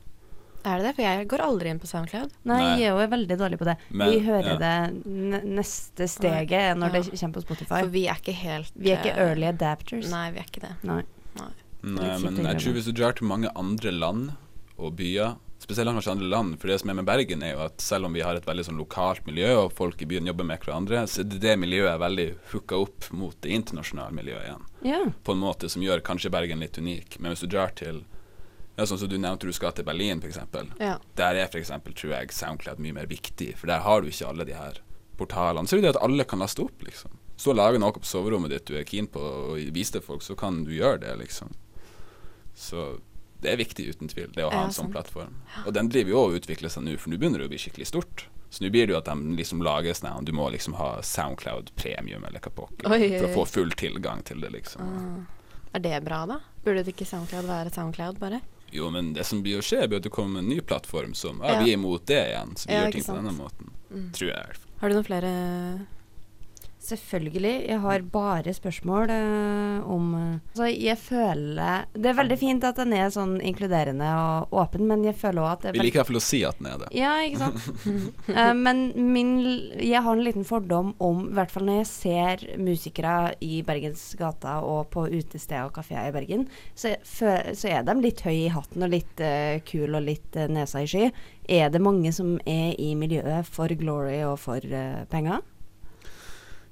Er 0.66 0.80
det 0.80 0.86
det? 0.88 0.94
For 0.96 1.04
jeg 1.04 1.28
går 1.28 1.44
aldri 1.44 1.70
inn 1.74 1.80
på 1.84 1.88
SoundCloud. 1.90 2.32
Nei, 2.48 2.58
Nei. 2.62 2.80
jeg 2.80 2.90
er 2.90 2.96
jo 3.04 3.08
veldig 3.12 3.38
dårlig 3.40 3.58
på 3.60 3.66
det. 3.68 3.76
Men, 3.92 4.10
Vi 4.14 4.20
hører 4.26 4.54
ja. 4.54 4.58
det 4.62 5.06
ne- 5.06 5.44
neste 5.60 6.08
steget 6.08 6.78
når 6.80 6.94
Ja. 6.94 7.02
det 7.02 7.20
kommer 7.20 7.34
på 7.40 7.46
Spotify. 7.46 7.80
For 7.84 7.88
vi 7.88 8.06
er 8.08 8.16
ikke 8.16 8.34
helt 8.34 8.72
Vi 8.76 8.92
er 8.92 8.98
ikke 9.04 9.16
eh, 9.18 9.30
early 9.30 9.48
adapters. 9.52 10.10
Nei, 10.12 10.32
vi 10.32 10.40
er 10.40 10.44
ikke 10.48 10.62
det. 10.68 10.76
Nei. 10.84 11.02
Nei, 11.36 11.50
Nei 11.84 12.18
men 12.20 12.36
jeg 12.46 12.62
tror 12.64 12.74
hvis 12.78 12.86
du 12.86 12.94
drar 12.94 13.14
til 13.14 13.28
mange 13.28 13.50
andre 13.56 13.92
land 13.92 14.32
og 14.78 14.96
byer, 14.96 15.36
spesielt 15.60 15.88
kanskje 15.96 16.12
andre 16.12 16.28
land, 16.28 16.56
for 16.60 16.68
det 16.68 16.80
som 16.82 16.90
er 16.90 16.94
med 16.96 17.06
Bergen, 17.06 17.44
er 17.44 17.54
jo 17.54 17.60
at 17.66 17.80
selv 17.80 18.06
om 18.06 18.14
vi 18.14 18.22
har 18.22 18.36
et 18.36 18.46
veldig 18.46 18.66
sånn 18.68 18.78
lokalt 18.80 19.26
miljø, 19.26 19.52
og 19.66 19.72
folk 19.74 20.02
i 20.02 20.06
byen 20.06 20.26
jobber 20.28 20.44
med 20.44 20.60
hverandre, 20.60 21.04
så 21.08 21.22
er 21.22 21.30
det 21.32 21.40
det 21.44 21.54
miljøet 21.60 21.94
er 21.94 22.00
veldig 22.00 22.26
hooka 22.52 22.76
opp 22.84 23.12
mot 23.12 23.36
det 23.42 23.52
internasjonale 23.52 24.12
miljøet 24.12 24.44
igjen. 24.48 24.66
Ja. 24.84 25.04
På 25.24 25.32
en 25.36 25.40
måte 25.44 25.70
som 25.72 25.82
gjør 25.82 26.02
kanskje 26.04 26.32
Bergen 26.32 26.60
litt 26.60 26.78
unik. 26.78 27.20
Men 27.20 27.32
hvis 27.32 27.42
du 27.46 27.48
drar 27.48 27.72
til 27.76 28.04
ja, 28.76 28.86
Sånn 28.90 28.98
som 28.98 29.10
du 29.12 29.20
nevnte 29.22 29.46
du 29.46 29.54
skal 29.54 29.76
til 29.78 29.86
Berlin, 29.86 30.22
f.eks. 30.24 30.40
Ja. 30.82 30.98
Der 31.20 31.38
er 31.38 31.46
f.eks. 31.46 31.70
tror 31.70 32.16
jeg 32.16 32.34
SoundCloud 32.34 32.82
mye 32.82 32.96
mer 32.98 33.10
viktig, 33.10 33.54
for 33.60 33.70
der 33.70 33.84
har 33.86 34.02
du 34.02 34.10
ikke 34.10 34.32
alle 34.32 34.48
de 34.50 34.58
her 34.58 34.80
portalene. 35.20 35.70
Så 35.70 35.78
er 35.78 35.86
det 35.86 35.94
at 35.94 36.02
alle 36.02 36.26
kan 36.26 36.42
laste 36.42 36.66
opp, 36.66 36.82
liksom. 36.86 37.20
Så 37.38 37.54
lage 37.54 37.82
noe 37.82 37.94
på 37.94 38.06
soverommet 38.06 38.54
ditt 38.54 38.70
du 38.70 38.78
er 38.78 38.88
keen 38.88 39.10
på 39.10 39.22
å 39.22 39.58
vise 39.74 39.98
til 39.98 40.06
folk, 40.06 40.26
så 40.26 40.38
kan 40.38 40.64
du 40.66 40.74
gjøre 40.74 41.04
det, 41.06 41.16
liksom. 41.22 41.54
Så 42.58 42.96
det 43.44 43.52
er 43.52 43.60
viktig, 43.60 43.90
uten 43.92 44.10
tvil, 44.10 44.32
det 44.34 44.46
å 44.46 44.50
ha 44.50 44.64
Ja, 44.64 44.68
en 44.70 44.76
sånn 44.76 44.92
plattform. 44.94 45.36
Og 45.66 45.74
den 45.76 45.90
driver 45.92 46.14
jo 46.14 46.22
og 46.30 46.38
utvikler 46.40 46.72
seg 46.72 46.86
nå, 46.86 46.96
for 46.98 47.12
nå 47.12 47.20
begynner 47.20 47.44
det 47.44 47.50
å 47.50 47.54
bli 47.54 47.62
skikkelig 47.62 47.90
stort. 47.92 48.26
Så 48.54 48.64
nå 48.64 48.70
blir 48.70 48.88
det 48.88 48.94
jo 48.94 49.00
at 49.02 49.10
de 49.10 49.34
liksom 49.34 49.64
lager 49.66 49.96
sånn 49.98 50.28
Du 50.28 50.32
må 50.38 50.46
liksom 50.54 50.76
ha 50.78 51.02
SoundCloud 51.02 51.72
premium 51.76 52.24
eller 52.28 52.40
hva 52.40 52.52
pokker 52.54 52.86
for 52.86 53.26
å 53.26 53.32
få 53.34 53.46
full 53.50 53.74
tilgang 53.78 54.22
til 54.24 54.42
det, 54.46 54.54
liksom. 54.54 54.82
Ah. 54.86 55.44
Er 55.74 55.82
det 55.82 56.04
bra, 56.06 56.24
da? 56.30 56.38
Burde 56.64 56.84
det 56.86 56.94
ikke 56.94 57.10
SoundCloud 57.10 57.50
være 57.50 57.74
SoundCloud, 57.74 58.20
bare? 58.22 58.44
Jo, 58.74 58.90
men 58.94 59.12
det 59.14 59.24
som 59.30 59.44
blir 59.46 59.60
å 59.62 59.66
skje, 59.66 59.84
blir 59.88 60.02
at 60.02 60.08
det 60.08 60.14
kommer 60.14 60.42
en 60.42 60.50
ny 60.50 60.60
plattform 60.66 61.14
som 61.18 61.42
Ja, 61.46 61.60
vi 61.62 61.72
er 61.72 61.78
imot 61.78 62.08
det 62.10 62.22
igjen, 62.32 62.56
så 62.58 62.68
vi 62.70 62.74
Ja, 62.74 62.86
gjør 62.88 62.96
ting 62.98 63.06
på 63.06 63.18
denne 63.20 63.34
måten. 63.38 63.74
Mm. 63.94 64.08
Tror 64.18 64.32
jeg. 64.32 64.62
Har 64.82 64.90
du 64.90 64.96
noen 64.98 65.06
flere 65.08 65.34
Selvfølgelig. 66.84 67.52
Jeg 67.70 67.80
har 67.80 68.02
bare 68.12 68.52
spørsmål 68.54 69.12
eh, 69.14 69.86
om 69.88 70.08
eh, 70.20 70.34
Altså, 70.52 70.66
jeg 70.68 70.98
føler 71.00 71.86
Det 71.96 72.10
er 72.12 72.18
veldig 72.18 72.38
fint 72.42 72.66
at 72.68 72.82
den 72.82 72.92
er 72.98 73.08
sånn 73.14 73.38
inkluderende 73.40 74.10
og 74.20 74.52
åpen, 74.64 74.84
men 74.90 75.06
jeg 75.08 75.16
føler 75.16 75.46
òg 75.46 75.52
at 75.54 75.62
det 75.64 75.70
er 75.72 75.78
Vi 75.78 75.86
liker 75.86 76.00
i 76.00 76.02
hvert 76.02 76.12
fall 76.12 76.20
å 76.20 76.24
si 76.26 76.42
at 76.50 76.60
den 76.60 76.68
er 76.74 76.82
det. 76.84 76.90
Ja, 77.00 77.14
ikke 77.24 77.40
sant. 77.40 77.70
uh, 78.34 78.52
men 78.66 78.84
min 79.14 79.32
Jeg 79.80 80.02
har 80.04 80.12
en 80.18 80.26
liten 80.28 80.44
fordom 80.50 80.92
om, 81.00 81.24
i 81.30 81.38
hvert 81.40 81.54
fall 81.56 81.70
når 81.70 81.80
jeg 81.82 81.90
ser 81.94 82.44
musikere 82.60 83.16
i 83.46 83.62
Bergens 83.66 84.04
gata 84.20 84.58
og 84.68 84.90
på 84.94 85.06
utesteder 85.08 85.70
og 85.70 85.74
kafeer 85.80 86.12
i 86.12 86.16
Bergen, 86.18 86.46
så, 86.76 86.98
fø- 87.08 87.54
så 87.56 87.72
er 87.78 87.88
de 87.88 87.96
litt 88.04 88.26
høy 88.28 88.36
i 88.44 88.52
hatten 88.52 88.84
og 88.84 88.92
litt 88.92 89.24
uh, 89.24 89.56
kul 89.72 89.96
og 89.96 90.04
litt 90.10 90.36
uh, 90.36 90.50
nesa 90.52 90.84
i 90.84 90.92
sky. 90.92 91.08
Er 91.48 91.72
det 91.72 91.80
mange 91.84 92.12
som 92.16 92.36
er 92.48 92.76
i 92.80 92.92
miljøet 93.00 93.48
for 93.48 93.72
glory 93.80 94.20
og 94.28 94.36
for 94.44 94.60
uh, 94.68 95.04
penger? 95.12 95.40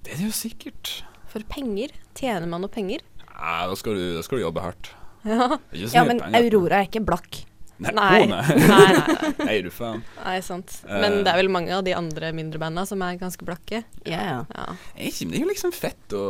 Det 0.03 0.13
er 0.15 0.17
det 0.21 0.27
jo 0.29 0.33
sikkert. 0.35 0.95
For 1.31 1.43
penger? 1.47 1.93
Tjener 2.17 2.47
man 2.49 2.61
noe 2.65 2.71
penger? 2.73 3.03
Nei, 3.31 3.61
da 3.69 3.75
skal 3.79 3.95
du, 3.97 4.03
da 4.17 4.23
skal 4.25 4.39
du 4.41 4.43
jobbe 4.47 4.63
hardt. 4.65 4.91
Ja. 5.25 5.57
Ja, 5.73 6.03
men 6.07 6.19
penger. 6.19 6.41
Aurora 6.47 6.81
er 6.81 6.87
ikke 6.89 7.03
blakk. 7.05 7.43
Nei, 7.81 7.89
Nei. 7.97 8.25
nei. 8.29 8.41
Nei, 8.69 9.29
nei, 9.41 9.53
du 9.65 9.71
faen. 9.73 10.03
nei, 10.21 10.35
sant. 10.45 10.75
Eh. 10.85 10.99
Men 11.01 11.23
det 11.25 11.31
er 11.31 11.39
vel 11.39 11.47
mange 11.49 11.71
av 11.73 11.81
de 11.87 11.95
andre 11.97 12.29
mindre 12.37 12.59
banda 12.61 12.83
som 12.85 13.01
er 13.01 13.15
ganske 13.17 13.41
blakke. 13.47 13.79
Ja, 14.05 14.19
ja. 14.21 14.35
Ja. 14.53 14.65
Ikke, 15.01 15.25
men 15.25 15.33
Det 15.33 15.39
er 15.39 15.45
jo 15.47 15.49
liksom 15.49 15.73
fett 15.73 16.13
å, 16.13 16.21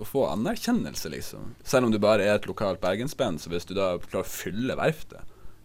å 0.00 0.06
få 0.08 0.22
anerkjennelse, 0.30 1.12
liksom. 1.12 1.50
Selv 1.68 1.88
om 1.88 1.92
du 1.92 1.98
bare 2.00 2.24
er 2.24 2.38
et 2.38 2.48
lokalt 2.48 2.80
bergensband, 2.80 3.42
så 3.44 3.52
hvis 3.52 3.68
du 3.68 3.74
da 3.76 3.90
klarer 4.06 4.24
å 4.24 4.30
fylle 4.32 4.76
verftet 4.80 5.20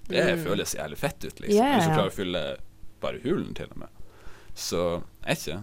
Det 0.09 0.21
Mm. 0.35 0.43
føles 0.45 0.75
jævlig 0.75 0.97
fett 1.01 1.23
ut, 1.23 1.39
liksom. 1.39 1.55
Ja, 1.57 1.69
ja, 1.71 1.77
Hvis 1.79 1.87
du 1.87 1.95
klarer 1.95 2.11
å 2.11 2.17
fylle 2.19 2.43
bare 3.01 3.21
hulen, 3.23 3.53
til 3.55 3.71
og 3.71 3.77
med. 3.85 3.89
Så 4.55 4.81
jeg 5.25 5.39
ikke. 5.39 5.61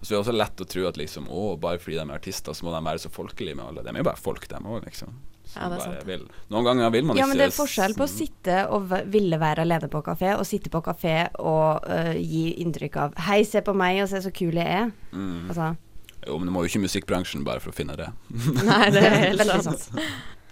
Og 0.00 0.06
så 0.06 0.14
er 0.14 0.16
det 0.16 0.20
også 0.24 0.32
lett 0.36 0.62
å 0.64 0.66
tro 0.72 0.86
at 0.88 0.96
liksom 0.96 1.26
Å, 1.28 1.40
bare 1.60 1.78
fordi 1.78 1.98
de 1.98 2.04
er 2.06 2.14
artister, 2.16 2.56
så 2.56 2.64
må 2.64 2.72
de 2.72 2.80
være 2.86 3.02
så 3.02 3.10
folkelige 3.12 3.58
med 3.58 3.66
alle. 3.66 3.82
De 3.84 3.92
er 3.92 4.00
jo 4.00 4.06
bare 4.08 4.20
folk, 4.20 4.46
dem 4.48 4.64
òg, 4.70 4.86
liksom. 4.88 5.12
Ja, 5.50 5.66
det 5.68 5.80
er 5.80 5.82
sant. 5.82 6.04
Vil. 6.06 6.24
Noen 6.54 6.64
ganger 6.68 6.92
vil 6.94 7.04
man 7.08 7.18
Ja, 7.18 7.24
ikke 7.26 7.32
men 7.32 7.40
det 7.42 7.46
er 7.48 7.54
forskjell 7.56 7.96
på 7.98 8.06
å 8.06 8.10
sitte 8.10 8.56
og 8.70 8.92
ville 9.10 9.38
være 9.42 9.64
alene 9.66 9.88
på 9.90 10.00
kafé, 10.06 10.32
og 10.38 10.46
sitte 10.46 10.70
på 10.70 10.80
kafé 10.86 11.14
og 11.42 11.84
uh, 11.90 12.14
gi 12.16 12.54
inntrykk 12.62 12.96
av 13.02 13.14
'hei, 13.26 13.40
se 13.44 13.60
på 13.66 13.74
meg, 13.74 13.98
og 14.04 14.08
se 14.12 14.22
så 14.22 14.30
kul 14.32 14.54
jeg 14.54 14.66
er'. 14.66 14.92
mm. 15.12 15.48
Altså, 15.50 15.76
Jo, 16.26 16.38
men 16.38 16.46
du 16.46 16.52
må 16.52 16.62
jo 16.62 16.68
ikke 16.70 16.84
musikkbransjen 16.86 17.44
bare 17.44 17.60
for 17.60 17.72
å 17.72 17.74
finne 17.74 17.96
det. 17.96 18.08
Nei, 18.62 18.90
det 18.94 19.02
er 19.04 19.14
helt 19.26 19.46
sant. 19.64 19.80
sant. 19.90 20.00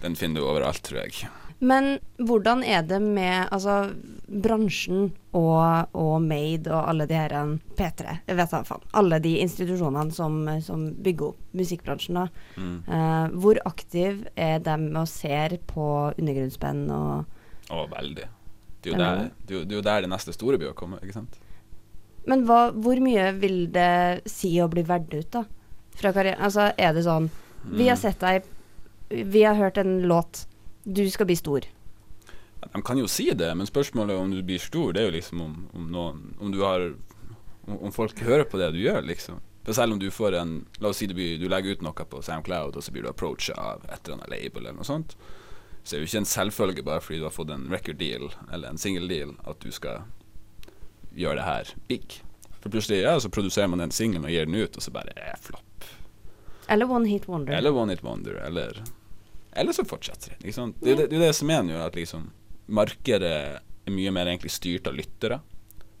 Den 0.01 0.15
finner 0.15 0.41
du 0.41 0.47
overalt, 0.47 0.81
tror 0.83 1.05
jeg. 1.05 1.29
Men 1.61 1.97
hvordan 2.23 2.61
er 2.63 2.81
det 2.87 3.01
med 3.03 3.49
altså, 3.51 3.89
bransjen 4.31 5.09
og, 5.35 5.89
og 5.93 6.21
Made 6.23 6.71
og 6.71 6.85
alle 6.87 7.05
de 7.09 7.17
her 7.17 7.33
um, 7.41 7.57
P3, 7.75 8.13
jeg 8.29 8.37
vet 8.39 8.53
da 8.53 8.61
faen, 8.63 8.85
alle 8.95 9.19
de 9.19 9.33
institusjonene 9.43 10.13
som, 10.15 10.37
som 10.63 10.85
bygger 11.03 11.33
opp 11.33 11.57
musikkbransjen, 11.59 12.15
da. 12.15 12.27
Mm. 12.55 12.77
Uh, 12.87 13.35
hvor 13.43 13.59
aktiv 13.67 14.21
er 14.39 14.59
de 14.63 14.77
og 14.95 15.07
ser 15.11 15.57
på 15.67 15.89
undergrunnsband 16.15 16.91
og 16.95 17.35
Å, 17.69 17.83
veldig. 17.91 18.23
Det 18.81 18.93
er, 18.93 18.95
Er 18.95 19.03
der, 19.03 19.17
det? 19.19 19.51
er 19.51 19.59
jo- 19.59 19.65
det 19.67 19.75
er 19.75 19.77
jo 19.81 19.87
der 19.89 20.01
det 20.01 20.09
neste 20.09 20.33
store 20.33 20.57
blir 20.57 20.71
å 20.71 20.77
komme, 20.79 20.97
ikke 21.03 21.13
sant? 21.19 21.35
Men 22.25 22.45
hva, 22.47 22.69
hvor 22.73 22.97
mye 23.03 23.33
vil 23.39 23.67
det 23.75 24.23
si 24.31 24.55
å 24.63 24.69
bli 24.71 24.81
verdt 24.87 25.13
ut, 25.13 25.29
da? 25.35 25.43
Fra 25.99 26.13
karrieren? 26.15 26.39
Altså, 26.39 26.69
er 26.79 26.93
det 26.95 27.03
sånn 27.05 27.27
Vi 27.65 27.87
har 27.89 27.97
Mm. 27.97 28.01
sett 28.01 28.19
deg 28.23 28.43
Vi 29.33 29.43
har 29.43 29.55
hørt 29.55 29.77
en 29.77 30.01
låt. 30.07 30.45
Du 30.83 31.03
skal 31.11 31.27
bli 31.29 31.35
stor. 31.35 31.65
De 32.73 32.81
kan 32.85 32.99
jo 32.99 33.07
si 33.07 33.29
det, 33.33 33.49
men 33.55 33.67
spørsmålet 33.67 34.19
om 34.19 34.31
du 34.31 34.41
blir 34.43 34.59
stor, 34.59 34.93
det 34.93 35.01
er 35.01 35.09
jo 35.09 35.15
liksom 35.15 35.41
om, 35.41 35.53
om 35.73 35.91
noen 35.91 36.23
Om 36.39 36.51
du 36.51 36.59
har 36.63 36.89
om, 37.69 37.91
folk 37.91 38.19
hører 38.19 38.47
på 38.49 38.57
det 38.57 38.71
du 38.73 38.79
gjør, 38.81 39.03
liksom. 39.05 39.39
For 39.63 39.77
selv 39.77 39.93
om 39.93 39.99
du 40.01 40.09
får 40.11 40.39
en 40.39 40.53
La 40.81 40.89
oss 40.89 41.01
si 41.01 41.07
du, 41.07 41.13
blir, 41.13 41.37
du 41.37 41.47
legger 41.51 41.77
ut 41.77 41.83
noe 41.85 42.05
på 42.11 42.21
SoundCloud, 42.25 42.75
og 42.75 42.83
så 42.83 42.93
blir 42.95 43.05
du 43.05 43.11
approacha 43.11 43.53
av 43.53 43.85
et 43.85 43.99
eller 44.01 44.17
annet 44.17 44.31
label 44.33 44.63
eller 44.65 44.79
noe 44.79 44.87
sånt, 44.87 45.15
så 45.83 45.95
er 45.95 45.99
det 45.99 46.07
jo 46.07 46.09
ikke 46.09 46.23
en 46.23 46.31
selvfølge 46.31 46.85
bare 46.87 47.03
fordi 47.03 47.19
du 47.21 47.27
har 47.27 47.35
fått 47.35 47.53
en 47.53 47.67
record 47.71 47.99
deal 48.01 48.31
eller 48.51 48.71
en 48.71 48.81
single 48.81 49.07
deal, 49.11 49.35
at 49.47 49.61
du 49.63 49.69
skal 49.71 50.07
gjøre 51.15 51.39
det 51.39 51.47
her 51.47 51.73
big. 51.91 52.19
For 52.59 52.71
plutselig 52.73 53.03
ja, 53.03 53.15
så 53.21 53.31
produserer 53.31 53.69
man 53.71 53.83
den 53.83 53.93
singelen 53.95 54.27
og 54.27 54.33
gir 54.33 54.49
den 54.49 54.57
ut, 54.59 54.75
og 54.75 54.83
så 54.83 54.93
bare 54.93 55.13
er 55.15 55.37
flopp. 55.41 55.87
Eller 56.69 56.89
One 56.91 57.07
Hit 57.09 57.29
Wonder. 57.29 57.55
Eller 57.55 57.73
One 57.73 57.95
Hit 57.95 58.03
Wonder, 58.05 58.35
eller 58.45 58.83
Eller 59.53 59.73
så 59.73 59.85
fortsetter 59.87 60.35
det. 60.35 60.43
Liksom. 60.47 60.73
Det, 60.79 60.95
det, 60.95 61.07
det 61.09 61.17
er 61.19 61.27
det 61.29 61.35
som 61.35 61.49
er 61.49 61.63
nå, 61.65 61.77
at 61.81 61.95
liksom 61.97 62.27
markedet 62.69 63.31
er 63.59 63.93
mye 63.93 64.11
mer 64.13 64.29
egentlig 64.29 64.51
styrt 64.53 64.87
av 64.87 64.97
lyttere. 64.97 65.39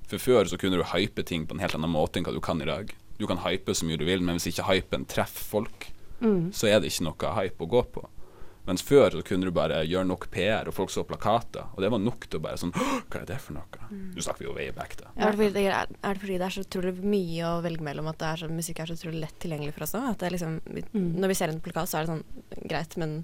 For 0.09 0.21
før 0.21 0.49
så 0.49 0.57
kunne 0.61 0.77
du 0.77 0.85
hype 0.93 1.23
ting 1.25 1.45
på 1.49 1.55
en 1.57 1.63
helt 1.63 1.75
annen 1.77 1.91
måte 1.93 2.19
enn 2.19 2.25
hva 2.27 2.33
du 2.35 2.41
kan 2.45 2.61
i 2.61 2.67
dag. 2.69 2.93
Du 3.19 3.25
kan 3.29 3.41
hype 3.43 3.73
så 3.75 3.85
mye 3.89 3.97
du 3.99 4.05
vil, 4.07 4.21
men 4.25 4.37
hvis 4.37 4.51
ikke 4.53 4.67
hypen 4.73 5.07
treffer 5.09 5.45
folk, 5.57 5.89
Mm. 6.19 6.49
så 6.51 6.67
er 6.67 6.81
det 6.83 6.89
ikke 6.91 7.05
noe 7.05 7.29
hype 7.37 7.63
å 7.63 7.67
gå 7.71 7.79
på. 7.95 8.01
Mens 8.67 8.81
før 8.83 9.13
så 9.15 9.21
kunne 9.23 9.47
du 9.47 9.53
bare 9.55 9.77
gjøre 9.87 10.03
nok 10.09 10.25
PR, 10.33 10.67
og 10.67 10.73
folk 10.75 10.89
så 10.91 11.05
plakater, 11.07 11.69
og 11.71 11.79
det 11.79 11.87
var 11.93 12.01
nok 12.03 12.25
til 12.27 12.41
å 12.41 12.43
bare 12.43 12.59
sånn 12.59 12.73
Hva 12.75 13.21
er 13.21 13.25
det 13.29 13.37
for 13.39 13.55
noe? 13.55 13.79
Nå 13.87 14.19
snakker 14.25 14.43
vi 14.43 14.49
jo 14.49 14.55
way 14.57 14.67
back, 14.75 14.97
da. 14.99 15.13
Er 15.15 15.37
det, 15.39 15.47
er, 15.63 15.87
er 16.03 16.13
det 16.13 16.19
fordi 16.25 16.35
det 16.41 16.49
er 16.49 16.55
så 16.57 16.65
utrolig 16.65 16.91
mye 16.99 17.47
å 17.53 17.61
velge 17.63 17.85
mellom 17.87 18.11
at 18.11 18.19
det 18.19 18.27
er 18.33 18.41
så, 18.43 18.49
musikk 18.51 18.81
er 18.83 18.91
så 18.91 18.97
utrolig 18.99 19.21
lett 19.23 19.39
tilgjengelig 19.39 19.77
for 19.77 19.87
oss 19.87 19.95
nå? 19.95 20.01
At 20.11 20.19
det 20.19 20.27
er 20.27 20.35
liksom, 20.35 20.59
Mm. 20.91 21.07
Når 21.23 21.31
vi 21.31 21.39
ser 21.39 21.53
en 21.55 21.61
plakat, 21.63 21.87
så 21.87 22.01
er 22.01 22.03
det 22.03 22.11
sånn 22.11 22.67
greit, 22.67 22.97
men, 22.99 23.15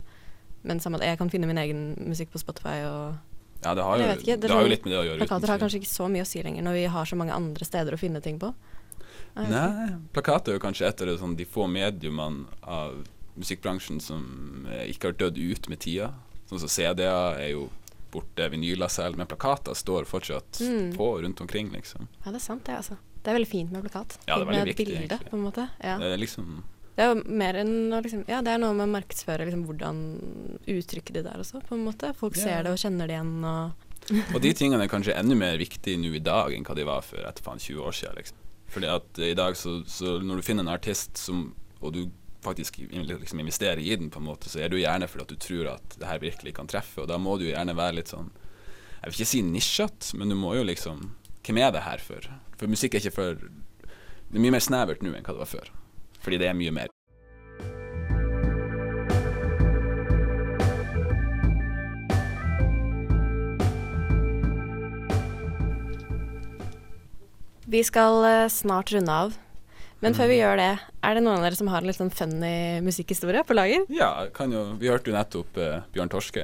men 0.66 0.80
samme, 0.84 1.00
jeg 1.02 1.18
kan 1.22 1.30
finne 1.32 1.48
min 1.48 1.58
egen 1.62 1.96
musikk 2.10 2.32
på 2.34 2.42
Spotify 2.42 2.82
og 2.90 3.16
Ja, 3.64 3.74
det 3.74 3.84
har 3.84 3.98
jo, 3.98 4.06
ikke, 4.14 4.26
det 4.26 4.42
det 4.42 4.52
har 4.52 4.60
jo 4.62 4.66
sånn- 4.66 4.70
litt 4.70 4.84
med 4.86 4.92
det 4.94 5.00
å 5.00 5.06
gjøre. 5.08 5.20
Plakater 5.26 5.48
har 5.54 5.60
kanskje 5.64 5.80
ikke 5.82 5.90
så 5.94 6.10
mye 6.12 6.22
å 6.22 6.28
si 6.30 6.42
lenger 6.44 6.62
når 6.68 6.74
vi 6.74 6.86
har 6.86 7.06
så 7.06 7.16
mange 7.18 7.34
andre 7.34 7.66
steder 7.66 7.94
å 7.96 8.00
finne 8.02 8.22
ting 8.22 8.38
på. 8.40 8.54
Ikke. 9.36 9.50
Nei, 9.50 9.96
plakater 10.14 10.54
er 10.54 10.60
jo 10.60 10.64
kanskje 10.64 10.88
et 10.88 11.02
av 11.02 11.08
de, 11.08 11.16
sånn, 11.18 11.36
de 11.36 11.46
få 11.46 11.66
mediumene 11.68 12.46
av 12.64 12.94
musikkbransjen 13.36 14.00
som 14.02 14.68
ikke 14.88 15.10
har 15.10 15.18
dødd 15.20 15.38
ut 15.42 15.68
med 15.70 15.80
tida. 15.80 16.14
Sånn 16.50 16.60
som 16.62 16.70
CD-er 16.70 17.40
er 17.42 17.50
jo 17.56 17.70
borte, 18.14 18.46
vinyler 18.54 18.88
selv, 18.88 19.18
men 19.18 19.28
plakater 19.28 19.74
står 19.76 20.06
fortsatt 20.08 20.62
Mm. 20.62 20.94
på 20.96 21.10
rundt 21.24 21.42
omkring, 21.42 21.72
liksom. 21.74 22.08
Ja, 22.24 22.32
det 22.32 22.36
er 22.40 22.46
sant, 22.46 22.64
det, 22.64 22.76
altså. 22.78 22.98
Det 23.24 23.34
er 23.34 23.40
veldig 23.40 23.50
fint 23.50 23.72
med 23.72 23.84
plakat. 23.84 24.18
Ja, 24.28 24.38
det 24.38 24.48
er 24.48 24.52
veldig 24.54 24.76
viktig, 24.76 24.86
bilde, 24.86 25.08
egentlig. 25.10 25.30
på 25.32 25.34
en 25.34 25.44
måte. 25.44 25.70
Ja. 25.84 25.98
Det 25.98 26.14
er 26.14 26.18
liksom 26.18 26.64
Det 26.96 27.04
er 27.04 27.10
jo 27.12 27.24
mer 27.28 27.58
enn 27.60 27.92
å 27.92 28.02
liksom 28.04 28.24
Ja, 28.32 28.42
det 28.46 28.54
er 28.54 28.62
noe 28.62 28.74
med 28.78 28.88
å 28.88 28.94
markedsføre 28.94 29.46
liksom 29.50 29.66
hvordan 29.68 29.98
uttrykke 30.72 31.14
det 31.18 31.26
der 31.28 31.42
også, 31.44 31.60
på 31.68 31.76
en 31.76 31.84
måte. 31.88 32.14
Folk 32.16 32.38
Ja. 32.38 32.44
ser 32.44 32.64
det 32.64 32.72
og 32.72 32.80
kjenner 32.80 33.08
det 33.08 33.18
igjen 33.18 33.44
og 33.44 33.74
Og 34.36 34.42
de 34.42 34.54
tingene 34.60 34.84
er 34.86 34.92
kanskje 34.92 35.16
enda 35.18 35.36
mer 35.36 35.58
viktige 35.58 35.98
nå 36.00 36.14
i 36.16 36.20
dag 36.24 36.54
enn 36.54 36.64
hva 36.64 36.76
de 36.78 36.86
var 36.88 37.02
for 37.02 37.18
etter 37.26 37.44
faen 37.44 37.60
20 37.60 37.82
år 37.84 37.92
siden. 37.98 38.16
Liksom. 38.16 38.38
Fordi 38.70 38.88
at 38.96 39.20
eh, 39.20 39.32
i 39.32 39.38
dag 39.38 39.56
så, 39.58 39.80
så 39.88 40.20
når 40.22 40.38
du 40.38 40.42
finner 40.46 40.64
en 40.64 40.74
artist 40.76 41.18
som, 41.18 41.54
og 41.82 41.94
du 41.94 42.06
faktisk 42.46 42.78
liksom 42.78 43.40
investerer 43.42 43.80
i 43.82 43.96
den, 43.98 44.12
på 44.14 44.20
en 44.22 44.28
måte, 44.30 44.50
så 44.50 44.60
er 44.62 44.70
du 44.70 44.78
gjerne 44.78 45.08
fordi 45.10 45.24
at 45.26 45.32
du 45.34 45.36
tror 45.42 45.70
at 45.74 45.96
det 45.98 46.06
her 46.08 46.20
virkelig 46.22 46.54
kan 46.54 46.68
treffe. 46.70 47.02
Og 47.02 47.08
da 47.10 47.18
må 47.18 47.38
du 47.42 47.48
gjerne 47.50 47.74
være 47.76 47.98
litt 48.00 48.12
sånn 48.14 48.30
Jeg 49.02 49.10
vil 49.12 49.18
ikke 49.20 49.32
si 49.32 49.42
nisjete, 49.42 50.14
men 50.18 50.30
du 50.30 50.36
må 50.36 50.54
jo 50.56 50.64
liksom 50.64 51.12
Hvem 51.46 51.58
er 51.62 51.72
det 51.74 51.82
her 51.86 51.98
for? 52.02 52.22
For 52.58 52.70
musikk 52.70 52.96
er 52.96 53.02
ikke 53.04 53.16
for 53.18 53.36
Det 53.42 54.38
er 54.38 54.42
mye 54.46 54.54
mer 54.56 54.64
snevert 54.64 55.02
nå 55.02 55.12
enn 55.14 55.26
hva 55.26 55.34
det 55.34 55.42
var 55.44 55.50
før. 55.50 55.70
Fordi 56.26 56.42
det 56.42 56.50
er 56.50 56.58
mye 56.58 56.74
mer. 56.74 56.90
Vi 67.66 67.82
skal 67.84 68.24
eh, 68.26 68.48
snart 68.50 68.94
runde 68.94 69.12
av. 69.12 69.34
Men 70.04 70.14
før 70.14 70.30
vi 70.30 70.38
gjør 70.38 70.60
det, 70.60 70.72
er 71.08 71.18
det 71.18 71.22
noen 71.26 71.40
av 71.40 71.46
dere 71.48 71.58
som 71.58 71.70
har 71.72 71.82
en 71.82 71.90
litt 71.90 71.98
sånn 71.98 72.12
funny 72.14 72.82
musikkhistorie 72.86 73.42
på 73.48 73.56
lager? 73.58 73.86
Ja, 73.90 74.28
kan 74.36 74.52
jo 74.54 74.76
Vi 74.78 74.90
hørte 74.92 75.10
jo 75.10 75.16
nettopp 75.16 75.58
uh, 75.58 75.86
Bjørn 75.96 76.12
Torske. 76.12 76.44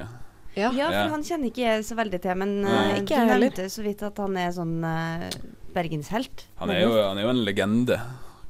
Ja, 0.56 0.72
for 0.72 1.12
han 1.14 1.22
kjenner 1.24 1.48
ikke 1.48 1.62
jeg 1.62 1.84
så 1.86 1.96
veldig 1.96 2.18
til, 2.24 2.34
men 2.40 2.56
uh, 2.66 2.96
Ikke 2.98 3.14
jeg 3.14 3.28
heller. 3.28 3.52
nevnte 3.52 3.68
så 3.72 3.84
vidt 3.84 4.02
at 4.08 4.18
han 4.20 4.40
er 4.40 4.50
sånn 4.56 4.74
uh, 4.82 5.28
bergenshelt. 5.76 6.46
Han 6.60 6.72
er, 6.74 6.82
jo, 6.82 6.96
han 6.96 7.20
er 7.20 7.28
jo 7.28 7.34
en 7.36 7.44
legende, 7.46 8.00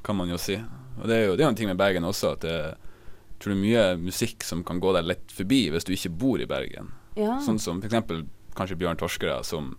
kan 0.03 0.17
man 0.17 0.33
jo 0.33 0.39
si. 0.41 0.57
Og 1.01 1.07
det 1.09 1.15
er 1.17 1.25
jo, 1.27 1.35
det 1.37 1.45
er 1.45 1.49
en 1.51 1.55
ting 1.59 1.69
med 1.71 1.79
Bergen 1.79 2.05
også, 2.07 2.33
at 2.37 2.43
det, 2.45 2.53
jeg 2.53 3.39
tror 3.43 3.53
det 3.53 3.57
er 3.57 3.63
mye 3.63 3.85
musikk 4.05 4.43
som 4.47 4.61
kan 4.63 4.79
gå 4.83 4.93
deg 4.95 5.07
lett 5.09 5.33
forbi 5.35 5.65
hvis 5.73 5.87
du 5.87 5.93
ikke 5.95 6.13
bor 6.21 6.41
i 6.43 6.47
Bergen. 6.49 6.91
Ja. 7.19 7.39
Sånn 7.43 7.59
som 7.61 7.81
f.eks. 7.83 8.23
kanskje 8.57 8.77
Bjørn 8.79 8.99
Torskera, 9.01 9.41
som 9.45 9.73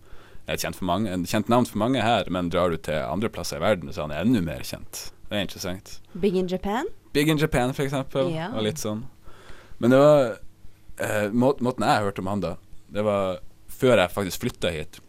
er 0.47 0.55
et 0.59 0.65
kjent, 0.65 0.81
mange, 0.85 1.09
en 1.15 1.25
kjent 1.25 1.49
navn 1.49 1.65
for 1.67 1.81
mange 1.81 2.03
her, 2.05 2.29
men 2.35 2.51
drar 2.53 2.71
du 2.75 2.77
til 2.77 2.99
andre 3.01 3.31
plasser 3.33 3.57
i 3.59 3.65
verden, 3.65 3.93
så 3.95 4.05
er 4.05 4.11
han 4.13 4.29
enda 4.29 4.43
mer 4.45 4.67
kjent. 4.67 5.07
Det 5.31 5.39
er 5.39 5.47
interessant. 5.47 5.95
Big 6.21 6.37
in 6.37 6.51
Japan. 6.51 6.91
Big 7.17 7.31
in 7.33 7.39
Japan, 7.41 7.73
eksempel, 7.73 8.29
Ja. 8.35 8.51
og 8.53 8.63
litt 8.67 8.83
sånn. 8.83 9.07
Men 9.79 9.91
det 9.95 9.99
var 9.99 10.37
eh, 10.99 11.31
Måten 11.33 11.83
jeg 11.87 12.05
hørte 12.05 12.21
om 12.23 12.29
han 12.31 12.43
da, 12.45 12.53
det 12.95 13.03
var 13.07 13.41
før 13.75 13.99
jeg 13.99 14.13
faktisk 14.15 14.45
flytta 14.45 14.71
hit. 14.71 15.01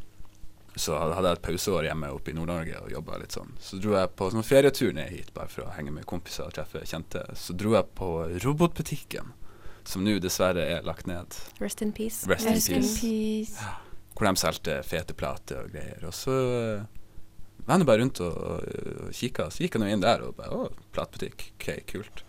Så 0.75 0.97
hadde 0.99 1.29
jeg 1.29 1.37
et 1.37 1.45
pauseår 1.45 1.87
hjemme 1.87 2.09
oppe 2.11 2.33
i 2.33 2.35
Nord-Norge 2.35 2.81
og 2.81 2.91
jobba 2.91 3.19
litt 3.21 3.35
sånn. 3.35 3.53
Så 3.63 3.79
dro 3.79 3.93
jeg 3.95 4.11
på 4.19 4.27
sånn 4.33 4.43
ferietur 4.43 4.91
ned 4.95 5.07
hit 5.13 5.31
bare 5.35 5.51
for 5.51 5.63
å 5.63 5.73
henge 5.77 5.93
med 5.95 6.07
kompiser 6.09 6.49
og 6.49 6.55
treffe 6.57 6.83
kjente. 6.83 7.21
Så 7.39 7.55
dro 7.55 7.77
jeg 7.77 7.87
på 7.95 8.09
Robotbutikken, 8.43 9.31
som 9.87 10.03
nå 10.03 10.17
dessverre 10.19 10.65
er 10.75 10.83
lagt 10.87 11.07
ned. 11.07 11.37
Rest 11.63 11.85
in 11.85 11.95
peace. 11.95 12.27
Rest 12.27 12.49
in 12.49 12.59
Rest 12.59 12.73
in 12.75 12.83
peace. 12.83 13.55
Ja. 13.61 13.77
Hvor 14.15 14.27
de 14.27 14.39
solgte 14.39 14.77
fete 14.87 15.15
plater 15.15 15.63
og 15.63 15.71
greier. 15.71 16.03
Og 16.07 16.15
så 16.15 16.35
uh, 16.35 16.83
var 17.65 17.79
jeg 17.79 17.87
bare 17.87 18.03
rundt 18.03 18.21
og, 18.23 18.35
og, 18.35 18.67
og 19.07 19.15
kikka, 19.15 19.47
så 19.51 19.63
gikk 19.63 19.77
jeg 19.77 19.83
nå 19.83 19.89
inn 19.91 20.03
der 20.03 20.27
og 20.27 20.35
bare 20.37 20.59
Å, 20.59 20.67
platebutikk. 20.95 21.49
OK, 21.55 21.69
kult. 21.91 22.25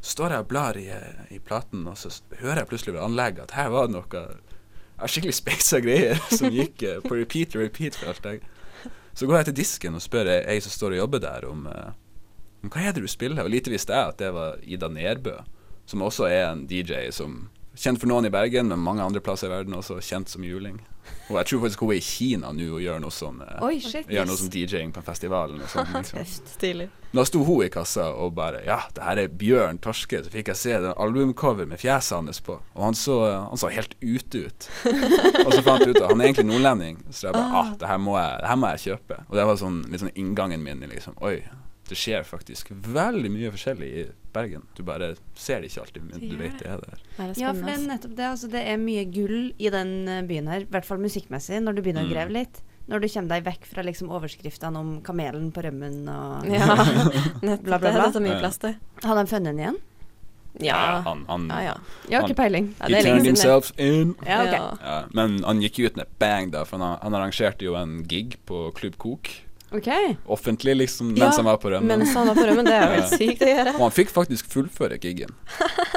Så 0.00 0.14
står 0.14 0.36
jeg 0.36 0.46
og 0.46 0.48
blar 0.48 0.78
i, 0.80 0.86
i 1.34 1.42
platen, 1.42 1.82
og 1.90 1.98
så 2.00 2.12
hører 2.40 2.62
jeg 2.62 2.70
plutselig 2.70 2.94
ved 2.96 3.04
anlegget 3.04 3.50
at 3.50 3.58
her 3.58 3.74
var 3.74 3.90
det 3.90 3.98
noe 3.98 4.24
skikkelig 5.08 5.36
speisa 5.36 5.80
greier 5.80 6.20
som 6.38 6.52
gikk 6.52 6.82
eh, 6.82 7.00
på 7.04 7.16
repeat 7.16 7.56
og 7.56 7.64
repeat. 7.64 7.96
følte 7.96 8.34
jeg. 8.34 8.42
Så 9.14 9.26
går 9.26 9.40
jeg 9.40 9.50
til 9.50 9.56
disken 9.60 9.96
og 9.98 10.04
spør 10.04 10.28
ei 10.38 10.58
som 10.60 10.72
står 10.72 10.96
og 10.96 11.02
jobber 11.04 11.22
der, 11.24 11.46
om, 11.48 11.66
eh, 11.66 11.92
om 12.64 12.72
hva 12.72 12.84
er 12.84 12.96
det 12.96 13.04
du 13.04 13.10
spiller. 13.10 13.44
Og 13.44 13.52
lite 13.52 13.72
visste 13.72 13.96
jeg 13.96 14.14
at 14.14 14.20
det 14.20 14.32
var 14.36 14.60
Ida 14.62 14.88
Nerbø, 14.88 15.38
som 15.86 16.04
også 16.06 16.28
er 16.28 16.44
en 16.50 16.66
DJ 16.70 17.08
som 17.14 17.48
Kjent 17.78 18.00
for 18.02 18.10
noen 18.10 18.26
i 18.26 18.32
Bergen, 18.34 18.66
men 18.72 18.82
mange 18.82 19.04
andre 19.04 19.22
plasser 19.22 19.46
i 19.46 19.52
verden 19.52 19.76
også 19.78 20.00
kjent 20.02 20.32
som 20.32 20.42
juling. 20.44 20.80
Og 21.30 21.36
jeg 21.38 21.46
tror 21.46 21.60
faktisk 21.62 21.82
hun 21.84 21.92
er 21.94 21.98
i 22.00 22.04
Kina 22.04 22.50
nå 22.54 22.66
og 22.74 22.82
gjør 22.82 22.98
noe 23.02 23.14
sånn 23.14 23.38
eh, 23.44 23.60
Oi, 23.62 23.76
shit. 23.82 24.08
Gjør 24.10 24.26
noe 24.26 24.38
sånn 24.38 24.50
DJing 24.52 24.90
på 24.94 25.00
en 25.00 25.06
festival 25.06 25.54
sånt. 25.70 25.94
Liksom. 25.94 26.82
Da 27.14 27.24
sto 27.26 27.42
hun 27.46 27.64
i 27.64 27.70
kassa 27.72 28.08
og 28.10 28.34
bare 28.36 28.64
Ja, 28.66 28.80
det 28.94 29.06
her 29.06 29.22
er 29.22 29.30
Bjørn 29.40 29.78
Torske. 29.82 30.24
Så 30.26 30.34
fikk 30.34 30.50
jeg 30.50 30.58
se 30.58 30.76
den 30.82 30.94
albumcover 30.96 31.70
med 31.70 31.82
fjeset 31.82 32.18
hans 32.18 32.42
på, 32.44 32.58
og 32.58 32.84
han 32.84 32.98
så, 32.98 33.20
han 33.46 33.62
så 33.62 33.70
helt 33.72 33.94
ute 34.02 34.44
ut. 34.46 34.68
og 35.46 35.54
så 35.54 35.62
fant 35.66 35.86
jeg 35.86 35.94
ut 35.94 36.02
at 36.02 36.10
han 36.10 36.20
er 36.20 36.30
egentlig 36.30 36.48
nordlending, 36.50 37.00
så 37.14 37.28
jeg 37.30 37.38
bare 37.38 37.62
ah, 37.62 37.72
det 37.78 37.90
her 37.90 38.02
må 38.02 38.18
jeg, 38.18 38.36
det 38.42 38.52
her 38.52 38.60
må 38.60 38.74
jeg 38.74 38.84
kjøpe. 38.88 39.22
Og 39.28 39.38
det 39.38 39.48
var 39.50 39.60
sånn, 39.62 39.82
litt 39.90 40.04
sånn 40.04 40.14
inngangen 40.18 40.66
min 40.66 40.86
liksom 40.90 41.18
Oi, 41.26 41.38
det 41.90 41.98
skjer 41.98 42.22
faktisk 42.26 42.70
veldig 42.70 43.30
mye 43.34 43.50
forskjellig 43.52 43.90
i 43.90 44.06
Bergen. 44.32 44.62
Du 44.78 44.84
bare 44.86 45.12
ser 45.34 45.60
det 45.64 45.72
ikke 45.72 45.82
alltid, 45.84 46.04
men 46.06 46.22
du 46.22 46.36
vet 46.38 46.58
det 46.62 46.68
er 46.70 46.80
der. 46.84 46.98
Er 47.18 47.32
Ja, 47.40 47.50
for 47.52 47.66
det 47.66 47.74
er 47.74 47.86
nettopp 47.90 48.14
det. 48.16 48.26
Altså, 48.30 48.50
det 48.52 48.62
er 48.70 48.78
mye 48.78 49.04
gull 49.10 49.52
i 49.58 49.70
den 49.74 49.92
eh, 50.08 50.22
byen 50.28 50.46
her, 50.52 50.62
i 50.62 50.70
hvert 50.70 50.86
fall 50.86 51.02
musikkmessig, 51.02 51.58
når 51.66 51.74
du 51.76 51.82
begynner 51.82 52.06
Mm. 52.06 52.10
å 52.10 52.14
grave 52.14 52.30
litt. 52.38 52.62
Når 52.90 53.02
du 53.04 53.08
kommer 53.12 53.28
deg 53.36 53.44
vekk 53.46 53.66
fra 53.70 53.82
liksom 53.86 54.08
overskriftene 54.10 54.78
om 54.80 54.88
kamelen 55.06 55.50
på 55.54 55.62
rømmen 55.66 56.08
og 56.10 56.46
Ja. 56.50 56.66
Bla, 57.42 57.56
bla, 57.58 57.78
bla. 57.78 57.90
Det 57.90 58.06
er 58.08 58.12
så 58.16 58.22
mye 58.24 58.38
plass 58.40 58.58
til. 58.58 58.74
Har 59.04 59.14
de 59.20 59.26
funnet 59.30 59.50
den 59.52 59.58
igjen? 59.62 59.78
Ja. 60.60 61.00
han, 61.06 61.20
han, 61.28 61.44
Ja, 61.48 61.60
ja. 61.62 61.74
Jeg 62.10 62.20
har 62.20 62.28
ikke 62.28 62.40
peiling. 62.42 62.72
Ja, 62.80 62.86
he 62.86 62.90
det 62.90 62.98
er 62.98 63.04
lenge 63.06 63.20
turned 63.22 63.22
siden. 63.22 63.36
himself 63.36 63.72
in. 63.78 64.14
Ja, 64.26 64.40
okay. 64.42 64.62
Ja, 64.82 64.96
men 65.14 65.36
han 65.46 65.60
gikk 65.62 65.78
ut 65.86 65.96
med 66.00 66.06
bang, 66.18 66.50
da, 66.50 66.64
for 66.66 66.78
han, 66.82 66.98
han 67.02 67.14
arrangerte 67.14 67.62
jo 67.68 67.76
en 67.78 68.00
gig 68.10 68.34
på 68.50 68.70
Klubb 68.74 68.96
Kok. 68.98 69.30
Ok. 69.72 69.88
Offentlig, 70.26 70.76
liksom, 70.76 71.12
Ja, 71.16 71.24
mens 71.28 71.36
han 71.36 71.44
var 71.46 71.56
på 71.62 71.70
rømmen. 71.70 71.98
Mens 72.02 72.14
han 72.14 72.26
var 72.26 72.34
på 72.34 72.46
rømmen, 72.48 72.64
det 72.66 72.74
er 72.74 72.86
jo 72.88 72.94
helt 73.02 73.14
sykt 73.20 73.42
å 73.46 73.50
gjøre. 73.52 73.74
Og 73.76 73.80
han 73.86 73.90
fikk 73.94 74.10
faktisk 74.10 74.48
fullføre 74.50 74.98
gigen. 74.98 75.30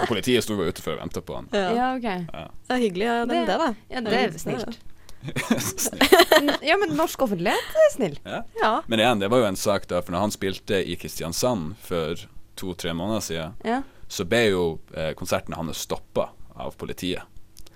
Og 0.01 0.07
politiet 0.11 0.43
sto 0.45 0.53
jo 0.59 0.67
utenfor 0.69 0.93
å 0.97 0.99
vente 1.01 1.21
på 1.25 1.35
han. 1.39 1.47
Ja. 1.51 1.69
Ja, 1.73 1.87
ok. 1.97 2.03
Ja. 2.33 2.43
Det 2.67 2.75
er 2.77 2.83
hyggelig, 2.83 3.05
ja, 3.09 3.15
det, 3.25 3.39
Det- 3.47 3.57
da. 3.63 3.69
Ja, 3.89 4.01
det 4.05 4.13
er 4.19 4.37
snilt. 4.37 4.77
Ja, 6.61 6.75
men 6.77 6.95
norsk 6.97 7.21
offentlighet 7.21 7.77
er 7.85 7.91
snill. 7.95 8.19
ja. 8.27 8.41
Ja. 8.61 8.71
Men 8.87 8.99
igjen, 8.99 9.19
det 9.23 9.29
var 9.31 9.39
jo 9.39 9.45
en 9.47 9.55
sak 9.59 9.87
da, 9.87 10.01
for 10.01 10.11
når 10.15 10.19
han 10.27 10.33
spilte 10.35 10.81
i 10.83 10.95
Kristiansand 10.99 11.75
for 11.81 12.19
to-tre 12.59 12.93
måneder 12.93 13.21
siden, 13.23 13.53
Ja. 13.63 13.81
så 14.07 14.25
ble 14.27 14.41
jo 14.51 14.65
eh, 14.93 15.13
konserten 15.17 15.55
hans 15.57 15.77
stoppa 15.87 16.29
av 16.55 16.75
politiet. 16.77 17.23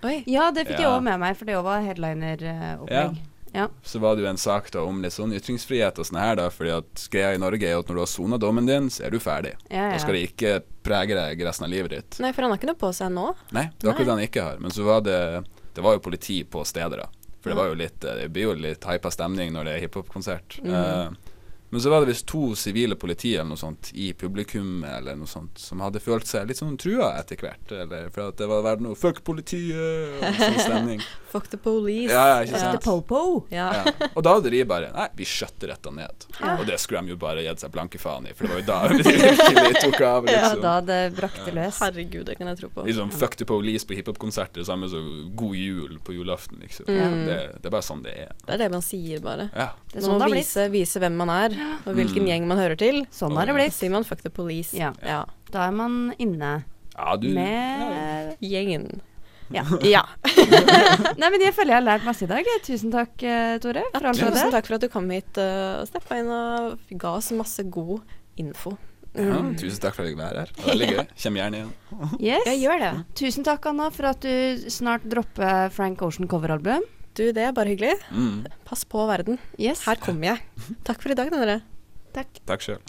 Oi. 0.06 0.20
ja, 0.30 0.52
det 0.54 0.68
fikk 0.68 0.78
jeg 0.78 0.86
Ja. 0.86 0.98
òg 1.00 1.04
med 1.08 1.20
meg, 1.20 1.38
for 1.40 1.46
det 1.50 1.56
òg 1.58 1.64
var 1.66 1.82
headliner-opplegg. 1.82 3.18
Ja. 3.54 3.68
Så 3.84 4.00
var 4.00 4.16
det 4.16 4.24
jo 4.26 4.30
en 4.30 4.38
sak 4.42 4.72
da 4.74 4.84
om 4.86 5.02
litt 5.04 5.14
sånn 5.16 5.34
ytringsfrihet 5.38 6.00
og 6.00 6.08
sånn 6.10 6.20
her, 6.22 6.36
da, 6.40 6.50
fordi 6.54 6.74
at 6.78 7.06
greia 7.14 7.34
i 7.36 7.42
Norge 7.42 7.68
er 7.68 7.78
at 7.80 7.88
når 7.90 8.00
du 8.00 8.02
har 8.04 8.12
sona 8.12 8.40
dommen 8.42 8.68
din, 8.70 8.90
så 8.94 9.06
er 9.08 9.14
du 9.16 9.20
ferdig. 9.24 9.54
Ja, 9.70 9.90
Da 9.94 10.00
skal 10.04 10.16
ja. 10.16 10.22
det 10.22 10.32
ikke 10.32 10.54
prege 10.88 11.16
deg 11.18 11.46
resten 11.48 11.68
av 11.68 11.72
livet 11.74 11.92
ditt. 11.96 12.20
Nei, 12.24 12.34
for 12.36 12.46
han 12.46 12.52
har 12.54 12.60
ikke 12.62 12.72
noe 12.72 12.82
på 12.82 12.92
seg 12.96 13.12
nå. 13.16 13.30
Nei, 13.56 13.68
det 13.78 13.88
er 13.88 13.94
akkurat 13.94 14.10
det 14.12 14.16
han 14.18 14.26
ikke 14.28 14.48
har. 14.50 14.60
Men 14.64 14.72
så 14.76 14.84
var 14.88 15.02
det 15.06 15.22
Det 15.78 15.84
var 15.86 15.94
jo 15.94 16.00
politi 16.02 16.44
på 16.44 16.64
stedet, 16.66 16.98
da. 16.98 17.08
For 17.42 17.52
det 17.54 17.58
var 17.60 17.68
jo 17.70 17.76
litt 17.78 18.04
eh, 18.04 18.16
Det 18.24 18.30
blir 18.34 18.48
jo 18.50 18.54
litt 18.58 18.84
hypa 18.90 19.12
stemning 19.14 19.52
når 19.54 19.68
det 19.68 19.74
er 19.76 19.84
hiphop-konsert. 19.86 20.60
Mhm. 20.64 20.74
Eh, 20.74 21.27
men 21.70 21.82
så 21.84 21.90
var 21.92 22.00
det 22.06 22.14
visst 22.14 22.26
to 22.30 22.54
sivile 22.56 22.96
politi 22.96 23.34
eller 23.36 23.50
noe 23.52 23.58
sånt 23.60 23.92
i 23.94 24.14
publikum 24.14 24.84
eller 24.88 25.16
noe 25.20 25.28
sånt 25.28 25.58
som 25.60 25.82
hadde 25.84 26.00
følt 26.00 26.28
seg 26.28 26.48
litt 26.48 26.58
sånn 26.62 26.78
trua 26.80 27.14
etter 27.20 27.36
hvert. 27.42 27.72
Eller 27.76 28.10
for 28.16 28.30
at 28.30 28.38
det 28.40 28.48
var 28.48 28.64
vært 28.64 28.82
noe 28.86 28.96
'fuck 28.96 29.24
politiet' 29.24 30.22
og 30.24 30.36
sånn 30.42 30.60
stemning. 30.64 31.02
Fuck 31.28 31.50
the 31.52 31.58
police. 31.60 32.08
Ja, 32.14 32.22
ja, 32.28 32.38
ikke 32.46 32.56
Ja. 32.56 32.60
sant. 32.72 32.82
The 32.82 32.90
Popo. 32.90 33.46
Ja. 33.52 33.66
Ja. 33.84 34.08
Og 34.16 34.24
da 34.24 34.34
hadde 34.38 34.50
de 34.50 34.64
bare 34.64 34.92
Nei, 34.94 35.10
vi 35.18 35.26
skjøtter 35.28 35.68
dette 35.74 35.92
ned. 35.92 36.26
Ja. 36.40 36.56
Og 36.58 36.66
det 36.66 36.80
skulle 36.80 37.02
de 37.04 37.10
jo 37.12 37.18
bare 37.20 37.44
gitt 37.44 37.60
seg 37.60 37.72
blanke 37.74 38.00
faen 38.00 38.26
i, 38.30 38.34
for 38.34 38.48
det 38.48 38.54
var 38.54 38.62
jo 38.62 38.68
da 38.68 38.88
de 38.88 39.04
virkelig 39.12 39.82
tok 39.84 40.02
av, 40.08 40.26
Ja, 40.32 40.54
liksom. 40.54 40.62
da 40.62 40.76
det 40.82 41.02
brakte 41.18 41.52
løs. 41.54 41.80
Herregud, 41.84 42.26
det 42.26 42.38
kan 42.38 42.48
jeg 42.48 42.58
tro 42.62 42.70
på. 42.70 42.86
Liksom 42.88 43.12
Fuck 43.12 43.36
the 43.36 43.46
police 43.46 43.84
på 43.86 43.94
hiphop-konserter, 44.00 44.64
samme 44.64 44.88
som 44.90 45.34
God 45.36 45.56
jul 45.60 46.00
på 46.00 46.16
julaften, 46.16 46.60
liksom. 46.64 46.88
Mm. 46.88 47.26
Det, 47.28 47.38
det 47.62 47.66
er 47.66 47.76
bare 47.76 47.84
sånn 47.86 48.04
det 48.08 48.16
er. 48.24 48.32
Det 48.46 48.56
er 48.56 48.64
det 48.64 48.72
man 48.72 48.82
sier, 48.88 49.20
bare. 49.20 49.50
Ja. 49.54 49.68
Det 49.92 50.00
er 50.00 50.02
Man 50.02 50.04
sånn 50.08 50.14
må 50.14 50.18
det 50.18 50.28
har 50.30 50.30
blitt. 50.32 50.46
vise, 50.48 50.68
vise 50.72 51.00
hvem 51.04 51.18
man 51.20 51.30
er, 51.36 51.57
og 51.86 51.94
hvilken 51.96 52.24
Mm. 52.24 52.28
gjeng 52.32 52.48
man 52.48 52.58
hører 52.58 52.78
til. 52.78 53.06
Sånn 53.12 53.36
har 53.38 53.46
det 53.46 53.56
blitt. 53.56 53.74
sier 53.74 53.90
man 53.92 54.04
'fuck 54.04 54.22
the 54.24 54.30
police'. 54.30 54.74
Ja. 54.78 54.94
ja. 55.04 55.26
Da 55.52 55.68
er 55.68 55.72
man 55.72 56.14
inne 56.20 56.64
ja, 56.98 57.16
du 57.18 57.30
med 57.34 58.38
gjengen. 58.42 59.02
Ja. 59.50 59.64
Ja. 59.82 60.04
Nei, 61.18 61.30
men 61.30 61.40
jeg 61.42 61.54
føler 61.56 61.72
jeg 61.78 61.80
har 61.80 61.86
lært 61.88 62.04
masse 62.06 62.24
i 62.24 62.28
dag. 62.28 62.44
Tusen 62.66 62.92
takk, 62.92 63.22
eh, 63.24 63.58
Tore, 63.64 63.84
for 63.94 64.06
alt 64.10 64.18
Tusen 64.20 64.34
det. 64.34 64.52
takk 64.52 64.66
for 64.68 64.76
at 64.76 64.82
du 64.82 64.90
kom 64.90 65.10
hit 65.10 65.38
uh, 65.38 65.82
og 65.82 65.88
steppa 65.88 66.18
inn 66.20 66.28
og 66.28 66.78
ga 66.98 67.14
oss 67.16 67.32
masse 67.32 67.64
god 67.70 68.02
info. 68.38 68.78
Ja, 69.16 69.40
tusen 69.58 69.80
takk 69.82 69.96
for 69.96 70.04
at 70.04 70.10
jeg 70.12 70.18
fikk 70.18 70.20
være 70.20 70.44
her. 70.44 70.52
Det 70.54 70.66
var 70.66 70.74
Veldig 70.74 70.90
gøy. 70.92 71.08
Kjem 71.24 71.38
gjerne 71.40 71.56
igjen. 71.62 71.72
Yes. 72.20 72.44
Ja, 72.46 72.54
gjør 72.54 72.80
det. 72.84 72.92
Tusen 73.16 73.44
takk, 73.48 73.66
Anna, 73.66 73.90
for 73.90 74.06
at 74.12 74.20
du 74.22 74.70
snart 74.70 75.08
dropper 75.10 75.72
Frank 75.74 76.02
Ocean 76.06 76.28
coveralbum. 76.28 76.84
Du, 77.18 77.24
det 77.34 77.42
er 77.42 77.56
bare 77.56 77.74
hyggelig. 77.74 77.96
Mm. 78.14 78.46
Pass 78.68 78.86
på 78.86 79.02
verden. 79.10 79.40
Yes. 79.58 79.82
Her 79.88 79.98
kommer 80.02 80.36
jeg. 80.36 80.44
Takk 80.88 81.02
for 81.02 81.14
i 81.14 81.18
dag, 81.18 81.32
dere. 81.34 81.60
Takk. 82.14 82.44
Takk 82.46 82.66
sjøl. 82.66 82.84